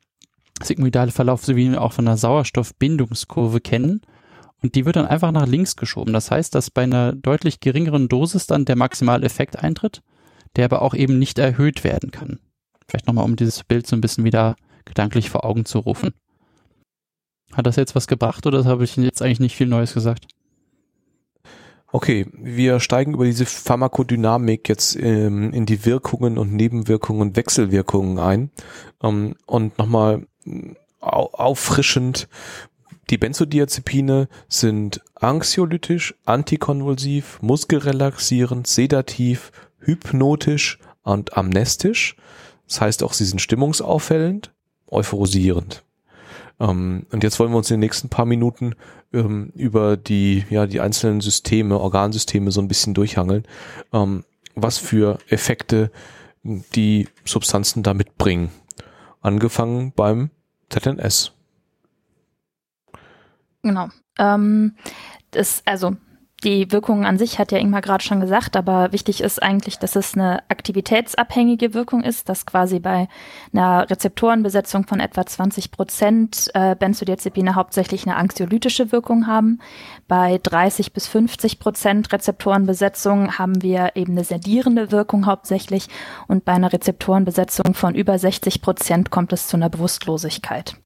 sigmoidale 0.62 1.12
Verlauf, 1.12 1.46
so 1.46 1.56
wie 1.56 1.72
wir 1.72 1.82
auch 1.82 1.94
von 1.94 2.08
einer 2.08 2.18
Sauerstoffbindungskurve 2.18 3.62
kennen. 3.62 4.02
Und 4.62 4.76
die 4.76 4.86
wird 4.86 4.96
dann 4.96 5.06
einfach 5.06 5.32
nach 5.32 5.46
links 5.46 5.76
geschoben. 5.76 6.14
Das 6.14 6.32
heißt, 6.32 6.56
dass 6.56 6.72
bei 6.72 6.84
einer 6.84 7.14
deutlich 7.14 7.60
geringeren 7.60 8.08
Dosis 8.08 8.48
dann 8.48 8.66
der 8.66 8.78
maximale 8.78 9.26
Effekt 9.26 9.60
eintritt, 9.60 10.02
der 10.56 10.66
aber 10.66 10.82
auch 10.82 10.94
eben 10.96 11.20
nicht 11.20 11.38
erhöht 11.38 11.84
werden 11.84 12.12
kann. 12.12 12.40
Vielleicht 12.88 13.08
nochmal, 13.08 13.26
um 13.26 13.36
dieses 13.36 13.64
Bild 13.64 13.88
so 13.88 13.96
ein 13.96 14.02
bisschen 14.02 14.24
wieder 14.24 14.56
gedanklich 14.86 15.30
vor 15.30 15.46
Augen 15.46 15.66
zu 15.66 15.80
rufen. 15.80 16.14
Hat 17.52 17.68
das 17.68 17.76
jetzt 17.76 17.96
was 17.96 18.08
gebracht 18.08 18.46
oder 18.48 18.66
habe 18.66 18.84
ich 18.84 18.96
jetzt 18.96 19.22
eigentlich 19.22 19.40
nicht 19.40 19.56
viel 19.56 19.68
Neues 19.68 19.94
gesagt? 19.94 20.28
Okay, 21.96 22.26
wir 22.34 22.80
steigen 22.80 23.14
über 23.14 23.24
diese 23.24 23.46
Pharmakodynamik 23.46 24.68
jetzt 24.68 24.96
ähm, 24.96 25.54
in 25.54 25.68
die 25.68 25.86
Wirkungen 25.86 26.40
und 26.40 26.52
Nebenwirkungen 26.52 27.22
und 27.22 27.36
Wechselwirkungen 27.36 28.18
ein. 28.18 28.50
Ähm, 29.04 29.36
und 29.46 29.78
nochmal 29.78 30.26
au 31.00 31.30
auffrischend, 31.34 32.28
die 33.12 33.20
Benzodiazepine 33.20 34.28
sind 34.48 35.02
anxiolytisch, 35.14 36.16
antikonvulsiv, 36.26 37.40
muskelrelaxierend, 37.44 38.66
sedativ, 38.66 39.52
hypnotisch 39.78 40.80
und 41.04 41.38
amnestisch. 41.38 42.16
Das 42.68 42.82
heißt 42.82 43.04
auch, 43.04 43.14
sie 43.14 43.26
sind 43.26 43.40
stimmungsauffällend, 43.40 44.52
euphorisierend. 44.88 45.84
Ähm, 46.60 47.06
und 47.12 47.24
jetzt 47.24 47.40
wollen 47.40 47.52
wir 47.52 47.58
uns 47.58 47.70
in 47.70 47.76
den 47.76 47.82
nächsten 47.82 48.10
paar 48.10 48.26
Minuten 48.26 48.76
ähm, 49.12 49.52
über 49.56 49.98
die, 49.98 50.46
ja, 50.50 50.66
die 50.66 50.82
einzelnen 50.82 51.22
Systeme, 51.22 51.80
Organsysteme 51.80 52.52
so 52.52 52.62
ein 52.62 52.68
bisschen 52.68 52.94
durchhangeln, 52.94 53.44
ähm, 53.92 54.24
was 54.56 54.78
für 54.78 55.18
Effekte 55.30 55.92
die 56.44 57.08
Substanzen 57.26 57.84
da 57.84 57.94
mitbringen. 57.94 58.50
Angefangen 59.22 59.94
beim 59.94 60.30
ZNS. 60.70 61.32
Genau. 63.62 63.90
Ähm, 64.20 64.76
das, 65.32 65.64
also 65.66 65.96
die 66.44 66.72
Wirkung 66.72 67.06
an 67.06 67.18
sich 67.18 67.40
hat 67.40 67.52
ja 67.52 67.58
Ingmar 67.58 67.82
gerade 67.82 68.04
schon 68.04 68.20
gesagt, 68.20 68.56
aber 68.56 68.92
wichtig 68.92 69.22
ist 69.22 69.42
eigentlich, 69.42 69.80
dass 69.80 69.96
es 69.96 70.14
eine 70.16 70.44
aktivitätsabhängige 70.50 71.74
Wirkung 71.74 72.04
ist, 72.04 72.30
dass 72.30 72.46
quasi 72.46 72.80
bei 72.80 73.08
einer 73.54 73.90
Rezeptorenbesetzung 73.90 74.86
von 74.86 75.00
etwa 75.00 75.26
20 75.26 75.72
Prozent 75.72 76.50
äh, 76.54 76.76
Benzodiazepine 76.76 77.56
hauptsächlich 77.56 78.06
eine 78.06 78.18
anxiolytische 78.18 78.92
Wirkung 78.92 79.28
haben. 79.28 79.60
Bei 80.08 80.40
30 80.42 80.94
bis 80.94 81.08
50 81.08 81.60
Prozent 81.60 82.12
Rezeptorenbesetzung 82.12 83.38
haben 83.38 83.62
wir 83.62 83.96
eben 83.96 84.14
eine 84.14 84.24
sedierende 84.24 84.92
Wirkung 84.92 85.26
hauptsächlich 85.26 85.88
und 86.28 86.46
bei 86.46 86.54
einer 86.54 86.74
Rezeptorenbesetzung 86.74 87.74
von 87.74 87.96
über 87.96 88.20
60 88.20 88.62
Prozent 88.62 89.10
kommt 89.10 89.34
es 89.34 89.48
zu 89.48 89.58
einer 89.58 89.70
Bewusstlosigkeit. 89.70 90.83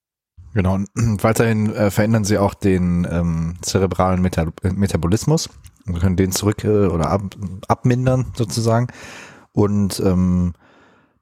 Genau, 0.57 0.73
und 0.73 1.23
weiterhin 1.23 1.71
äh, 1.75 1.91
verändern 1.91 2.23
sie 2.23 2.39
auch 2.39 2.55
den 2.55 3.07
ähm, 3.11 3.57
zerebralen 3.61 4.23
Meta 4.23 4.47
Metabolismus. 4.63 5.51
Wir 5.85 5.99
können 5.99 6.15
den 6.15 6.31
zurück 6.31 6.63
äh, 6.63 6.87
oder 6.87 7.11
ab, 7.11 7.21
abmindern 7.67 8.33
sozusagen 8.35 8.87
und 9.51 9.99
ähm, 9.99 10.53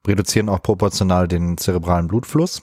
reduzieren 0.06 0.48
auch 0.48 0.62
proportional 0.62 1.28
den 1.28 1.58
zerebralen 1.58 2.08
Blutfluss. 2.08 2.62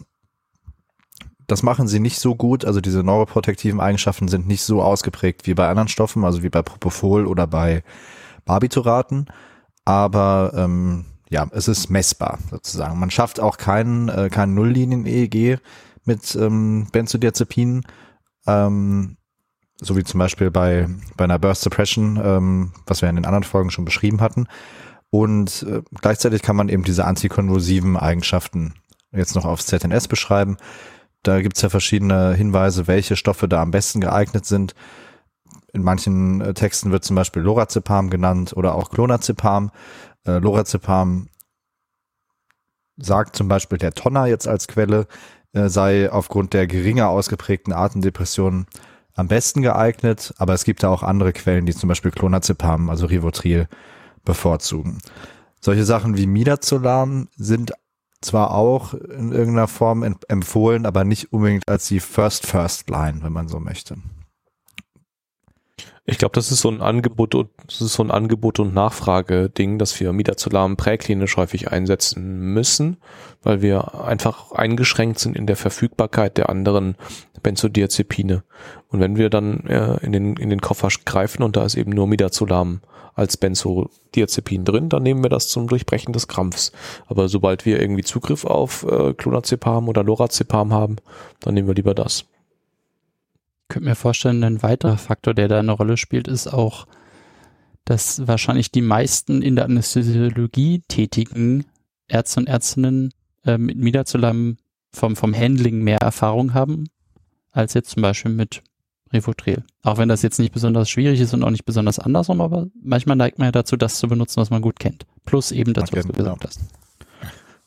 Das 1.45 1.61
machen 1.61 1.87
sie 1.87 1.99
nicht 1.99 2.17
so 2.17 2.33
gut, 2.33 2.65
also 2.65 2.81
diese 2.81 3.03
neuroprotektiven 3.03 3.79
Eigenschaften 3.79 4.27
sind 4.27 4.47
nicht 4.47 4.63
so 4.63 4.81
ausgeprägt 4.81 5.45
wie 5.45 5.53
bei 5.53 5.69
anderen 5.69 5.89
Stoffen, 5.89 6.25
also 6.25 6.41
wie 6.41 6.49
bei 6.49 6.63
Propofol 6.63 7.27
oder 7.27 7.45
bei 7.45 7.83
Barbituraten, 8.45 9.27
aber 9.85 10.53
ähm, 10.55 11.05
ja, 11.29 11.45
es 11.51 11.67
ist 11.67 11.91
messbar 11.91 12.39
sozusagen. 12.49 12.97
Man 12.99 13.11
schafft 13.11 13.39
auch 13.39 13.57
keinen 13.57 14.09
äh, 14.09 14.29
kein 14.31 14.55
Nulllinien-EEG, 14.55 15.59
mit 16.05 16.35
ähm, 16.35 16.87
Benzodiazepinen, 16.91 17.85
ähm, 18.47 19.17
so 19.77 19.95
wie 19.97 20.03
zum 20.03 20.19
Beispiel 20.19 20.51
bei, 20.51 20.87
bei 21.17 21.23
einer 21.23 21.39
Burst 21.39 21.61
Suppression, 21.61 22.19
ähm, 22.23 22.73
was 22.85 23.01
wir 23.01 23.09
in 23.09 23.15
den 23.15 23.25
anderen 23.25 23.43
Folgen 23.43 23.71
schon 23.71 23.85
beschrieben 23.85 24.21
hatten. 24.21 24.47
Und 25.09 25.63
äh, 25.69 25.81
gleichzeitig 26.01 26.41
kann 26.41 26.55
man 26.55 26.69
eben 26.69 26.83
diese 26.83 27.05
antikonvulsiven 27.05 27.97
Eigenschaften 27.97 28.73
jetzt 29.11 29.35
noch 29.35 29.45
aufs 29.45 29.67
ZNS 29.67 30.07
beschreiben. 30.07 30.57
Da 31.21 31.41
gibt's 31.41 31.61
ja 31.61 31.69
verschiedene 31.69 32.33
Hinweise, 32.33 32.87
welche 32.87 33.15
Stoffe 33.15 33.47
da 33.47 33.61
am 33.61 33.71
besten 33.71 34.01
geeignet 34.01 34.45
sind. 34.45 34.75
In 35.71 35.83
manchen 35.83 36.41
äh, 36.41 36.53
Texten 36.53 36.91
wird 36.91 37.03
zum 37.03 37.15
Beispiel 37.15 37.41
Lorazepam 37.41 38.09
genannt 38.09 38.53
oder 38.55 38.75
auch 38.75 38.89
Clonazepam. 38.89 39.71
Äh, 40.25 40.39
Lorazepam 40.39 41.29
sagt 42.97 43.35
zum 43.35 43.47
Beispiel 43.47 43.77
der 43.77 43.93
Tonner 43.93 44.27
jetzt 44.27 44.47
als 44.47 44.67
Quelle, 44.67 45.07
äh, 45.53 45.69
sei 45.69 46.11
aufgrund 46.11 46.53
der 46.53 46.67
geringer 46.67 47.09
ausgeprägten 47.09 47.73
Atemdepression 47.73 48.67
am 49.15 49.27
besten 49.27 49.61
geeignet, 49.61 50.33
aber 50.37 50.53
es 50.53 50.63
gibt 50.63 50.83
da 50.83 50.89
auch 50.89 51.03
andere 51.03 51.33
Quellen, 51.33 51.65
die 51.65 51.75
zum 51.75 51.87
Beispiel 51.87 52.11
Clonazepam, 52.11 52.89
also 52.89 53.05
Rivotril, 53.05 53.67
bevorzugen. 54.25 54.97
Solche 55.59 55.85
Sachen 55.85 56.17
wie 56.17 56.27
Midazolam 56.27 57.29
sind 57.35 57.73
zwar 58.21 58.51
auch 58.51 58.93
in 58.93 59.31
irgendeiner 59.31 59.67
Form 59.67 60.03
empfohlen, 60.27 60.85
aber 60.85 61.03
nicht 61.03 61.31
unbedingt 61.33 61.67
als 61.67 61.87
die 61.87 61.99
First 61.99 62.45
First 62.45 62.89
Line, 62.89 63.19
wenn 63.21 63.33
man 63.33 63.47
so 63.47 63.59
möchte. 63.59 63.97
Ich 66.05 66.17
glaube, 66.17 66.33
das 66.33 66.51
ist 66.51 66.59
so 66.59 66.69
ein 66.69 66.81
Angebot 66.81 67.33
und 67.33 67.49
das 67.65 67.79
ist 67.79 67.93
so 67.93 68.03
ein 68.03 68.11
Angebot 68.11 68.59
und 68.59 68.73
Nachfrage-Ding, 68.73 69.79
dass 69.79 69.97
wir 70.01 70.11
Midazolam 70.11 70.75
präklinisch 70.75 71.37
häufig 71.37 71.71
einsetzen 71.71 72.53
müssen, 72.53 72.97
weil 73.41 73.61
wir 73.61 74.03
einfach 74.03 74.51
eingeschränkt 74.51 75.19
sind 75.19 75.37
in 75.37 75.47
der 75.47 75.55
Verfügbarkeit 75.55 76.37
der 76.37 76.49
anderen 76.49 76.95
Benzodiazepine. 77.41 78.43
Und 78.89 78.99
wenn 78.99 79.15
wir 79.15 79.29
dann 79.29 79.61
äh, 79.67 79.95
in 80.03 80.11
den 80.11 80.35
in 80.35 80.49
den 80.49 80.59
Koffer 80.59 80.89
greifen 81.05 81.41
und 81.41 81.55
da 81.55 81.63
ist 81.63 81.75
eben 81.75 81.91
nur 81.91 82.07
Midazolam 82.07 82.81
als 83.15 83.37
Benzodiazepin 83.37 84.65
drin, 84.65 84.89
dann 84.89 85.03
nehmen 85.03 85.23
wir 85.23 85.29
das 85.29 85.47
zum 85.47 85.67
Durchbrechen 85.67 86.11
des 86.11 86.27
Krampfs. 86.27 86.73
Aber 87.07 87.29
sobald 87.29 87.65
wir 87.65 87.79
irgendwie 87.79 88.03
Zugriff 88.03 88.43
auf 88.43 88.83
äh, 88.83 89.13
Clonazepam 89.13 89.87
oder 89.87 90.03
Lorazepam 90.03 90.73
haben, 90.73 90.97
dann 91.39 91.53
nehmen 91.53 91.67
wir 91.67 91.75
lieber 91.75 91.93
das 91.93 92.25
könnte 93.67 93.89
mir 93.89 93.95
vorstellen, 93.95 94.43
ein 94.43 94.61
weiterer 94.63 94.97
Faktor, 94.97 95.33
der 95.33 95.47
da 95.47 95.59
eine 95.59 95.71
Rolle 95.71 95.97
spielt, 95.97 96.27
ist 96.27 96.47
auch, 96.47 96.87
dass 97.85 98.27
wahrscheinlich 98.27 98.71
die 98.71 98.81
meisten 98.81 99.41
in 99.41 99.55
der 99.55 99.65
Anästhesiologie 99.65 100.83
tätigen 100.87 101.65
Ärzte 102.07 102.41
und 102.41 102.47
Ärztinnen 102.47 103.13
äh, 103.45 103.57
mit 103.57 103.77
Midazolam 103.77 104.57
vom, 104.91 105.15
vom 105.15 105.35
Handling 105.35 105.83
mehr 105.83 105.99
Erfahrung 105.99 106.53
haben, 106.53 106.85
als 107.51 107.73
jetzt 107.73 107.91
zum 107.91 108.01
Beispiel 108.01 108.31
mit 108.31 108.61
Rivotril. 109.11 109.63
Auch 109.83 109.97
wenn 109.97 110.09
das 110.09 110.21
jetzt 110.21 110.39
nicht 110.39 110.53
besonders 110.53 110.89
schwierig 110.89 111.19
ist 111.19 111.33
und 111.33 111.43
auch 111.43 111.51
nicht 111.51 111.65
besonders 111.65 111.99
andersrum, 111.99 112.41
aber 112.41 112.67
manchmal 112.81 113.15
neigt 113.15 113.37
man 113.37 113.47
ja 113.47 113.51
dazu, 113.51 113.77
das 113.77 113.95
zu 113.95 114.07
benutzen, 114.07 114.37
was 114.37 114.49
man 114.49 114.61
gut 114.61 114.79
kennt. 114.79 115.05
Plus 115.25 115.51
eben 115.51 115.73
das, 115.73 115.91
was 115.91 116.05
du 116.05 116.13
gesagt 116.13 116.41
genau. 116.41 116.49
hast. 116.49 116.59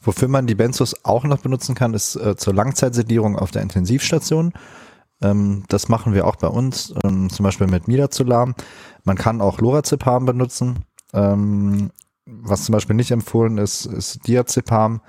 Wofür 0.00 0.28
man 0.28 0.46
die 0.46 0.54
Benzos 0.54 1.04
auch 1.04 1.24
noch 1.24 1.38
benutzen 1.38 1.74
kann, 1.74 1.94
ist 1.94 2.16
äh, 2.16 2.36
zur 2.36 2.54
Langzeitsedierung 2.54 3.36
auf 3.36 3.50
der 3.50 3.62
Intensivstation. 3.62 4.52
Ähm, 5.22 5.64
das 5.68 5.88
machen 5.88 6.14
wir 6.14 6.26
auch 6.26 6.36
bei 6.36 6.48
uns, 6.48 6.94
ähm, 7.04 7.30
zum 7.30 7.44
Beispiel 7.44 7.66
mit 7.66 7.88
Midazolam. 7.88 8.54
Man 9.04 9.16
kann 9.16 9.40
auch 9.40 9.60
Lorazepam 9.60 10.26
benutzen. 10.26 10.84
Ähm, 11.12 11.90
was 12.26 12.64
zum 12.64 12.72
Beispiel 12.72 12.96
nicht 12.96 13.12
empfohlen 13.12 13.56
ist, 13.58 13.86
ist 13.86 14.26
Diazepam, 14.26 15.00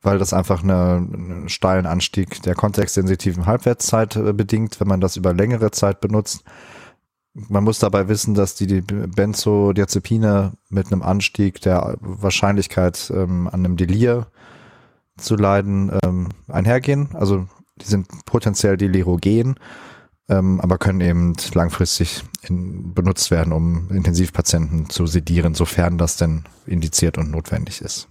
weil 0.00 0.18
das 0.18 0.32
einfach 0.32 0.62
eine, 0.62 0.96
einen 0.96 1.48
steilen 1.48 1.86
Anstieg 1.86 2.42
der 2.42 2.54
kontextsensitiven 2.54 3.46
Halbwertszeit 3.46 4.16
äh, 4.16 4.32
bedingt, 4.32 4.80
wenn 4.80 4.88
man 4.88 5.00
das 5.00 5.16
über 5.16 5.34
längere 5.34 5.70
Zeit 5.70 6.00
benutzt. 6.00 6.44
Man 7.34 7.64
muss 7.64 7.78
dabei 7.78 8.08
wissen, 8.08 8.34
dass 8.34 8.54
die, 8.54 8.66
die 8.66 8.80
Benzodiazepine 8.80 10.54
mit 10.70 10.86
einem 10.86 11.02
Anstieg 11.02 11.60
der 11.60 11.96
Wahrscheinlichkeit 12.00 13.12
ähm, 13.14 13.46
an 13.48 13.64
einem 13.64 13.76
Delir 13.76 14.28
zu 15.18 15.36
leiden 15.36 15.92
ähm, 16.02 16.28
einhergehen. 16.48 17.10
Also 17.14 17.46
die 17.80 17.86
sind 17.86 18.06
potenziell 18.24 18.76
delirogen, 18.76 19.56
ähm, 20.28 20.60
aber 20.60 20.78
können 20.78 21.00
eben 21.00 21.34
langfristig 21.54 22.22
in, 22.42 22.94
benutzt 22.94 23.30
werden, 23.30 23.52
um 23.52 23.90
Intensivpatienten 23.90 24.90
zu 24.90 25.06
sedieren, 25.06 25.54
sofern 25.54 25.98
das 25.98 26.16
denn 26.16 26.44
indiziert 26.66 27.18
und 27.18 27.30
notwendig 27.30 27.80
ist. 27.80 28.08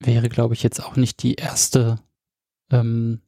Wäre, 0.00 0.28
glaube 0.28 0.54
ich, 0.54 0.62
jetzt 0.62 0.82
auch 0.82 0.96
nicht 0.96 1.22
die 1.22 1.34
erste, 1.34 1.98
ähm, 2.70 3.20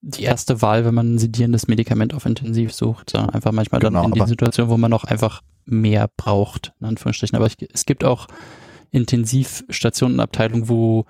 die 0.00 0.24
erste 0.24 0.60
Wahl, 0.60 0.84
wenn 0.84 0.94
man 0.94 1.14
ein 1.14 1.18
sedierendes 1.18 1.68
Medikament 1.68 2.12
auf 2.14 2.26
Intensiv 2.26 2.74
sucht, 2.74 3.10
sondern 3.10 3.30
einfach 3.30 3.52
manchmal 3.52 3.80
genau, 3.80 4.02
dann 4.02 4.12
in 4.12 4.22
die 4.22 4.28
Situation, 4.28 4.68
wo 4.68 4.76
man 4.76 4.90
noch 4.90 5.04
einfach 5.04 5.42
mehr 5.64 6.10
braucht, 6.16 6.72
in 6.80 6.86
Anführungsstrichen. 6.86 7.36
Aber 7.36 7.46
ich, 7.46 7.56
es 7.72 7.86
gibt 7.86 8.04
auch 8.04 8.26
Intensivstationenabteilungen, 8.90 10.68
wo 10.68 11.06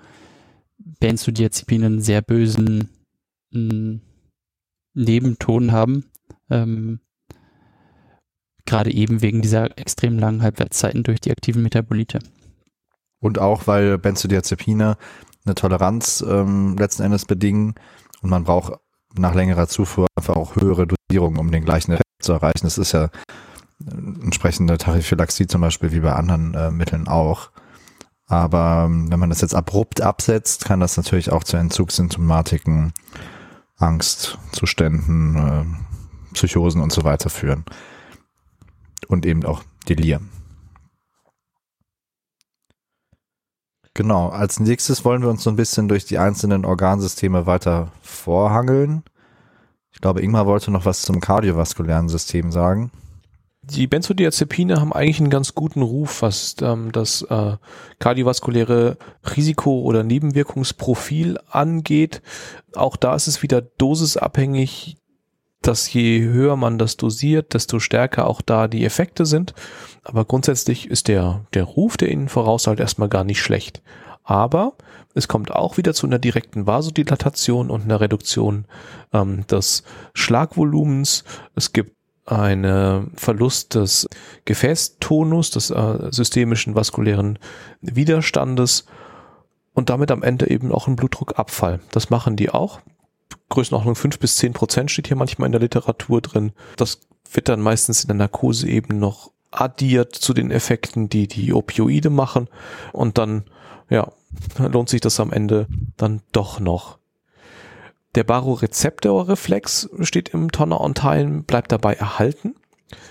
Benzodiazepine 0.99 1.85
einen 1.85 2.01
sehr 2.01 2.21
bösen 2.21 2.89
mh, 3.51 3.99
Nebenton 4.93 5.71
haben. 5.71 6.05
Ähm, 6.49 6.99
Gerade 8.65 8.91
eben 8.91 9.21
wegen 9.21 9.41
dieser 9.41 9.77
extrem 9.77 10.19
langen 10.19 10.41
Halbwertszeiten 10.41 11.03
durch 11.03 11.21
die 11.21 11.31
aktiven 11.31 11.63
Metabolite. 11.63 12.19
Und 13.19 13.39
auch, 13.39 13.65
weil 13.65 13.97
Benzodiazepine 13.97 14.97
eine 15.45 15.55
Toleranz 15.55 16.23
ähm, 16.27 16.75
letzten 16.77 17.03
Endes 17.03 17.25
bedingen 17.25 17.75
und 18.21 18.29
man 18.29 18.43
braucht 18.43 18.73
nach 19.15 19.33
längerer 19.33 19.67
Zufuhr 19.67 20.07
einfach 20.15 20.35
auch 20.35 20.55
höhere 20.55 20.87
Dosierungen, 20.87 21.39
um 21.39 21.51
den 21.51 21.65
gleichen 21.65 21.93
Effekt 21.93 22.21
zu 22.21 22.33
erreichen. 22.33 22.63
Das 22.63 22.77
ist 22.77 22.91
ja 22.91 23.05
äh, 23.05 23.09
entsprechende 24.21 24.77
Tachyphylaxie 24.77 25.47
zum 25.47 25.61
Beispiel 25.61 25.91
wie 25.91 26.01
bei 26.01 26.13
anderen 26.13 26.53
äh, 26.53 26.71
Mitteln 26.71 27.07
auch. 27.07 27.51
Aber 28.27 28.83
ähm, 28.85 29.09
wenn 29.09 29.19
man 29.19 29.29
das 29.29 29.41
jetzt 29.41 29.55
abrupt 29.55 30.01
absetzt, 30.01 30.65
kann 30.65 30.81
das 30.81 30.97
natürlich 30.97 31.31
auch 31.31 31.43
zu 31.43 31.57
Entzugssymptomatiken, 31.57 32.93
Angstzuständen, 33.77 35.35
äh, 35.35 36.33
Psychosen 36.33 36.81
und 36.81 36.91
so 36.91 37.03
weiter 37.03 37.29
führen. 37.29 37.63
Und 39.07 39.25
eben 39.25 39.45
auch 39.45 39.63
Delir. 39.87 40.19
Genau, 43.93 44.29
als 44.29 44.59
nächstes 44.59 45.05
wollen 45.05 45.23
wir 45.23 45.29
uns 45.29 45.43
so 45.43 45.49
ein 45.49 45.55
bisschen 45.55 45.87
durch 45.87 46.05
die 46.05 46.19
einzelnen 46.19 46.65
Organsysteme 46.65 47.47
weiter 47.47 47.91
vorhangeln. 48.01 49.03
Ich 49.91 50.01
glaube, 50.01 50.21
Ingmar 50.21 50.45
wollte 50.45 50.69
noch 50.69 50.85
was 50.85 51.01
zum 51.01 51.19
kardiovaskulären 51.19 52.07
System 52.07 52.51
sagen. 52.51 52.91
Die 53.69 53.87
Benzodiazepine 53.87 54.79
haben 54.79 54.93
eigentlich 54.93 55.19
einen 55.19 55.29
ganz 55.29 55.53
guten 55.53 55.81
Ruf, 55.81 56.21
was 56.21 56.55
ähm, 56.61 56.91
das 56.93 57.21
äh, 57.23 57.57
kardiovaskuläre 57.99 58.97
Risiko 59.35 59.81
oder 59.81 60.03
Nebenwirkungsprofil 60.03 61.37
angeht. 61.49 62.21
Auch 62.75 62.95
da 62.95 63.13
ist 63.13 63.27
es 63.27 63.43
wieder 63.43 63.61
dosisabhängig, 63.61 64.97
dass 65.61 65.91
je 65.91 66.21
höher 66.21 66.55
man 66.55 66.77
das 66.77 66.95
dosiert, 66.95 67.53
desto 67.53 67.79
stärker 67.79 68.27
auch 68.27 68.41
da 68.41 68.69
die 68.69 68.85
Effekte 68.85 69.25
sind. 69.25 69.53
Aber 70.03 70.23
grundsätzlich 70.23 70.89
ist 70.89 71.09
der, 71.09 71.45
der 71.53 71.65
Ruf 71.65 71.97
der 71.97 72.09
ihnen 72.09 72.29
voraus 72.29 72.67
halt 72.67 72.79
erstmal 72.79 73.09
gar 73.09 73.25
nicht 73.25 73.41
schlecht. 73.41 73.81
Aber 74.23 74.75
es 75.13 75.27
kommt 75.27 75.51
auch 75.51 75.75
wieder 75.75 75.93
zu 75.93 76.07
einer 76.07 76.19
direkten 76.19 76.67
Vasodilatation 76.67 77.69
und 77.69 77.83
einer 77.83 77.99
Reduktion 77.99 78.65
ähm, 79.11 79.45
des 79.47 79.83
Schlagvolumens. 80.13 81.25
Es 81.55 81.73
gibt 81.73 81.96
einen 82.27 83.11
Verlust 83.15 83.75
des 83.75 84.07
Gefäßtonus, 84.45 85.51
des 85.51 85.71
äh, 85.71 86.09
systemischen 86.11 86.75
vaskulären 86.75 87.39
Widerstandes 87.81 88.85
und 89.73 89.89
damit 89.89 90.11
am 90.11 90.23
Ende 90.23 90.49
eben 90.49 90.71
auch 90.71 90.87
einen 90.87 90.95
Blutdruckabfall. 90.95 91.79
Das 91.91 92.09
machen 92.09 92.35
die 92.35 92.49
auch. 92.49 92.81
Größenordnung 93.49 93.95
fünf 93.95 94.19
bis 94.19 94.35
zehn 94.37 94.53
Prozent 94.53 94.91
steht 94.91 95.07
hier 95.07 95.17
manchmal 95.17 95.47
in 95.47 95.53
der 95.53 95.61
Literatur 95.61 96.21
drin. 96.21 96.51
Das 96.75 96.99
wird 97.31 97.49
dann 97.49 97.61
meistens 97.61 98.03
in 98.03 98.09
der 98.09 98.15
Narkose 98.15 98.67
eben 98.67 98.99
noch 98.99 99.31
addiert 99.51 100.13
zu 100.13 100.33
den 100.33 100.51
Effekten, 100.51 101.09
die 101.09 101.27
die 101.27 101.53
Opioide 101.53 102.09
machen. 102.09 102.49
Und 102.91 103.17
dann, 103.17 103.45
ja, 103.89 104.11
lohnt 104.57 104.89
sich 104.89 105.01
das 105.01 105.19
am 105.19 105.31
Ende 105.31 105.67
dann 105.95 106.21
doch 106.31 106.59
noch. 106.59 106.97
Der 108.17 108.23
Barorezeptorreflex 108.23 109.91
steht 110.01 110.29
im 110.29 110.51
Tonner-on-Teilen, 110.51 111.43
bleibt 111.43 111.71
dabei 111.71 111.93
erhalten 111.93 112.55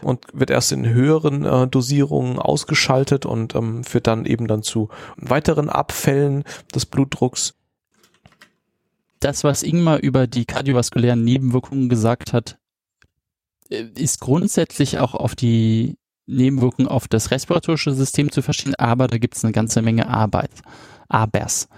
und 0.03 0.25
wird 0.33 0.51
erst 0.51 0.73
in 0.73 0.85
höheren 0.85 1.45
äh, 1.45 1.69
Dosierungen 1.69 2.41
ausgeschaltet 2.41 3.25
und 3.25 3.55
ähm, 3.55 3.85
führt 3.85 4.09
dann 4.09 4.27
eben 4.27 4.49
dann 4.49 4.65
zu 4.65 4.89
weiteren 5.17 5.69
Abfällen 5.71 6.43
des 6.75 6.87
Blutdrucks 6.87 7.55
das, 9.21 9.45
was 9.45 9.63
Ingmar 9.63 9.99
über 10.01 10.27
die 10.27 10.45
kardiovaskulären 10.45 11.23
Nebenwirkungen 11.23 11.89
gesagt 11.89 12.33
hat, 12.33 12.59
äh, 13.71 13.85
ist 13.97 14.21
grundsätzlich 14.21 14.99
auch 14.99 15.15
auf 15.15 15.37
die 15.37 15.99
Nebenwirkungen 16.27 16.89
auf 16.89 17.07
das 17.07 17.31
respiratorische 17.31 17.93
System 17.93 18.33
zu 18.33 18.43
verstehen, 18.43 18.75
aber 18.75 19.07
da 19.07 19.19
gibt 19.19 19.37
es 19.37 19.45
eine 19.45 19.53
ganze 19.53 19.83
Menge 19.83 20.09
Arbeit. 20.09 20.51
Abers. 21.09 21.69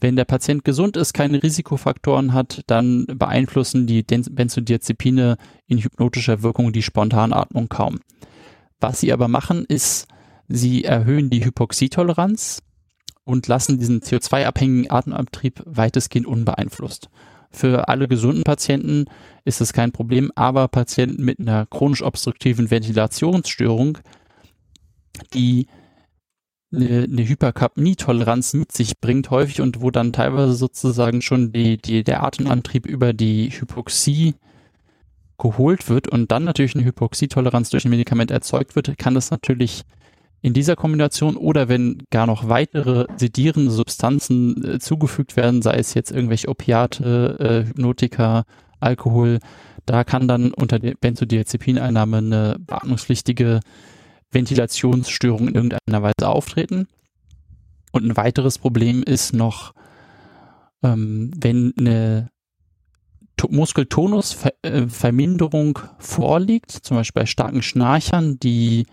Wenn 0.00 0.16
der 0.16 0.24
Patient 0.24 0.64
gesund 0.64 0.96
ist, 0.96 1.14
keine 1.14 1.42
Risikofaktoren 1.42 2.32
hat, 2.32 2.62
dann 2.66 3.06
beeinflussen 3.06 3.86
die 3.86 4.02
Benzodiazepine 4.02 5.36
in 5.66 5.78
hypnotischer 5.78 6.42
Wirkung 6.42 6.72
die 6.72 6.82
Spontanatmung 6.82 7.68
kaum. 7.68 8.00
Was 8.80 9.00
sie 9.00 9.12
aber 9.12 9.28
machen, 9.28 9.64
ist, 9.66 10.08
sie 10.48 10.84
erhöhen 10.84 11.30
die 11.30 11.44
Hypoxietoleranz, 11.44 12.62
und 13.24 13.48
lassen 13.48 13.78
diesen 13.78 14.00
CO2-abhängigen 14.00 14.90
Atemantrieb 14.90 15.62
weitestgehend 15.64 16.26
unbeeinflusst. 16.26 17.08
Für 17.50 17.88
alle 17.88 18.08
gesunden 18.08 18.44
Patienten 18.44 19.06
ist 19.44 19.60
es 19.60 19.72
kein 19.72 19.92
Problem, 19.92 20.30
aber 20.34 20.68
Patienten 20.68 21.24
mit 21.24 21.38
einer 21.38 21.66
chronisch 21.66 22.02
obstruktiven 22.02 22.70
Ventilationsstörung, 22.70 23.98
die 25.32 25.68
eine, 26.74 27.04
eine 27.04 27.28
Hyperkapnietoleranz 27.28 28.54
mit 28.54 28.72
sich 28.72 29.00
bringt 29.00 29.30
häufig 29.30 29.60
und 29.60 29.80
wo 29.80 29.90
dann 29.90 30.12
teilweise 30.12 30.54
sozusagen 30.54 31.22
schon 31.22 31.52
die, 31.52 31.78
die, 31.78 32.04
der 32.04 32.22
Atemantrieb 32.22 32.86
über 32.86 33.12
die 33.12 33.50
Hypoxie 33.50 34.34
geholt 35.38 35.88
wird 35.88 36.08
und 36.08 36.30
dann 36.30 36.44
natürlich 36.44 36.74
eine 36.74 36.84
Hypoxietoleranz 36.84 37.70
durch 37.70 37.84
ein 37.84 37.90
Medikament 37.90 38.30
erzeugt 38.30 38.76
wird, 38.76 38.96
kann 38.98 39.14
das 39.14 39.30
natürlich 39.30 39.82
in 40.42 40.52
dieser 40.52 40.76
Kombination 40.76 41.36
oder 41.36 41.68
wenn 41.68 42.02
gar 42.10 42.26
noch 42.26 42.48
weitere 42.48 43.06
sedierende 43.16 43.70
Substanzen 43.70 44.74
äh, 44.74 44.78
zugefügt 44.78 45.36
werden, 45.36 45.62
sei 45.62 45.76
es 45.76 45.94
jetzt 45.94 46.12
irgendwelche 46.12 46.48
Opiate, 46.48 47.64
äh, 47.64 47.68
Hypnotika, 47.68 48.44
Alkohol, 48.78 49.38
da 49.86 50.04
kann 50.04 50.28
dann 50.28 50.52
unter 50.52 50.78
der 50.78 50.94
Benzodiazepineinnahme 51.00 52.18
eine 52.18 52.56
beatmungspflichtige 52.58 53.60
Ventilationsstörung 54.34 55.48
in 55.48 55.54
irgendeiner 55.54 56.02
Weise 56.02 56.28
auftreten. 56.28 56.88
Und 57.92 58.04
ein 58.04 58.16
weiteres 58.16 58.58
Problem 58.58 59.02
ist 59.02 59.32
noch, 59.32 59.72
ähm, 60.82 61.30
wenn 61.36 61.72
eine 61.78 62.30
Muskeltonusverminderung 63.48 65.78
vorliegt, 65.98 66.70
zum 66.70 66.96
Beispiel 66.96 67.22
bei 67.22 67.26
starken 67.26 67.62
Schnarchern, 67.62 68.38
die 68.38 68.86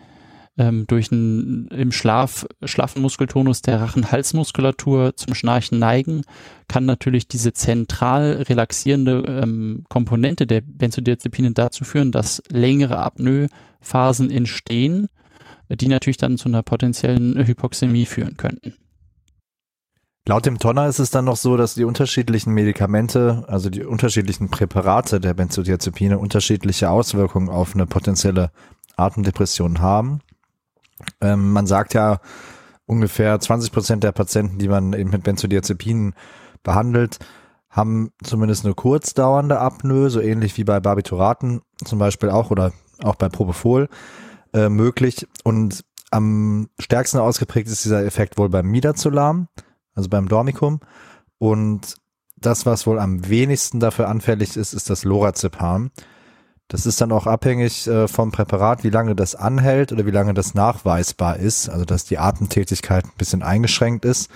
ähm, 0.57 0.85
durch 0.87 1.11
einen 1.11 1.67
im 1.67 1.91
Schlaf 1.91 2.45
schlaffen 2.63 3.01
Muskeltonus 3.01 3.61
der 3.61 3.81
Rachen-Halsmuskulatur 3.81 5.15
zum 5.15 5.33
Schnarchen 5.33 5.79
neigen, 5.79 6.23
kann 6.67 6.85
natürlich 6.85 7.27
diese 7.27 7.53
zentral 7.53 8.43
relaxierende 8.49 9.23
ähm, 9.27 9.85
Komponente 9.89 10.45
der 10.45 10.61
Benzodiazepine 10.61 11.51
dazu 11.51 11.85
führen, 11.85 12.11
dass 12.11 12.43
längere 12.49 12.97
Apnoe-Phasen 12.97 14.29
entstehen, 14.29 15.07
die 15.75 15.87
natürlich 15.87 16.17
dann 16.17 16.37
zu 16.37 16.49
einer 16.49 16.63
potenziellen 16.63 17.45
Hypoxämie 17.45 18.05
führen 18.05 18.37
könnten. 18.37 18.73
Laut 20.27 20.45
dem 20.45 20.59
Tonner 20.59 20.87
ist 20.87 20.99
es 20.99 21.09
dann 21.09 21.25
noch 21.25 21.35
so, 21.35 21.57
dass 21.57 21.73
die 21.73 21.83
unterschiedlichen 21.83 22.53
Medikamente, 22.53 23.43
also 23.47 23.71
die 23.71 23.83
unterschiedlichen 23.83 24.49
Präparate 24.49 25.19
der 25.19 25.33
Benzodiazepine 25.33 26.19
unterschiedliche 26.19 26.91
Auswirkungen 26.91 27.49
auf 27.49 27.73
eine 27.73 27.87
potenzielle 27.87 28.51
Atemdepression 28.95 29.81
haben. 29.81 30.19
Ähm, 31.21 31.51
man 31.51 31.65
sagt 31.65 31.95
ja, 31.95 32.19
ungefähr 32.85 33.39
20 33.39 33.71
Prozent 33.71 34.03
der 34.03 34.11
Patienten, 34.11 34.59
die 34.59 34.67
man 34.67 34.93
eben 34.93 35.09
mit 35.09 35.23
Benzodiazepinen 35.23 36.13
behandelt, 36.61 37.17
haben 37.71 38.11
zumindest 38.21 38.65
eine 38.65 38.75
kurzdauernde 38.75 39.57
Apnoe, 39.57 40.09
so 40.11 40.19
ähnlich 40.21 40.55
wie 40.57 40.65
bei 40.65 40.79
Barbituraten 40.79 41.61
zum 41.83 41.97
Beispiel 41.97 42.29
auch 42.29 42.51
oder 42.51 42.73
auch 43.01 43.15
bei 43.15 43.29
Propofol 43.29 43.89
äh, 44.53 44.69
möglich. 44.69 45.27
Und 45.43 45.83
am 46.11 46.69
stärksten 46.79 47.19
ausgeprägt 47.19 47.69
ist 47.69 47.83
dieser 47.85 48.05
Effekt 48.05 48.37
wohl 48.37 48.49
beim 48.49 48.67
Midazolam, 48.67 49.47
also 49.95 50.09
beim 50.09 50.27
Dormicum. 50.27 50.79
Und 51.37 51.95
das, 52.37 52.65
was 52.65 52.85
wohl 52.87 52.99
am 52.99 53.27
wenigsten 53.29 53.79
dafür 53.79 54.09
anfällig 54.09 54.57
ist, 54.57 54.73
ist 54.73 54.89
das 54.89 55.03
Lorazepam. 55.03 55.91
Das 56.67 56.85
ist 56.85 57.01
dann 57.01 57.11
auch 57.11 57.27
abhängig 57.27 57.87
äh, 57.87 58.07
vom 58.07 58.31
Präparat, 58.31 58.83
wie 58.83 58.89
lange 58.89 59.15
das 59.15 59.35
anhält 59.35 59.91
oder 59.91 60.05
wie 60.05 60.11
lange 60.11 60.33
das 60.33 60.53
nachweisbar 60.53 61.37
ist. 61.37 61.69
Also 61.69 61.85
dass 61.85 62.05
die 62.05 62.17
Atemtätigkeit 62.17 63.05
ein 63.05 63.17
bisschen 63.17 63.43
eingeschränkt 63.43 64.05
ist. 64.05 64.29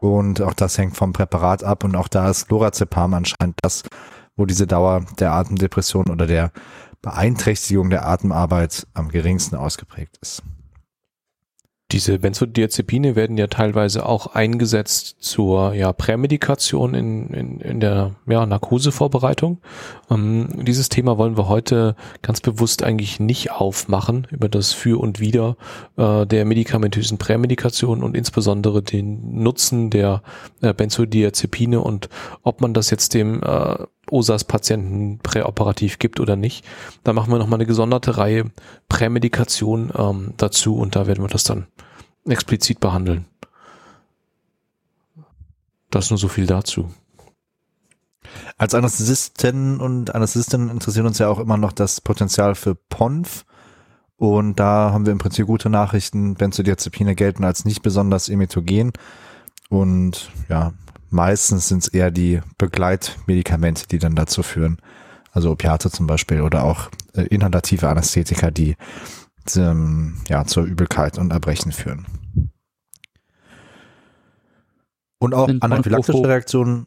Und 0.00 0.40
auch 0.40 0.54
das 0.54 0.78
hängt 0.78 0.96
vom 0.96 1.12
Präparat 1.12 1.64
ab. 1.64 1.84
Und 1.84 1.96
auch 1.96 2.08
da 2.08 2.30
ist 2.30 2.50
Lorazepam 2.50 3.14
anscheinend 3.14 3.58
das, 3.62 3.82
wo 4.36 4.46
diese 4.46 4.66
Dauer 4.66 5.04
der 5.18 5.32
Atemdepression 5.32 6.08
oder 6.08 6.26
der 6.26 6.52
Beeinträchtigung 7.02 7.90
der 7.90 8.06
Atemarbeit 8.06 8.86
am 8.94 9.08
geringsten 9.08 9.56
ausgeprägt 9.56 10.18
ist. 10.20 10.42
Diese 11.90 12.18
Benzodiazepine 12.18 13.16
werden 13.16 13.38
ja 13.38 13.46
teilweise 13.46 14.04
auch 14.04 14.26
eingesetzt 14.34 15.16
zur 15.20 15.72
ja, 15.72 15.94
Prämedikation 15.94 16.92
in, 16.92 17.28
in, 17.28 17.60
in 17.60 17.80
der 17.80 18.14
ja, 18.26 18.44
Narkosevorbereitung. 18.44 19.62
Ähm, 20.10 20.48
dieses 20.66 20.90
Thema 20.90 21.16
wollen 21.16 21.38
wir 21.38 21.48
heute 21.48 21.96
ganz 22.20 22.42
bewusst 22.42 22.82
eigentlich 22.82 23.20
nicht 23.20 23.52
aufmachen 23.52 24.26
über 24.30 24.50
das 24.50 24.74
Für 24.74 25.00
und 25.00 25.18
Wider 25.18 25.56
äh, 25.96 26.26
der 26.26 26.44
medikamentösen 26.44 27.16
Prämedikation 27.16 28.02
und 28.02 28.14
insbesondere 28.14 28.82
den 28.82 29.42
Nutzen 29.42 29.88
der 29.88 30.22
äh, 30.60 30.74
Benzodiazepine 30.74 31.80
und 31.80 32.10
ob 32.42 32.60
man 32.60 32.74
das 32.74 32.90
jetzt 32.90 33.14
dem 33.14 33.42
äh, 33.42 33.78
OSAS-Patienten 34.10 35.18
präoperativ 35.18 35.98
gibt 35.98 36.20
oder 36.20 36.36
nicht. 36.36 36.64
Da 37.04 37.12
machen 37.12 37.32
wir 37.32 37.38
nochmal 37.38 37.58
eine 37.58 37.66
gesonderte 37.66 38.18
Reihe 38.18 38.50
Prämedikation 38.88 39.92
ähm, 39.96 40.34
dazu 40.36 40.76
und 40.76 40.96
da 40.96 41.06
werden 41.06 41.22
wir 41.22 41.28
das 41.28 41.44
dann 41.44 41.66
explizit 42.26 42.80
behandeln. 42.80 43.26
Das 45.90 46.10
nur 46.10 46.18
so 46.18 46.28
viel 46.28 46.46
dazu. 46.46 46.90
Als 48.56 48.74
Anästhesisten 48.74 49.80
und 49.80 50.14
Anästhesisten 50.14 50.68
interessiert 50.68 51.06
uns 51.06 51.18
ja 51.18 51.28
auch 51.28 51.38
immer 51.38 51.56
noch 51.56 51.72
das 51.72 52.00
Potenzial 52.00 52.54
für 52.54 52.74
PONF. 52.74 53.44
Und 54.16 54.58
da 54.58 54.90
haben 54.92 55.06
wir 55.06 55.12
im 55.12 55.18
Prinzip 55.18 55.46
gute 55.46 55.70
Nachrichten. 55.70 56.34
Benzodiazepine 56.34 57.14
gelten 57.14 57.44
als 57.44 57.64
nicht 57.64 57.82
besonders 57.82 58.28
emetogen. 58.28 58.92
Und 59.68 60.30
ja, 60.48 60.72
meistens 61.10 61.68
sind 61.68 61.84
es 61.84 61.88
eher 61.88 62.10
die 62.10 62.40
Begleitmedikamente, 62.58 63.86
die 63.86 63.98
dann 63.98 64.14
dazu 64.14 64.42
führen. 64.42 64.78
Also 65.32 65.50
Opiate 65.50 65.90
zum 65.90 66.06
Beispiel 66.06 66.40
oder 66.40 66.64
auch 66.64 66.90
äh, 67.14 67.22
inhalative 67.22 67.88
Anästhetika, 67.88 68.50
die 68.50 68.76
ähm, 69.56 70.20
ja, 70.28 70.44
zur 70.44 70.64
Übelkeit 70.64 71.18
und 71.18 71.32
Erbrechen 71.32 71.72
führen. 71.72 72.06
Und 75.18 75.34
auch 75.34 75.48
anaphylaktische 75.48 76.26
Reaktionen 76.26 76.86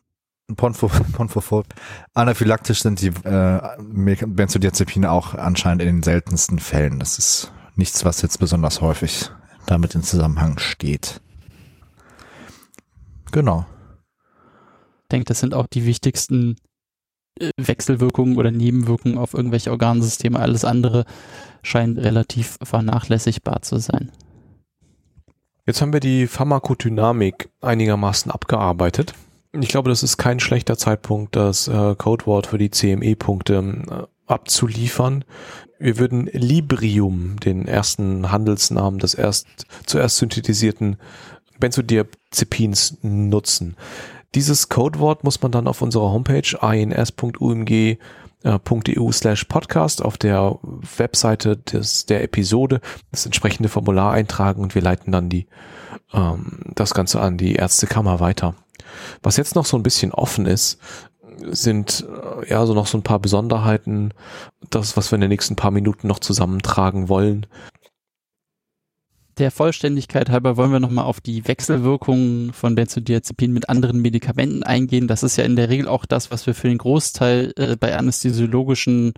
Ponfophob. 0.56 1.66
Anaphylaktisch 2.14 2.82
sind 2.82 3.02
die 3.02 3.08
äh, 3.08 3.62
Benzodiazepine 3.80 5.10
auch 5.10 5.34
anscheinend 5.34 5.82
in 5.82 5.88
den 5.88 6.04
seltensten 6.04 6.60
Fällen. 6.60 7.00
Das 7.00 7.18
ist 7.18 7.52
nichts, 7.76 8.04
was 8.06 8.22
jetzt 8.22 8.38
besonders 8.40 8.82
häufig 8.82 9.32
damit 9.66 9.96
in 9.96 10.04
Zusammenhang 10.04 10.60
steht. 10.60 11.22
Genau. 13.32 13.66
Denke, 15.12 15.26
das 15.26 15.40
sind 15.40 15.54
auch 15.54 15.68
die 15.68 15.86
wichtigsten 15.86 16.56
äh, 17.40 17.50
Wechselwirkungen 17.58 18.38
oder 18.38 18.52
Nebenwirkungen 18.52 19.18
auf 19.18 19.34
irgendwelche 19.34 19.72
Organsysteme. 19.72 20.40
Alles 20.40 20.66
andere 20.66 21.06
scheint 21.64 21.98
relativ 21.98 22.58
vernachlässigbar 22.64 23.62
zu 23.62 23.78
sein. 23.78 24.12
Jetzt 25.66 25.82
haben 25.82 25.94
wir 25.94 26.00
die 26.00 26.28
Pharmakodynamik 26.28 27.50
einigermaßen 27.62 28.32
abgearbeitet. 28.32 29.14
Ich 29.54 29.70
glaube, 29.70 29.90
das 29.90 30.02
ist 30.02 30.18
kein 30.18 30.40
schlechter 30.40 30.78
Zeitpunkt, 30.78 31.36
das 31.36 31.68
äh, 31.68 31.96
Codewort 31.96 32.48
für 32.48 32.58
die 32.58 32.72
CME-Punkte 32.72 33.84
äh, 33.90 34.32
abzuliefern. 34.32 35.26
Wir 35.78 35.98
würden 35.98 36.28
Librium, 36.28 37.40
den 37.40 37.68
ersten 37.68 38.32
Handelsnamen 38.32 39.00
des 39.00 39.14
erst 39.14 39.48
zuerst 39.86 40.18
synthetisierten 40.18 40.98
Benzodiazepins, 41.60 42.98
nutzen. 43.02 43.76
Dieses 44.34 44.70
Codewort 44.70 45.24
muss 45.24 45.42
man 45.42 45.52
dann 45.52 45.68
auf 45.68 45.82
unserer 45.82 46.12
Homepage 46.12 46.58
ins.umg 46.74 47.98
.eu 48.44 49.12
slash 49.12 49.44
podcast 49.46 50.04
auf 50.04 50.18
der 50.18 50.58
Webseite 50.98 51.58
des, 51.58 52.06
der 52.06 52.24
Episode 52.24 52.82
das 53.12 53.26
entsprechende 53.26 53.70
Formular 53.70 54.14
eintragen 54.14 54.62
und 54.62 54.74
wir 54.74 54.82
leiten 54.82 55.12
dann 55.12 55.30
die, 55.30 55.48
ähm, 56.14 56.62
das 56.74 56.94
Ganze 56.94 57.22
an 57.22 57.38
die 57.38 57.56
Ärztekammer 57.56 58.20
weiter. 58.20 58.56
Was 59.22 59.38
jetzt 59.38 59.56
noch 59.56 59.66
so 59.66 59.78
ein 59.78 59.84
bisschen 59.84 60.12
offen 60.12 60.46
ist, 60.46 60.80
sind 61.46 62.06
äh, 62.42 62.50
ja 62.50 62.66
so 62.66 62.74
noch 62.74 62.88
so 62.88 62.98
ein 62.98 63.04
paar 63.04 63.20
Besonderheiten, 63.20 64.14
das, 64.70 64.98
was 64.98 65.12
wir 65.12 65.16
in 65.16 65.22
den 65.22 65.30
nächsten 65.30 65.56
paar 65.56 65.72
Minuten 65.72 66.08
noch 66.08 66.20
zusammentragen 66.20 67.10
wollen. 67.10 67.46
Der 69.42 69.50
Vollständigkeit 69.50 70.30
halber 70.30 70.56
wollen 70.56 70.72
wir 70.72 70.80
nochmal 70.80 71.06
auf 71.06 71.20
die 71.20 71.48
Wechselwirkungen 71.48 72.54
von 72.54 72.76
Benzodiazepin 72.76 73.52
mit 73.52 73.70
anderen 73.70 74.00
Medikamenten 74.00 74.62
eingehen. 74.62 75.08
Das 75.08 75.24
ist 75.24 75.36
ja 75.36 75.44
in 75.46 75.56
der 75.56 75.68
Regel 75.68 75.88
auch 75.88 76.06
das, 76.06 76.30
was 76.30 76.46
wir 76.46 76.54
für 76.54 76.68
den 76.68 76.78
Großteil 76.78 77.52
äh, 77.56 77.76
bei 77.76 77.98
anästhesiologischen, 77.98 79.14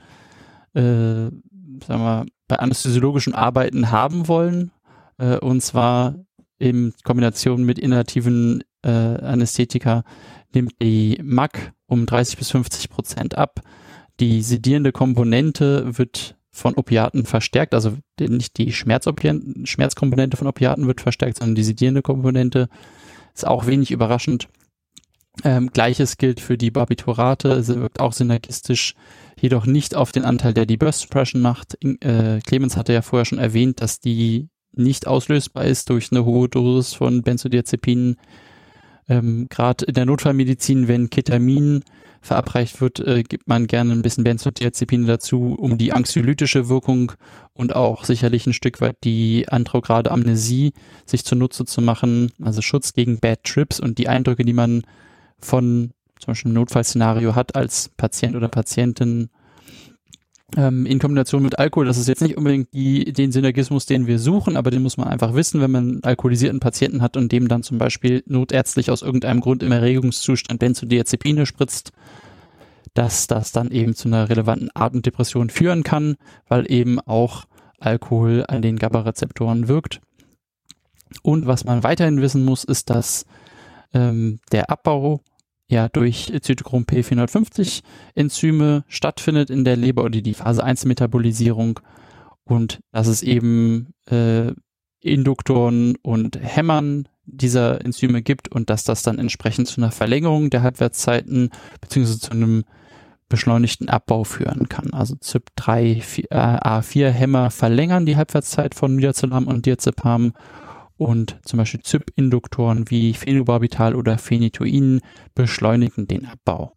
äh, 0.76 0.80
sagen 0.80 1.42
wir, 1.88 2.26
bei 2.48 2.58
anästhesiologischen 2.58 3.36
Arbeiten 3.36 3.92
haben 3.92 4.30
wollen. 4.30 4.72
Äh, 5.18 5.40
und 5.40 5.60
zwar 5.60 6.16
in 6.58 6.94
Kombination 7.04 7.66
mit 7.66 7.78
inhalativen 7.78 8.64
äh, 8.82 8.92
Anästhetika 8.92 10.06
nimmt 10.54 10.72
die 10.82 11.20
MAC 11.22 11.74
um 11.86 12.06
30 12.06 12.38
bis 12.38 12.50
50 12.52 12.90
Prozent 12.90 13.38
ab. 13.38 13.60
Die 14.22 14.42
sedierende 14.42 14.94
Komponente 14.94 15.98
wird 15.98 16.38
von 16.54 16.76
Opiaten 16.76 17.26
verstärkt, 17.26 17.74
also 17.74 17.98
nicht 18.20 18.58
die 18.58 18.72
Schmerzkomponente 18.72 20.38
von 20.38 20.48
Opiaten 20.48 20.86
wird 20.88 21.02
verstärkt, 21.02 21.40
sondern 21.40 21.56
die 21.56 21.64
sedierende 21.64 22.04
Komponente 22.04 22.70
ist 23.34 23.46
auch 23.46 23.66
wenig 23.66 23.90
überraschend. 23.92 24.48
Ähm, 25.44 25.72
Gleiches 25.74 26.18
gilt 26.18 26.40
für 26.40 26.56
die 26.60 26.70
Barbiturate, 26.70 27.64
sie 27.64 27.82
wirkt 27.82 28.00
auch 28.00 28.14
synergistisch, 28.14 28.94
jedoch 29.42 29.66
nicht 29.66 29.96
auf 29.96 30.12
den 30.12 30.26
Anteil, 30.26 30.54
der 30.54 30.68
die 30.68 30.78
Burst 30.78 31.02
Suppression 31.02 31.42
macht. 31.42 31.76
Äh, 31.84 32.40
Clemens 32.46 32.78
hatte 32.78 32.94
ja 32.94 33.02
vorher 33.02 33.26
schon 33.26 33.40
erwähnt, 33.40 33.82
dass 33.82 34.00
die 34.00 34.50
nicht 34.74 35.08
auslösbar 35.08 35.66
ist 35.66 35.90
durch 35.90 36.12
eine 36.12 36.24
hohe 36.24 36.50
Dosis 36.50 36.94
von 36.94 37.24
Benzodiazepinen, 37.24 38.18
ähm, 39.10 39.48
Gerade 39.50 39.86
in 39.86 39.94
der 39.94 40.06
Notfallmedizin, 40.06 40.88
wenn 40.88 41.10
Ketamin 41.10 41.84
verabreicht 42.22 42.80
wird, 42.80 43.00
äh, 43.02 43.24
gibt 43.24 43.48
man 43.48 43.68
gerne 43.68 43.92
ein 43.92 44.02
bisschen 44.02 44.24
Benzodiazepine 44.24 45.06
dazu, 45.06 45.56
um 45.60 45.78
die 45.78 45.92
anxiolytische 45.92 46.70
Wirkung 46.70 47.12
und 47.54 47.76
auch 47.76 48.06
sicherlich 48.06 48.48
ein 48.48 48.54
Stück 48.54 48.80
weit 48.80 48.98
die 49.04 49.50
antrograde 49.50 50.10
Amnesie 50.10 50.72
sich 51.06 51.26
zunutze 51.26 51.66
zu 51.66 51.82
machen, 51.82 52.32
also 52.42 52.62
Schutz 52.62 52.94
gegen 52.94 53.20
Bad 53.20 53.44
Trips 53.44 53.80
und 53.80 53.98
die 53.98 54.08
Eindrücke, 54.08 54.46
die 54.46 54.54
man 54.54 54.84
von 55.40 55.92
zum 56.18 56.32
Beispiel 56.32 56.50
einem 56.50 56.56
Notfallszenario 56.56 57.36
hat 57.36 57.56
als 57.56 57.90
Patient 57.90 58.38
oder 58.38 58.48
Patientin 58.48 59.30
ähm, 60.58 60.86
in 60.86 61.00
Kombination 61.00 61.44
mit 61.44 61.60
Alkohol. 61.60 61.86
Das 61.86 61.98
ist 61.98 62.08
jetzt 62.08 62.22
nicht 62.22 62.38
unbedingt 62.38 62.74
die, 62.74 63.12
den 63.12 63.32
Synergismus, 63.32 63.86
den 63.86 64.08
wir 64.08 64.20
suchen, 64.20 64.58
aber 64.58 64.72
den 64.72 64.84
muss 64.84 64.98
man 64.98 65.08
einfach 65.08 65.34
wissen, 65.34 65.62
wenn 65.62 65.72
man 65.72 65.84
einen 65.84 66.04
alkoholisierten 66.04 66.60
Patienten 66.60 67.02
hat 67.02 67.18
und 67.18 67.32
dem 67.32 67.48
dann 67.48 67.64
zum 67.64 67.78
Beispiel 67.78 68.24
notärztlich 68.26 68.92
aus 68.92 69.02
irgendeinem 69.02 69.42
Grund 69.42 69.64
im 69.64 69.72
Erregungszustand 69.72 70.60
Benzodiazepine 70.60 71.46
spritzt, 71.46 71.92
dass 72.94 73.28
das 73.28 73.52
dann 73.52 73.72
eben 73.72 73.96
zu 73.96 74.08
einer 74.08 74.30
relevanten 74.30 74.70
Atemdepression 74.74 75.50
führen 75.50 75.84
kann, 75.84 76.16
weil 76.48 76.72
eben 76.72 77.00
auch 77.00 77.46
Alkohol 77.80 78.46
an 78.48 78.62
den 78.62 78.78
GABA-Rezeptoren 78.78 79.68
wirkt. 79.68 80.02
Und 81.22 81.46
was 81.46 81.66
man 81.66 81.84
weiterhin 81.84 82.22
wissen 82.22 82.46
muss, 82.46 82.64
ist, 82.64 82.90
dass 82.90 83.26
ähm, 83.94 84.40
der 84.52 84.70
Abbau 84.70 85.22
ja 85.74 85.90
durch 85.90 86.32
Zytochrom 86.42 86.84
P450 86.84 87.82
Enzyme 88.16 88.84
stattfindet 88.88 89.50
in 89.50 89.66
der 89.66 89.76
Leber 89.76 90.04
oder 90.04 90.22
die 90.22 90.34
Phase 90.34 90.64
1 90.64 90.86
Metabolisierung 90.86 91.80
und 92.46 92.80
dass 92.92 93.08
es 93.08 93.24
eben 93.24 93.94
äh, 94.10 94.54
Induktoren 95.02 95.96
und 96.02 96.40
Hämmern 96.42 97.10
dieser 97.26 97.84
Enzyme 97.84 98.22
gibt 98.22 98.50
und 98.50 98.70
dass 98.70 98.84
das 98.84 99.04
dann 99.04 99.20
entsprechend 99.20 99.68
zu 99.68 99.82
einer 99.82 99.92
Verlängerung 99.92 100.50
der 100.50 100.62
Halbwertszeiten 100.62 101.50
beziehungsweise 101.82 102.20
zu 102.20 102.32
einem 102.32 102.64
beschleunigten 103.30 103.90
Abbau 103.90 104.24
führen 104.24 104.70
kann. 104.70 104.94
Also 104.94 105.16
CYP3 105.16 106.28
äh, 106.30 106.36
A4 106.36 107.10
Hämmer 107.10 107.50
verlängern 107.50 108.06
die 108.06 108.16
Halbwertszeit 108.16 108.76
von 108.76 108.96
Midazolam 108.96 109.48
und 109.48 109.66
Diazepam 109.66 110.34
und 110.98 111.40
zum 111.44 111.58
Beispiel 111.58 111.82
ZYP-Induktoren 111.82 112.90
wie 112.90 113.14
Phenobarbital 113.14 113.96
oder 113.96 114.18
Phenytoin 114.18 115.02
beschleunigen 115.36 116.08
den 116.08 116.26
Abbau. 116.26 116.74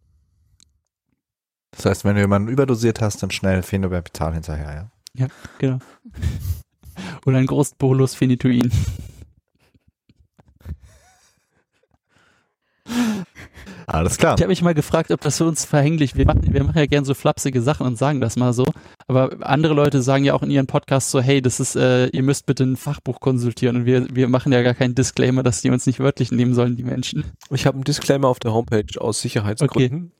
Das 1.71 1.85
heißt, 1.85 2.05
wenn 2.05 2.15
du 2.15 2.21
jemanden 2.21 2.49
überdosiert 2.49 3.01
hast, 3.01 3.21
dann 3.21 3.31
schnell 3.31 3.61
Phenobarbital 3.61 4.33
hinterher, 4.33 4.73
ja? 4.73 4.91
Ja, 5.13 5.27
genau. 5.59 5.79
oder 7.25 7.37
ein 7.37 7.45
Großbolus 7.45 8.15
Phenytoin. 8.15 8.71
Alles 13.89 14.17
klar. 14.17 14.35
Ich 14.35 14.41
habe 14.41 14.49
mich 14.49 14.61
mal 14.61 14.73
gefragt, 14.73 15.11
ob 15.11 15.21
das 15.21 15.37
für 15.37 15.45
uns 15.45 15.63
verhänglich 15.63 16.15
wir 16.17 16.25
machen. 16.25 16.53
Wir 16.53 16.61
machen 16.61 16.77
ja 16.77 16.85
gern 16.87 17.05
so 17.05 17.13
flapsige 17.13 17.61
Sachen 17.61 17.87
und 17.87 17.97
sagen 17.97 18.19
das 18.19 18.35
mal 18.35 18.51
so. 18.51 18.65
Aber 19.07 19.37
andere 19.39 19.73
Leute 19.73 20.01
sagen 20.01 20.25
ja 20.25 20.33
auch 20.33 20.43
in 20.43 20.51
ihren 20.51 20.67
Podcasts 20.67 21.09
so, 21.09 21.21
hey, 21.21 21.41
das 21.41 21.61
ist, 21.61 21.77
äh, 21.77 22.07
ihr 22.07 22.21
müsst 22.21 22.45
bitte 22.45 22.65
ein 22.65 22.75
Fachbuch 22.75 23.21
konsultieren. 23.21 23.77
Und 23.77 23.85
wir, 23.85 24.05
wir 24.13 24.27
machen 24.27 24.51
ja 24.51 24.61
gar 24.61 24.73
keinen 24.73 24.93
Disclaimer, 24.93 25.41
dass 25.41 25.61
die 25.61 25.69
uns 25.71 25.85
nicht 25.85 26.01
wörtlich 26.01 26.33
nehmen 26.33 26.53
sollen, 26.53 26.75
die 26.75 26.83
Menschen. 26.83 27.31
Ich 27.49 27.65
habe 27.65 27.75
einen 27.75 27.85
Disclaimer 27.85 28.27
auf 28.27 28.39
der 28.39 28.53
Homepage 28.53 28.99
aus 28.99 29.21
Sicherheitsgründen. 29.21 30.11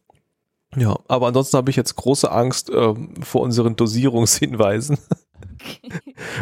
Okay. 0.71 0.81
Ja, 0.81 0.97
aber 1.09 1.27
ansonsten 1.27 1.57
habe 1.57 1.69
ich 1.69 1.75
jetzt 1.75 1.95
große 1.95 2.31
Angst 2.31 2.71
ähm, 2.73 3.15
vor 3.21 3.41
unseren 3.41 3.75
Dosierungshinweisen. 3.75 4.97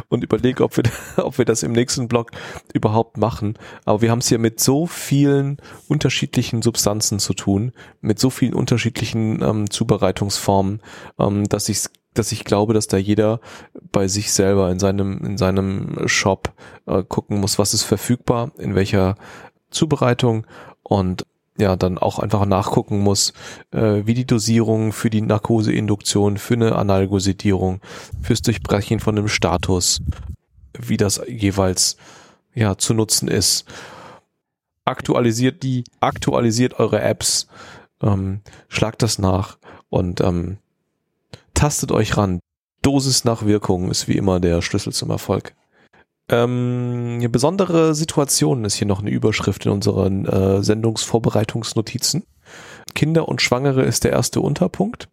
Und 0.09 0.23
überlege, 0.23 0.63
ob 0.63 0.77
wir, 0.77 0.83
ob 1.23 1.37
wir 1.37 1.45
das 1.45 1.63
im 1.63 1.71
nächsten 1.71 2.07
Blog 2.07 2.31
überhaupt 2.73 3.17
machen. 3.17 3.57
Aber 3.85 4.01
wir 4.01 4.11
haben 4.11 4.19
es 4.19 4.29
hier 4.29 4.39
mit 4.39 4.59
so 4.59 4.85
vielen 4.85 5.57
unterschiedlichen 5.87 6.61
Substanzen 6.61 7.19
zu 7.19 7.33
tun, 7.33 7.71
mit 8.01 8.19
so 8.19 8.29
vielen 8.29 8.53
unterschiedlichen 8.53 9.41
ähm, 9.41 9.69
Zubereitungsformen, 9.69 10.81
ähm, 11.19 11.45
dass 11.45 11.69
ich 11.69 11.85
dass 12.13 12.31
ich 12.31 12.45
glaube, 12.45 12.73
dass 12.73 12.87
da 12.87 12.95
jeder 12.95 13.41
bei 13.91 14.07
sich 14.07 14.31
selber 14.31 14.71
in 14.71 14.79
seinem 14.79 15.17
in 15.25 15.37
seinem 15.37 16.07
Shop 16.07 16.53
äh, 16.85 17.03
gucken 17.03 17.41
muss, 17.41 17.59
was 17.59 17.73
ist 17.73 17.83
verfügbar, 17.83 18.51
in 18.57 18.73
welcher 18.73 19.15
Zubereitung 19.69 20.47
und 20.81 21.25
ja 21.57 21.75
dann 21.75 21.97
auch 21.97 22.19
einfach 22.19 22.45
nachgucken 22.45 22.99
muss, 22.99 23.33
äh, 23.71 24.01
wie 24.05 24.13
die 24.13 24.25
Dosierung 24.25 24.91
für 24.91 25.09
die 25.09 25.21
Narkoseinduktion, 25.21 26.37
für 26.37 26.55
eine 26.55 26.75
Analgosedierung, 26.75 27.81
fürs 28.21 28.41
Durchbrechen 28.41 28.99
von 28.99 29.17
einem 29.17 29.27
Status, 29.27 30.01
wie 30.77 30.97
das 30.97 31.21
jeweils 31.27 31.97
ja 32.53 32.77
zu 32.77 32.93
nutzen 32.93 33.27
ist. 33.27 33.65
aktualisiert 34.87 35.63
die, 35.63 35.83
aktualisiert 35.99 36.79
eure 36.79 37.01
Apps, 37.01 37.47
ähm, 38.03 38.41
schlagt 38.67 39.01
das 39.01 39.17
nach 39.17 39.57
und 39.89 40.21
ähm, 40.21 40.57
tastet 41.55 41.91
euch 41.91 42.17
ran. 42.17 42.39
Dosis 42.83 43.23
nach 43.23 43.45
Wirkung 43.45 43.89
ist 43.89 44.07
wie 44.07 44.15
immer 44.15 44.39
der 44.39 44.61
Schlüssel 44.61 44.93
zum 44.93 45.09
Erfolg. 45.09 45.55
Ähm, 46.29 47.17
eine 47.19 47.29
besondere 47.29 47.93
Situation 47.93 48.65
ist 48.65 48.75
hier 48.75 48.87
noch 48.87 49.01
eine 49.01 49.11
Überschrift 49.11 49.65
in 49.65 49.71
unseren 49.71 50.25
äh, 50.25 50.63
Sendungsvorbereitungsnotizen. 50.63 52.25
Kinder 52.95 53.27
und 53.27 53.41
Schwangere 53.41 53.83
ist 53.83 54.03
der 54.03 54.11
erste 54.11 54.41
Unterpunkt. 54.41 55.09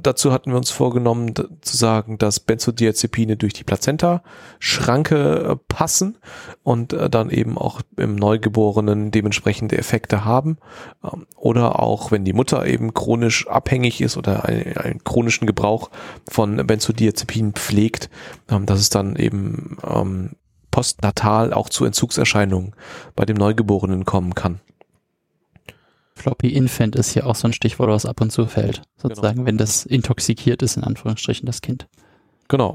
Dazu 0.00 0.32
hatten 0.32 0.50
wir 0.50 0.56
uns 0.56 0.70
vorgenommen 0.70 1.34
zu 1.34 1.76
sagen, 1.76 2.18
dass 2.18 2.40
Benzodiazepine 2.40 3.36
durch 3.36 3.52
die 3.52 3.64
Plazenta-Schranke 3.64 5.16
äh, 5.16 5.56
passen 5.68 6.18
und 6.62 6.92
äh, 6.92 7.08
dann 7.08 7.30
eben 7.30 7.56
auch 7.56 7.82
im 7.96 8.16
Neugeborenen 8.16 9.10
dementsprechende 9.10 9.78
Effekte 9.78 10.24
haben. 10.24 10.58
Ähm, 11.04 11.26
oder 11.36 11.80
auch, 11.80 12.10
wenn 12.10 12.24
die 12.24 12.32
Mutter 12.32 12.66
eben 12.66 12.94
chronisch 12.94 13.46
abhängig 13.46 14.00
ist 14.00 14.16
oder 14.16 14.44
einen, 14.44 15.02
chronischen 15.04 15.46
Gebrauch 15.46 15.90
von 16.28 16.56
Benzodiazepinen 16.56 17.52
pflegt, 17.52 18.10
ähm, 18.50 18.66
dass 18.66 18.80
es 18.80 18.90
dann 18.90 19.14
eben 19.16 19.78
ähm, 19.88 20.30
postnatal 20.72 21.54
auch 21.54 21.68
zu 21.68 21.84
Entzugserscheinungen 21.84 22.74
bei 23.14 23.24
dem 23.24 23.36
Neugeborenen 23.36 24.04
kommen 24.04 24.34
kann. 24.34 24.60
Floppy 26.16 26.48
Infant 26.48 26.96
ist 26.96 27.10
hier 27.10 27.26
auch 27.26 27.34
so 27.36 27.46
ein 27.46 27.52
Stichwort, 27.52 27.90
was 27.90 28.06
ab 28.06 28.22
und 28.22 28.32
zu 28.32 28.46
fällt. 28.46 28.82
Sozusagen, 28.96 29.36
genau. 29.36 29.46
wenn 29.46 29.58
das 29.58 29.84
intoxikiert 29.84 30.62
ist, 30.62 30.78
in 30.78 30.82
Anführungsstrichen, 30.82 31.44
das 31.44 31.60
Kind. 31.60 31.88
Genau. 32.48 32.74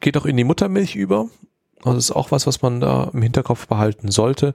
Geht 0.00 0.18
auch 0.18 0.26
in 0.26 0.36
die 0.36 0.44
Muttermilch 0.44 0.94
über. 0.94 1.30
Also 1.82 1.98
ist 1.98 2.12
auch 2.12 2.30
was, 2.30 2.46
was 2.46 2.60
man 2.60 2.80
da 2.80 3.10
im 3.12 3.22
Hinterkopf 3.22 3.66
behalten 3.66 4.10
sollte, 4.10 4.52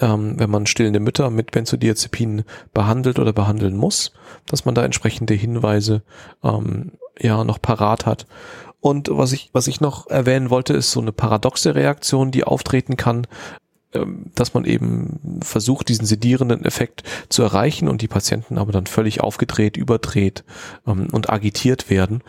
ähm, 0.00 0.38
wenn 0.38 0.50
man 0.50 0.66
stillende 0.66 1.00
Mütter 1.00 1.30
mit 1.30 1.50
Benzodiazepinen 1.50 2.44
behandelt 2.72 3.18
oder 3.18 3.32
behandeln 3.32 3.76
muss, 3.76 4.12
dass 4.46 4.64
man 4.64 4.76
da 4.76 4.84
entsprechende 4.84 5.34
Hinweise 5.34 6.04
ähm, 6.44 6.92
ja 7.20 7.42
noch 7.42 7.60
parat 7.60 8.06
hat. 8.06 8.26
Und 8.80 9.08
was 9.10 9.32
ich, 9.32 9.50
was 9.52 9.66
ich 9.66 9.80
noch 9.80 10.06
erwähnen 10.08 10.50
wollte, 10.50 10.74
ist 10.74 10.92
so 10.92 11.00
eine 11.00 11.12
paradoxe 11.12 11.74
Reaktion, 11.74 12.30
die 12.30 12.44
auftreten 12.44 12.96
kann, 12.96 13.26
dass 14.34 14.54
man 14.54 14.64
eben 14.64 15.40
versucht, 15.42 15.88
diesen 15.88 16.06
sedierenden 16.06 16.64
Effekt 16.64 17.02
zu 17.28 17.42
erreichen 17.42 17.88
und 17.88 18.02
die 18.02 18.08
Patienten 18.08 18.58
aber 18.58 18.72
dann 18.72 18.86
völlig 18.86 19.20
aufgedreht, 19.20 19.76
überdreht 19.76 20.44
ähm, 20.86 21.08
und 21.12 21.30
agitiert 21.30 21.90
werden. 21.90 22.22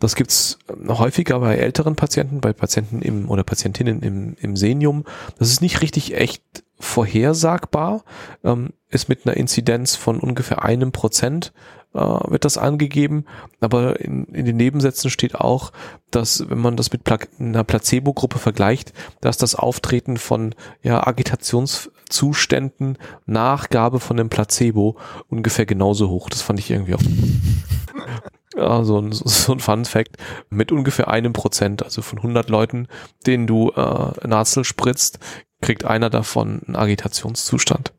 Das 0.00 0.16
gibt's 0.16 0.58
häufiger 0.88 1.40
bei 1.40 1.56
älteren 1.56 1.96
Patienten, 1.96 2.40
bei 2.40 2.52
Patienten 2.52 3.02
im 3.02 3.28
oder 3.28 3.44
Patientinnen 3.44 4.00
im, 4.02 4.36
im 4.40 4.56
Senium. 4.56 5.04
Das 5.38 5.50
ist 5.50 5.62
nicht 5.62 5.80
richtig 5.80 6.14
echt 6.16 6.42
vorhersagbar, 6.78 8.04
ähm, 8.42 8.70
ist 8.88 9.08
mit 9.08 9.26
einer 9.26 9.36
Inzidenz 9.36 9.94
von 9.94 10.18
ungefähr 10.18 10.64
einem 10.64 10.92
Prozent 10.92 11.52
äh, 11.94 11.98
wird 11.98 12.44
das 12.44 12.58
angegeben, 12.58 13.24
aber 13.60 14.00
in, 14.00 14.24
in 14.26 14.46
den 14.46 14.56
Nebensätzen 14.56 15.10
steht 15.10 15.34
auch, 15.34 15.72
dass 16.10 16.48
wenn 16.48 16.58
man 16.58 16.76
das 16.76 16.92
mit 16.92 17.04
Pla 17.04 17.18
einer 17.38 17.64
Placebo-Gruppe 17.64 18.38
vergleicht, 18.38 18.92
dass 19.20 19.36
das 19.36 19.54
Auftreten 19.54 20.16
von 20.16 20.54
ja, 20.82 21.06
Agitationszuständen 21.06 22.98
nach 23.26 23.68
Gabe 23.68 24.00
von 24.00 24.16
dem 24.16 24.30
Placebo 24.30 24.96
ungefähr 25.28 25.66
genauso 25.66 26.08
hoch. 26.08 26.30
Das 26.30 26.42
fand 26.42 26.58
ich 26.58 26.70
irgendwie 26.70 26.94
auch. 26.94 27.02
Ja, 28.54 28.84
so 28.84 28.98
ein, 28.98 29.12
so 29.12 29.52
ein 29.52 29.60
Fun 29.60 29.86
Fact 29.86 30.18
mit 30.50 30.72
ungefähr 30.72 31.08
einem 31.08 31.32
Prozent, 31.32 31.82
also 31.82 32.02
von 32.02 32.18
100 32.18 32.50
Leuten, 32.50 32.86
denen 33.26 33.46
du 33.46 33.70
äh, 33.70 34.28
Nazel 34.28 34.64
spritzt, 34.64 35.18
kriegt 35.62 35.86
einer 35.86 36.10
davon 36.10 36.60
einen 36.66 36.76
Agitationszustand. 36.76 37.94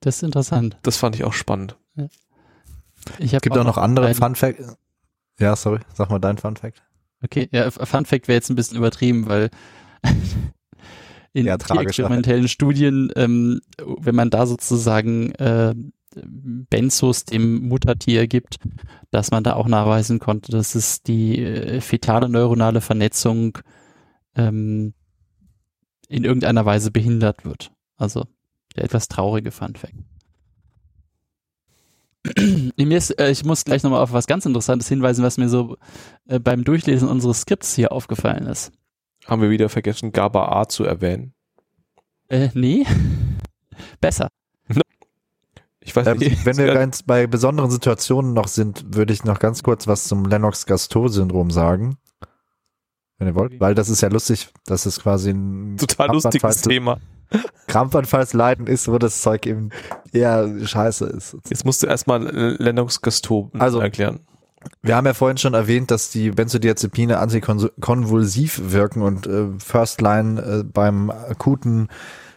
Das 0.00 0.16
ist 0.16 0.22
interessant. 0.24 0.76
Das 0.82 0.96
fand 0.96 1.14
ich 1.14 1.24
auch 1.24 1.32
spannend. 1.32 1.76
Ja. 1.94 2.08
Ich 3.18 3.32
Gibt 3.32 3.52
auch, 3.52 3.60
auch 3.60 3.64
noch 3.64 3.78
andere 3.78 4.14
Fun 4.14 4.34
Fact. 4.34 4.60
Ja, 5.38 5.56
sorry, 5.56 5.80
sag 5.92 6.10
mal 6.10 6.18
dein 6.18 6.38
Fun 6.38 6.56
Fact. 6.56 6.82
Okay, 7.22 7.48
ja, 7.52 7.70
Fun 7.70 8.04
Fact 8.04 8.28
wäre 8.28 8.36
jetzt 8.36 8.50
ein 8.50 8.56
bisschen 8.56 8.76
übertrieben, 8.76 9.26
weil 9.26 9.50
in 11.32 11.46
ja, 11.46 11.56
experimentellen 11.56 12.48
Studien, 12.48 13.10
ähm, 13.16 13.60
wenn 13.78 14.14
man 14.14 14.30
da 14.30 14.46
sozusagen 14.46 15.32
äh, 15.32 15.74
Benzos 16.14 17.24
dem 17.24 17.68
Muttertier 17.68 18.28
gibt, 18.28 18.58
dass 19.10 19.30
man 19.30 19.42
da 19.42 19.54
auch 19.54 19.66
nachweisen 19.66 20.18
konnte, 20.18 20.52
dass 20.52 20.74
es 20.74 21.02
die 21.02 21.42
äh, 21.42 21.80
fetale 21.80 22.28
neuronale 22.28 22.80
Vernetzung 22.80 23.58
ähm, 24.36 24.94
in 26.08 26.24
irgendeiner 26.24 26.64
Weise 26.64 26.90
behindert 26.90 27.44
wird. 27.44 27.72
Also 27.96 28.26
der 28.76 28.84
etwas 28.84 29.08
traurige 29.08 29.50
Fun 29.50 29.74
Fact. 29.74 29.94
Ist, 32.76 33.18
äh, 33.18 33.30
ich 33.30 33.44
muss 33.44 33.64
gleich 33.64 33.82
nochmal 33.82 34.00
auf 34.00 34.12
was 34.12 34.26
ganz 34.26 34.46
Interessantes 34.46 34.88
hinweisen, 34.88 35.22
was 35.22 35.36
mir 35.36 35.48
so 35.48 35.76
äh, 36.26 36.38
beim 36.38 36.64
Durchlesen 36.64 37.08
unseres 37.08 37.42
Skripts 37.42 37.74
hier 37.74 37.92
aufgefallen 37.92 38.46
ist. 38.46 38.72
Haben 39.26 39.42
wir 39.42 39.50
wieder 39.50 39.68
vergessen, 39.68 40.12
GABA 40.12 40.60
A 40.60 40.68
zu 40.68 40.84
erwähnen? 40.84 41.34
Äh, 42.28 42.48
nee. 42.54 42.86
Besser. 44.00 44.28
Ich 45.80 45.94
weiß 45.94 46.16
nicht. 46.18 46.32
Ähm, 46.32 46.38
wenn 46.44 46.56
wir 46.56 46.72
ganz 46.72 47.02
bei 47.02 47.26
besonderen 47.26 47.70
Situationen 47.70 48.32
noch 48.32 48.48
sind, 48.48 48.94
würde 48.94 49.12
ich 49.12 49.24
noch 49.24 49.38
ganz 49.38 49.62
kurz 49.62 49.86
was 49.86 50.04
zum 50.04 50.24
Lennox-Gastaut-Syndrom 50.24 51.50
sagen. 51.50 51.98
Wenn 53.18 53.28
ihr 53.28 53.34
wollt. 53.34 53.60
Weil 53.60 53.74
das 53.74 53.90
ist 53.90 54.00
ja 54.00 54.08
lustig. 54.08 54.48
Das 54.64 54.86
ist 54.86 55.02
quasi 55.02 55.30
ein 55.30 55.76
total 55.76 56.12
lustiges 56.12 56.62
Thema. 56.62 56.98
Krampfanfallsleiden 57.66 58.66
ist, 58.66 58.88
wo 58.88 58.98
das 58.98 59.20
Zeug 59.20 59.46
eben 59.46 59.70
eher 60.12 60.48
scheiße 60.64 61.06
ist. 61.06 61.36
Jetzt 61.48 61.64
musst 61.64 61.82
du 61.82 61.86
erstmal 61.86 62.22
Lennox-Gastaut 62.58 63.50
also, 63.58 63.80
erklären. 63.80 64.20
Wir 64.82 64.96
haben 64.96 65.06
ja 65.06 65.14
vorhin 65.14 65.38
schon 65.38 65.54
erwähnt, 65.54 65.90
dass 65.90 66.10
die 66.10 66.30
Benzodiazepine 66.30 67.18
antikonvulsiv 67.18 68.60
wirken 68.72 69.02
und 69.02 69.26
äh, 69.26 69.48
First 69.58 70.00
Line 70.00 70.40
äh, 70.40 70.62
beim 70.62 71.10
akuten 71.10 71.88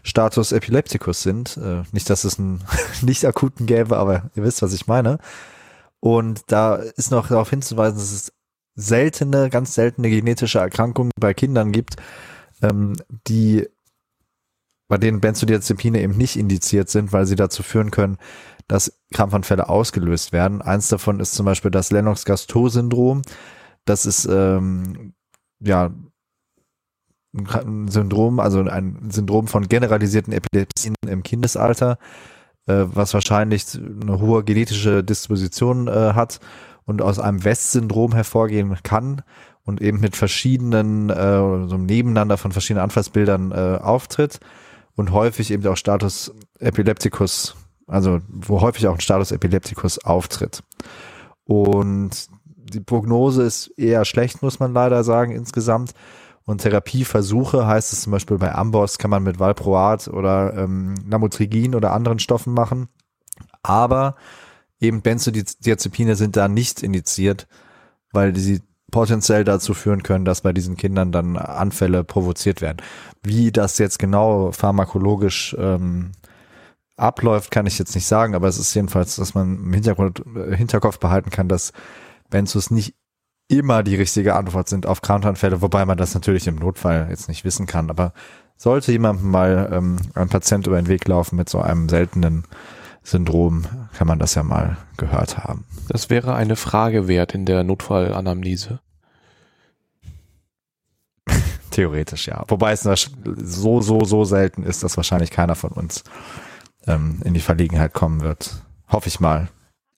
Status 0.03 0.51
Epilepticus 0.51 1.21
sind. 1.21 1.57
Äh, 1.57 1.83
nicht, 1.91 2.09
dass 2.09 2.23
es 2.23 2.39
einen 2.39 2.63
nicht 3.01 3.25
akuten 3.25 3.65
gäbe, 3.65 3.97
aber 3.97 4.29
ihr 4.35 4.43
wisst, 4.43 4.61
was 4.61 4.73
ich 4.73 4.87
meine. 4.87 5.19
Und 5.99 6.41
da 6.47 6.75
ist 6.75 7.11
noch 7.11 7.27
darauf 7.27 7.49
hinzuweisen, 7.49 7.97
dass 7.97 8.11
es 8.11 8.31
seltene, 8.75 9.49
ganz 9.49 9.73
seltene 9.73 10.09
genetische 10.09 10.59
Erkrankungen 10.59 11.11
bei 11.19 11.33
Kindern 11.33 11.71
gibt, 11.71 11.95
ähm, 12.61 12.95
die 13.27 13.67
bei 14.87 14.97
denen 14.97 15.21
Benzodiazepine 15.21 16.01
eben 16.01 16.17
nicht 16.17 16.37
indiziert 16.37 16.89
sind, 16.89 17.11
weil 17.13 17.25
sie 17.25 17.35
dazu 17.35 17.63
führen 17.63 17.91
können, 17.91 18.17
dass 18.67 18.99
Krampfanfälle 19.13 19.69
ausgelöst 19.69 20.33
werden. 20.33 20.61
Eins 20.61 20.89
davon 20.89 21.19
ist 21.19 21.33
zum 21.33 21.45
Beispiel 21.45 21.71
das 21.71 21.91
Lennox-Gastaut-Syndrom. 21.91 23.21
Das 23.85 24.05
ist 24.05 24.25
ähm, 24.25 25.13
ja 25.59 25.91
ein 27.33 27.87
Syndrom, 27.87 28.39
also 28.39 28.61
ein 28.61 29.09
Syndrom 29.11 29.47
von 29.47 29.67
generalisierten 29.67 30.33
Epilepsien 30.33 30.95
im 31.05 31.23
Kindesalter, 31.23 31.97
äh, 32.65 32.85
was 32.87 33.13
wahrscheinlich 33.13 33.65
eine 33.75 34.19
hohe 34.19 34.43
genetische 34.43 35.03
Disposition 35.03 35.87
äh, 35.87 36.13
hat 36.13 36.39
und 36.85 37.01
aus 37.01 37.19
einem 37.19 37.43
West-Syndrom 37.43 38.13
hervorgehen 38.13 38.75
kann 38.83 39.21
und 39.63 39.81
eben 39.81 39.99
mit 39.99 40.15
verschiedenen, 40.15 41.09
äh, 41.09 41.67
so 41.67 41.77
nebeneinander 41.77 42.37
von 42.37 42.51
verschiedenen 42.51 42.83
Anfallsbildern 42.83 43.51
äh, 43.51 43.79
auftritt 43.81 44.39
und 44.97 45.11
häufig 45.11 45.51
eben 45.51 45.65
auch 45.67 45.77
Status 45.77 46.33
Epilepticus, 46.59 47.55
also 47.85 48.19
wo 48.27 48.59
häufig 48.61 48.87
auch 48.87 48.95
ein 48.95 48.99
Status 48.99 49.31
Epilepticus 49.31 49.99
auftritt. 49.99 50.63
Und 51.45 52.27
die 52.55 52.81
Prognose 52.81 53.43
ist 53.43 53.67
eher 53.77 54.03
schlecht, 54.03 54.41
muss 54.41 54.59
man 54.59 54.73
leider 54.73 55.03
sagen, 55.05 55.31
insgesamt. 55.31 55.93
Und 56.43 56.61
Therapieversuche 56.61 57.67
heißt 57.67 57.93
es 57.93 58.01
zum 58.01 58.11
Beispiel 58.11 58.37
bei 58.37 58.53
Amboss 58.53 58.97
kann 58.97 59.11
man 59.11 59.23
mit 59.23 59.39
Valproat 59.39 60.07
oder 60.07 60.53
ähm, 60.55 60.95
Lamotrigin 61.07 61.75
oder 61.75 61.93
anderen 61.93 62.19
Stoffen 62.19 62.53
machen. 62.53 62.89
Aber 63.63 64.15
eben 64.79 65.01
Benzodiazepine 65.01 66.15
sind 66.15 66.35
da 66.35 66.47
nicht 66.47 66.81
indiziert, 66.81 67.47
weil 68.11 68.35
sie 68.35 68.61
potenziell 68.91 69.43
dazu 69.43 69.73
führen 69.73 70.03
können, 70.03 70.25
dass 70.25 70.41
bei 70.41 70.53
diesen 70.53 70.77
Kindern 70.77 71.11
dann 71.11 71.37
Anfälle 71.37 72.03
provoziert 72.03 72.61
werden. 72.61 72.77
Wie 73.23 73.51
das 73.51 73.77
jetzt 73.77 73.99
genau 73.99 74.51
pharmakologisch 74.51 75.55
ähm, 75.59 76.11
abläuft, 76.95 77.51
kann 77.51 77.65
ich 77.65 77.77
jetzt 77.79 77.95
nicht 77.95 78.07
sagen, 78.07 78.33
aber 78.33 78.47
es 78.47 78.57
ist 78.57 78.73
jedenfalls, 78.73 79.17
dass 79.17 79.33
man 79.33 79.57
im 79.57 79.73
Hintergrund, 79.73 80.23
äh, 80.35 80.55
Hinterkopf 80.55 80.99
behalten 80.99 81.29
kann, 81.29 81.47
dass 81.47 81.73
Benzos 82.29 82.71
nicht 82.71 82.95
immer 83.49 83.83
die 83.83 83.95
richtige 83.95 84.35
Antwort 84.35 84.67
sind 84.67 84.85
auf 84.85 85.01
Krampfanfälle, 85.01 85.61
wobei 85.61 85.85
man 85.85 85.97
das 85.97 86.13
natürlich 86.13 86.47
im 86.47 86.55
Notfall 86.55 87.07
jetzt 87.09 87.29
nicht 87.29 87.45
wissen 87.45 87.65
kann. 87.65 87.89
Aber 87.89 88.13
sollte 88.57 88.91
jemandem 88.91 89.29
mal 89.29 89.69
ähm, 89.71 89.97
ein 90.15 90.29
Patient 90.29 90.67
über 90.67 90.75
den 90.77 90.87
Weg 90.87 91.07
laufen 91.07 91.35
mit 91.35 91.47
so 91.47 91.61
einem 91.61 91.87
seltenen 91.87 92.43
Syndrom, 93.07 93.63
kann 93.93 94.05
man 94.05 94.19
das 94.19 94.35
ja 94.35 94.43
mal 94.43 94.75
gehört 94.97 95.37
haben. 95.37 95.63
Das 95.87 96.09
wäre 96.09 96.35
eine 96.35 96.57
Frage 96.57 97.07
wert 97.07 97.33
in 97.33 97.45
der 97.45 97.63
Notfallanamnese. 97.63 98.81
Theoretisch, 101.71 102.27
ja. 102.27 102.43
Wobei 102.49 102.73
es 102.73 102.81
so, 102.81 103.79
so, 103.79 104.03
so 104.03 104.23
selten 104.25 104.63
ist, 104.63 104.83
dass 104.83 104.97
wahrscheinlich 104.97 105.31
keiner 105.31 105.55
von 105.55 105.71
uns 105.71 106.03
ähm, 106.85 107.21
in 107.23 107.33
die 107.33 107.39
Verlegenheit 107.39 107.93
kommen 107.93 108.19
wird. 108.19 108.61
Hoffe 108.89 109.07
ich 109.07 109.21
mal. 109.21 109.47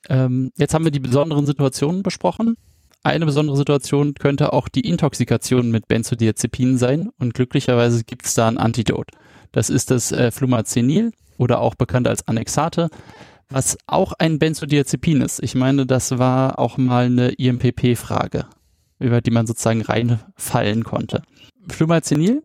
Ähm, 0.08 0.52
jetzt 0.56 0.76
haben 0.76 0.84
wir 0.84 0.92
die 0.92 1.00
besonderen 1.00 1.48
Situationen 1.48 2.04
besprochen. 2.04 2.58
Eine 3.02 3.26
besondere 3.26 3.58
Situation 3.58 4.14
könnte 4.14 4.54
auch 4.54 4.68
die 4.68 4.88
Intoxikation 4.88 5.72
mit 5.72 5.88
Benzodiazepinen 5.88 6.78
sein 6.78 7.10
und 7.18 7.34
glücklicherweise 7.34 8.04
gibt 8.04 8.28
es 8.28 8.36
da 8.36 8.48
ein 8.48 8.60
Antidot. 8.60 9.08
Das 9.52 9.72
ist 9.72 9.90
das 9.90 10.12
äh, 10.12 10.30
Flumazenil 10.30 11.12
oder 11.40 11.62
auch 11.62 11.74
bekannt 11.74 12.08
als 12.08 12.28
Annexate, 12.28 12.90
was 13.50 13.78
auch 13.88 14.14
ein 14.14 14.38
Benzodiazepin 14.38 15.22
ist. 15.22 15.42
Ich 15.42 15.56
meine, 15.56 15.88
das 15.88 16.20
war 16.20 16.60
auch 16.60 16.78
mal 16.78 17.06
eine 17.06 17.30
IMPP-Frage, 17.30 18.46
über 19.00 19.22
die 19.22 19.32
man 19.32 19.48
sozusagen 19.48 19.82
reinfallen 19.82 20.84
konnte. 20.84 21.24
Flumazenil 21.68 22.44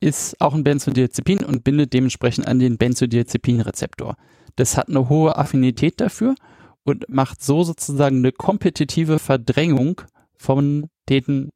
ist 0.00 0.40
auch 0.40 0.54
ein 0.54 0.62
Benzodiazepin 0.62 1.44
und 1.44 1.64
bindet 1.64 1.92
dementsprechend 1.92 2.46
an 2.46 2.60
den 2.60 2.76
Benzodiazepin-Rezeptor. 2.76 4.14
Das 4.54 4.76
hat 4.76 4.88
eine 4.88 5.08
hohe 5.08 5.36
Affinität 5.36 6.00
dafür 6.00 6.36
und 6.84 7.08
macht 7.08 7.42
so 7.42 7.64
sozusagen 7.64 8.18
eine 8.18 8.32
kompetitive 8.32 9.18
Verdrängung 9.18 10.02
von 10.36 10.88
den 11.08 11.50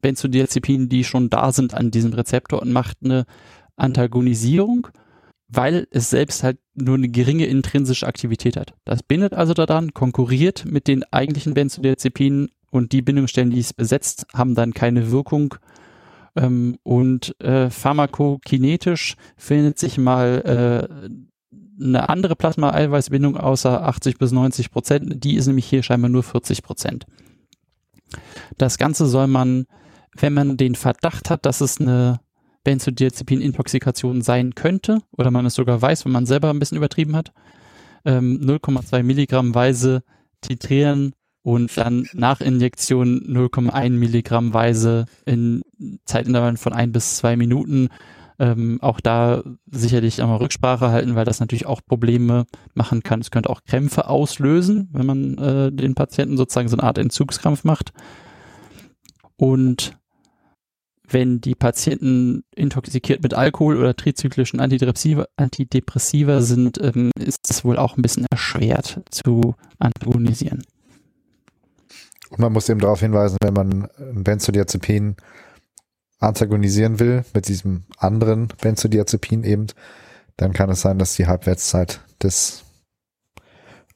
Benzodiazepinen, 0.00 0.88
die 0.88 1.04
schon 1.04 1.30
da 1.30 1.52
sind 1.52 1.74
an 1.74 1.90
diesem 1.90 2.12
Rezeptor 2.12 2.60
und 2.60 2.72
macht 2.72 2.98
eine 3.04 3.24
Antagonisierung, 3.76 4.88
weil 5.54 5.86
es 5.90 6.10
selbst 6.10 6.42
halt 6.42 6.58
nur 6.74 6.96
eine 6.96 7.08
geringe 7.08 7.46
intrinsische 7.46 8.06
Aktivität 8.06 8.56
hat. 8.56 8.74
Das 8.84 9.02
bindet 9.02 9.34
also 9.34 9.54
daran, 9.54 9.94
konkurriert 9.94 10.64
mit 10.64 10.88
den 10.88 11.04
eigentlichen 11.12 11.54
Benzodiazepinen 11.54 12.50
und 12.70 12.92
die 12.92 13.02
Bindungsstellen, 13.02 13.50
die 13.50 13.60
es 13.60 13.72
besetzt, 13.72 14.26
haben 14.34 14.54
dann 14.54 14.74
keine 14.74 15.10
Wirkung. 15.10 15.54
Ähm, 16.36 16.78
und 16.82 17.40
äh, 17.40 17.70
pharmakokinetisch 17.70 19.16
findet 19.36 19.78
sich 19.78 19.98
mal 19.98 20.88
äh, 20.90 21.82
eine 21.82 22.08
andere 22.08 22.36
Plasma-Eiweißbindung 22.36 23.36
außer 23.36 23.84
80 23.84 24.18
bis 24.18 24.32
90 24.32 24.70
Prozent. 24.70 25.24
Die 25.24 25.36
ist 25.36 25.46
nämlich 25.46 25.66
hier 25.66 25.82
scheinbar 25.82 26.10
nur 26.10 26.22
40 26.22 26.62
Prozent. 26.62 27.06
Das 28.58 28.78
Ganze 28.78 29.06
soll 29.06 29.26
man, 29.26 29.66
wenn 30.16 30.34
man 30.34 30.56
den 30.56 30.74
Verdacht 30.74 31.30
hat, 31.30 31.46
dass 31.46 31.60
es 31.60 31.80
eine 31.80 32.20
Benzodiazepin-Intoxikation 32.64 34.22
sein 34.22 34.54
könnte, 34.54 35.00
oder 35.16 35.30
man 35.30 35.46
es 35.46 35.54
sogar 35.54 35.80
weiß, 35.80 36.04
wenn 36.04 36.12
man 36.12 36.26
selber 36.26 36.50
ein 36.50 36.58
bisschen 36.58 36.78
übertrieben 36.78 37.16
hat, 37.16 37.32
ähm, 38.04 38.40
0,2 38.42 39.02
Milligramm 39.02 39.54
weise 39.54 40.02
titrieren 40.40 41.14
und 41.42 41.76
dann 41.76 42.06
nach 42.14 42.40
Injektion 42.40 43.20
0,1 43.20 43.90
Milligramm 43.90 44.54
weise 44.54 45.06
in 45.26 45.62
Zeitintervallen 46.04 46.56
von 46.56 46.72
ein 46.72 46.92
bis 46.92 47.16
zwei 47.16 47.36
Minuten 47.36 47.88
ähm, 48.38 48.78
auch 48.82 49.00
da 49.00 49.42
sicherlich 49.70 50.20
einmal 50.20 50.38
Rücksprache 50.38 50.90
halten, 50.90 51.14
weil 51.14 51.24
das 51.24 51.40
natürlich 51.40 51.66
auch 51.66 51.80
Probleme 51.86 52.46
machen 52.74 53.02
kann. 53.02 53.20
Es 53.20 53.30
könnte 53.30 53.50
auch 53.50 53.62
Krämpfe 53.64 54.08
auslösen, 54.08 54.88
wenn 54.92 55.06
man 55.06 55.38
äh, 55.38 55.72
den 55.72 55.94
Patienten 55.94 56.36
sozusagen 56.36 56.68
so 56.68 56.76
eine 56.76 56.82
Art 56.82 56.98
Entzugskrampf 56.98 57.64
macht. 57.64 57.92
Und 59.36 59.96
wenn 61.08 61.40
die 61.40 61.54
Patienten 61.54 62.44
intoxikiert 62.54 63.22
mit 63.22 63.34
Alkohol 63.34 63.76
oder 63.76 63.94
trizyklischen 63.94 64.60
Antidepressiva, 64.60 65.26
Antidepressiva 65.36 66.40
sind, 66.40 66.80
ähm, 66.82 67.10
ist 67.18 67.50
es 67.50 67.64
wohl 67.64 67.78
auch 67.78 67.96
ein 67.96 68.02
bisschen 68.02 68.26
erschwert 68.30 69.02
zu 69.10 69.54
antagonisieren. 69.78 70.64
Und 72.30 72.38
man 72.38 72.52
muss 72.52 72.68
eben 72.68 72.80
darauf 72.80 73.00
hinweisen, 73.00 73.36
wenn 73.42 73.54
man 73.54 73.88
ein 73.98 74.24
Benzodiazepin 74.24 75.16
antagonisieren 76.18 76.98
will 76.98 77.24
mit 77.34 77.48
diesem 77.48 77.84
anderen 77.98 78.48
Benzodiazepin 78.60 79.44
eben, 79.44 79.66
dann 80.36 80.52
kann 80.52 80.70
es 80.70 80.80
sein, 80.80 80.98
dass 80.98 81.14
die 81.14 81.26
Halbwertszeit 81.26 82.00
des 82.22 82.64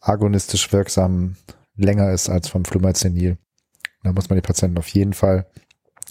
agonistisch 0.00 0.72
wirksamen 0.72 1.36
länger 1.74 2.12
ist 2.12 2.28
als 2.28 2.48
vom 2.48 2.64
Flumazenil. 2.64 3.38
Da 4.02 4.12
muss 4.12 4.28
man 4.28 4.36
die 4.36 4.46
Patienten 4.46 4.78
auf 4.78 4.88
jeden 4.88 5.14
Fall 5.14 5.46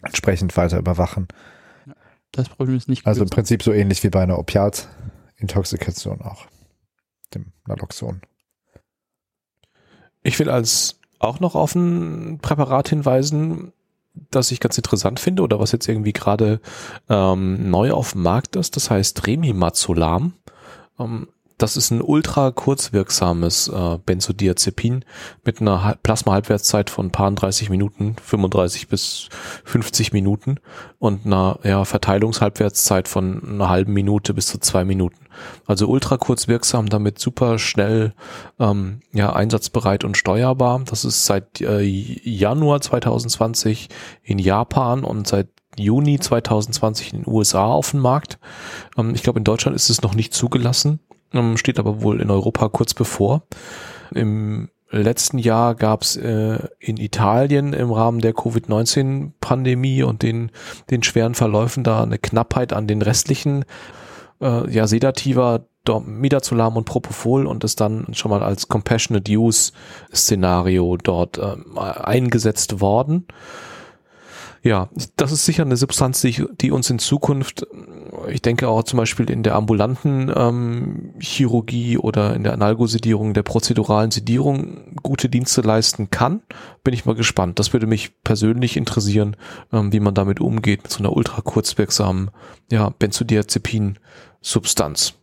entsprechend 0.04 0.56
weiter 0.58 0.78
überwachen. 0.78 1.28
Das 2.32 2.50
Problem 2.50 2.76
ist 2.78 2.90
nicht. 2.90 3.06
Also 3.06 3.24
im 3.24 3.30
Prinzip 3.30 3.64
so 3.64 3.72
ähnlich 3.74 4.04
wie 4.04 4.10
bei 4.10 4.22
einer 4.22 4.38
Opiat-Intoxikation 4.38 6.22
auch, 6.22 6.46
dem 7.34 7.54
Naloxon. 7.66 8.22
Ich 10.22 10.38
will 10.40 10.50
als 10.50 11.00
auch 11.20 11.40
noch 11.40 11.56
auf 11.56 11.74
ein 11.74 12.40
Präparat 12.40 12.90
hinweisen, 12.90 13.74
das 14.32 14.52
ich 14.52 14.60
ganz 14.60 14.78
interessant 14.78 15.20
finde 15.20 15.44
oder 15.44 15.60
was 15.60 15.72
jetzt 15.72 15.88
irgendwie 15.88 16.14
gerade 16.14 16.60
ähm, 17.10 17.70
neu 17.70 17.92
auf 17.92 18.14
dem 18.14 18.24
Markt 18.24 18.56
ist. 18.56 18.76
Das 18.76 18.90
heißt 18.90 19.26
Remimazolam. 19.26 20.34
Ähm, 21.00 21.28
das 21.58 21.76
ist 21.76 21.90
ein 21.90 22.02
ultra 22.02 22.52
kurzwirksames 22.52 23.68
äh, 23.70 23.98
Benzodiazepin 24.06 25.04
mit 25.44 25.60
einer 25.60 25.98
Plasma-Halbwertszeit 26.04 26.92
von 26.92 27.12
paar 27.12 27.32
30 27.32 27.72
Minuten, 27.72 28.16
35 28.22 28.88
bis 28.88 29.30
50 29.66 30.14
Minuten 30.14 30.60
und 31.00 31.26
einer 31.26 31.60
ja, 31.64 31.84
Verteilungshalbwertszeit 31.84 33.08
von 33.08 33.42
einer 33.44 33.70
halben 33.70 33.94
Minute 33.94 34.36
bis 34.36 34.48
zu 34.48 34.60
zwei 34.60 34.86
Minuten. 34.86 35.26
Also 35.66 35.88
ultra 35.88 36.18
kurzwirksam, 36.18 36.90
damit 36.90 37.20
super 37.20 37.58
schnell 37.58 38.14
ähm, 38.60 39.02
ja, 39.12 39.34
einsatzbereit 39.34 40.04
und 40.04 40.16
steuerbar. 40.16 40.82
Das 40.86 41.06
ist 41.06 41.26
seit 41.26 41.62
äh, 41.62 41.82
Januar 41.82 42.82
2020 42.82 43.90
in 44.22 44.38
Japan 44.38 45.04
und 45.04 45.28
seit 45.28 45.50
Juni 45.80 46.20
2020 46.20 47.14
in 47.14 47.24
den 47.24 47.32
USA 47.32 47.66
auf 47.66 47.92
dem 47.92 48.02
Markt. 48.02 48.38
Ähm, 48.96 49.16
ich 49.16 49.24
glaube, 49.24 49.40
in 49.40 49.44
Deutschland 49.44 49.76
ist 49.76 49.90
es 49.90 50.04
noch 50.04 50.14
nicht 50.14 50.34
zugelassen 50.36 51.00
steht 51.56 51.80
aber 51.80 52.02
wohl 52.02 52.22
in 52.22 52.32
Europa 52.32 52.70
kurz 52.70 52.94
bevor. 52.94 53.44
Im 54.14 54.70
letzten 54.90 55.38
Jahr 55.38 55.76
gab 55.76 56.02
es 56.02 56.16
äh, 56.16 56.60
in 56.80 56.98
Italien 56.98 57.74
im 57.74 57.92
Rahmen 57.92 58.20
der 58.20 58.34
Covid-19-Pandemie 58.34 60.04
und 60.04 60.24
den, 60.24 60.52
den 60.90 61.04
schweren 61.04 61.36
Verläufen 61.36 61.84
da 61.84 62.04
eine 62.04 62.18
Knappheit 62.18 62.74
an 62.74 62.88
den 62.88 63.02
restlichen 63.02 63.66
äh, 64.42 64.70
ja, 64.72 64.88
Sedativa, 64.88 65.66
Midazolam 66.06 66.76
und 66.76 66.84
Propofol 66.84 67.48
und 67.48 67.64
ist 67.64 67.80
dann 67.80 68.08
schon 68.14 68.30
mal 68.30 68.44
als 68.44 68.68
Compassionate 68.68 69.32
Use 69.32 69.72
Szenario 70.14 70.98
dort 70.98 71.38
äh, 71.38 71.56
eingesetzt 71.78 72.82
worden. 72.82 73.26
Ja, 74.68 74.90
das 75.16 75.32
ist 75.32 75.46
sicher 75.46 75.64
eine 75.64 75.78
Substanz, 75.78 76.20
die, 76.20 76.46
die 76.60 76.72
uns 76.72 76.90
in 76.90 77.00
Zukunft, 77.00 77.66
ich 78.28 78.42
denke 78.42 78.68
auch 78.68 78.84
zum 78.84 78.98
Beispiel 78.98 79.30
in 79.30 79.42
der 79.42 79.56
ambulanten 79.56 80.30
ähm, 80.36 81.14
Chirurgie 81.20 81.98
oder 81.98 82.36
in 82.36 82.44
der 82.44 82.52
Analgosedierung, 82.52 83.34
der 83.34 83.44
prozeduralen 83.44 84.12
Sedierung 84.12 84.98
gute 85.04 85.30
Dienste 85.30 85.62
leisten 85.62 86.10
kann. 86.10 86.42
Bin 86.84 86.94
ich 86.94 87.06
mal 87.06 87.16
gespannt. 87.16 87.60
Das 87.60 87.72
würde 87.72 87.88
mich 87.88 88.22
persönlich 88.26 88.76
interessieren, 88.76 89.38
ähm, 89.72 89.94
wie 89.94 90.02
man 90.02 90.14
damit 90.14 90.42
umgeht, 90.42 90.84
mit 90.84 90.92
so 90.92 91.00
einer 91.00 91.16
ultra 91.16 91.40
kurzwirksamen 91.40 92.30
ja, 92.70 92.90
Benzodiazepin-Substanz. 92.90 95.14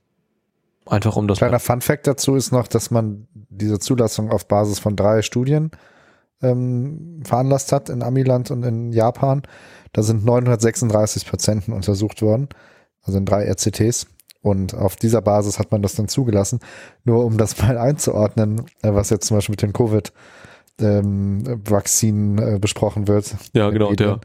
Einfach 0.87 1.17
um 1.17 1.29
das. 1.29 1.37
Kleiner 1.37 1.61
Fun 1.61 1.83
Fact 1.83 2.07
dazu 2.07 2.35
ist 2.35 2.51
noch, 2.51 2.67
dass 2.67 2.91
man 2.91 3.29
diese 3.35 3.79
Zulassung 3.79 4.31
auf 4.31 4.49
Basis 4.49 4.79
von 4.79 4.97
drei 4.97 5.21
Studien 5.21 5.71
ähm, 6.43 7.23
veranlasst 7.25 7.73
hat 7.73 7.89
in 7.89 8.03
Amiland 8.03 8.51
und 8.51 8.65
in 8.65 8.93
Japan. 8.93 9.43
Da 9.93 10.03
sind 10.03 10.25
936 10.25 11.27
Patienten 11.27 11.73
untersucht 11.73 12.21
worden, 12.23 12.49
also 13.03 13.19
in 13.19 13.27
drei 13.27 13.45
RCTs. 13.45 14.07
Und 14.43 14.75
auf 14.75 14.97
dieser 14.97 15.23
Basis 15.23 15.59
hat 15.59 15.73
man 15.73 15.81
das 15.81 15.95
dann 15.95 16.09
zugelassen. 16.09 16.61
Nur 17.05 17.25
um 17.25 17.39
das 17.39 17.57
mal 17.63 17.79
einzuordnen, 17.79 18.67
äh, 18.83 18.93
was 18.93 19.09
jetzt 19.11 19.27
zum 19.27 19.39
Beispiel 19.39 19.55
mit 19.55 19.63
den 19.63 19.73
Covid-Vakzinen 19.73 22.39
ähm, 22.39 22.55
äh, 22.57 22.59
besprochen 22.59 23.09
wird. 23.09 23.35
Ja, 23.55 23.71
genau. 23.71 23.95
Der, 23.95 24.21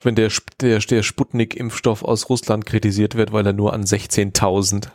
wenn 0.00 0.14
der, 0.14 0.30
der, 0.60 0.78
der 0.78 1.02
Sputnik-Impfstoff 1.02 2.02
aus 2.02 2.28
Russland 2.28 2.66
kritisiert 2.66 3.14
wird, 3.14 3.32
weil 3.32 3.46
er 3.46 3.52
nur 3.52 3.72
an 3.72 3.84
16.000 3.84 4.88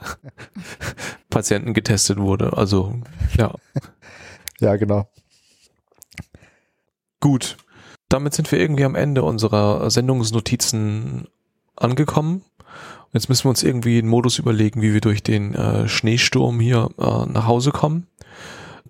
Patienten 1.30 1.74
getestet 1.74 2.20
wurde. 2.20 2.58
Also, 2.58 2.96
ja. 3.38 3.54
Ja, 4.60 4.76
genau. 4.76 5.08
Gut. 7.22 7.56
Damit 8.10 8.34
sind 8.34 8.52
wir 8.52 8.60
irgendwie 8.60 8.84
am 8.84 8.96
Ende 8.96 9.24
unserer 9.24 9.90
Sendungsnotizen 9.90 11.28
angekommen. 11.78 12.44
Jetzt 13.14 13.30
müssen 13.30 13.46
wir 13.46 13.50
uns 13.50 13.64
irgendwie 13.64 14.00
einen 14.00 14.10
Modus 14.10 14.38
überlegen, 14.40 14.82
wie 14.82 14.94
wir 14.94 15.02
durch 15.02 15.24
den 15.24 15.54
äh, 15.54 15.88
Schneesturm 15.88 16.60
hier 16.60 16.90
äh, 16.98 17.26
nach 17.26 17.48
Hause 17.48 17.72
kommen. 17.72 18.08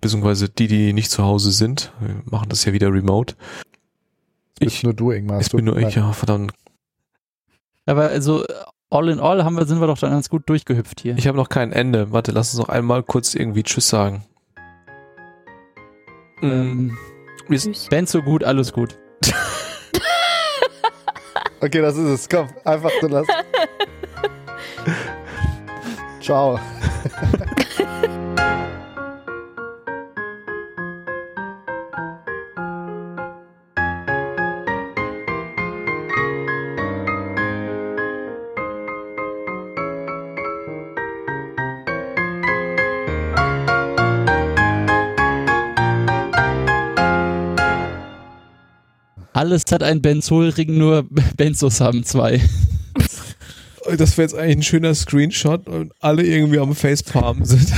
Beziehungsweise 0.00 0.48
die, 0.48 0.66
die 0.66 0.92
nicht 0.92 1.10
zu 1.10 1.22
Hause 1.22 1.52
sind. 1.52 1.92
Wir 2.00 2.16
machen 2.24 2.48
das 2.48 2.64
ja 2.64 2.72
wieder 2.72 2.92
remote. 2.92 3.36
Ich, 4.58 4.82
nur 4.82 4.94
du, 4.94 5.10
Ingmar. 5.10 5.40
Ich 5.40 5.50
bin 5.50 5.64
nur 5.64 5.76
ich, 5.76 5.94
ja, 5.94 6.12
verdammt. 6.12 6.52
Aber 7.86 8.08
also 8.08 8.44
all 8.90 9.08
in 9.08 9.20
all 9.20 9.44
haben 9.44 9.56
wir, 9.56 9.66
sind 9.66 9.80
wir 9.80 9.86
doch 9.86 9.98
dann 9.98 10.10
ganz 10.10 10.28
gut 10.28 10.48
durchgehüpft 10.48 11.00
hier. 11.00 11.16
Ich 11.16 11.26
habe 11.26 11.36
noch 11.36 11.48
kein 11.48 11.72
Ende. 11.72 12.12
Warte, 12.12 12.32
lass 12.32 12.54
uns 12.54 12.60
noch 12.60 12.68
einmal 12.68 13.02
kurz 13.02 13.34
irgendwie 13.34 13.62
Tschüss 13.64 13.88
sagen. 13.88 14.24
Ähm, 16.42 16.96
ist 17.48 17.90
Ben 17.90 18.06
so 18.06 18.22
gut, 18.22 18.44
alles 18.44 18.72
gut. 18.72 18.96
Okay, 21.64 21.80
das 21.80 21.96
ist 21.96 22.08
es. 22.08 22.28
Komm, 22.28 22.48
einfach 22.64 22.90
so 23.00 23.06
lassen. 23.06 23.30
Ciao. 26.20 26.58
Alles 49.42 49.64
hat 49.72 49.82
einen 49.82 50.00
Benzolring, 50.00 50.78
nur 50.78 51.04
Benzos 51.36 51.80
haben 51.80 52.04
zwei. 52.04 52.40
Das 53.98 54.16
wäre 54.16 54.22
jetzt 54.22 54.36
eigentlich 54.36 54.58
ein 54.58 54.62
schöner 54.62 54.94
Screenshot 54.94 55.66
und 55.66 55.92
alle 55.98 56.22
irgendwie 56.22 56.60
am 56.60 56.76
Facepalm 56.76 57.44
sind. 57.44 57.72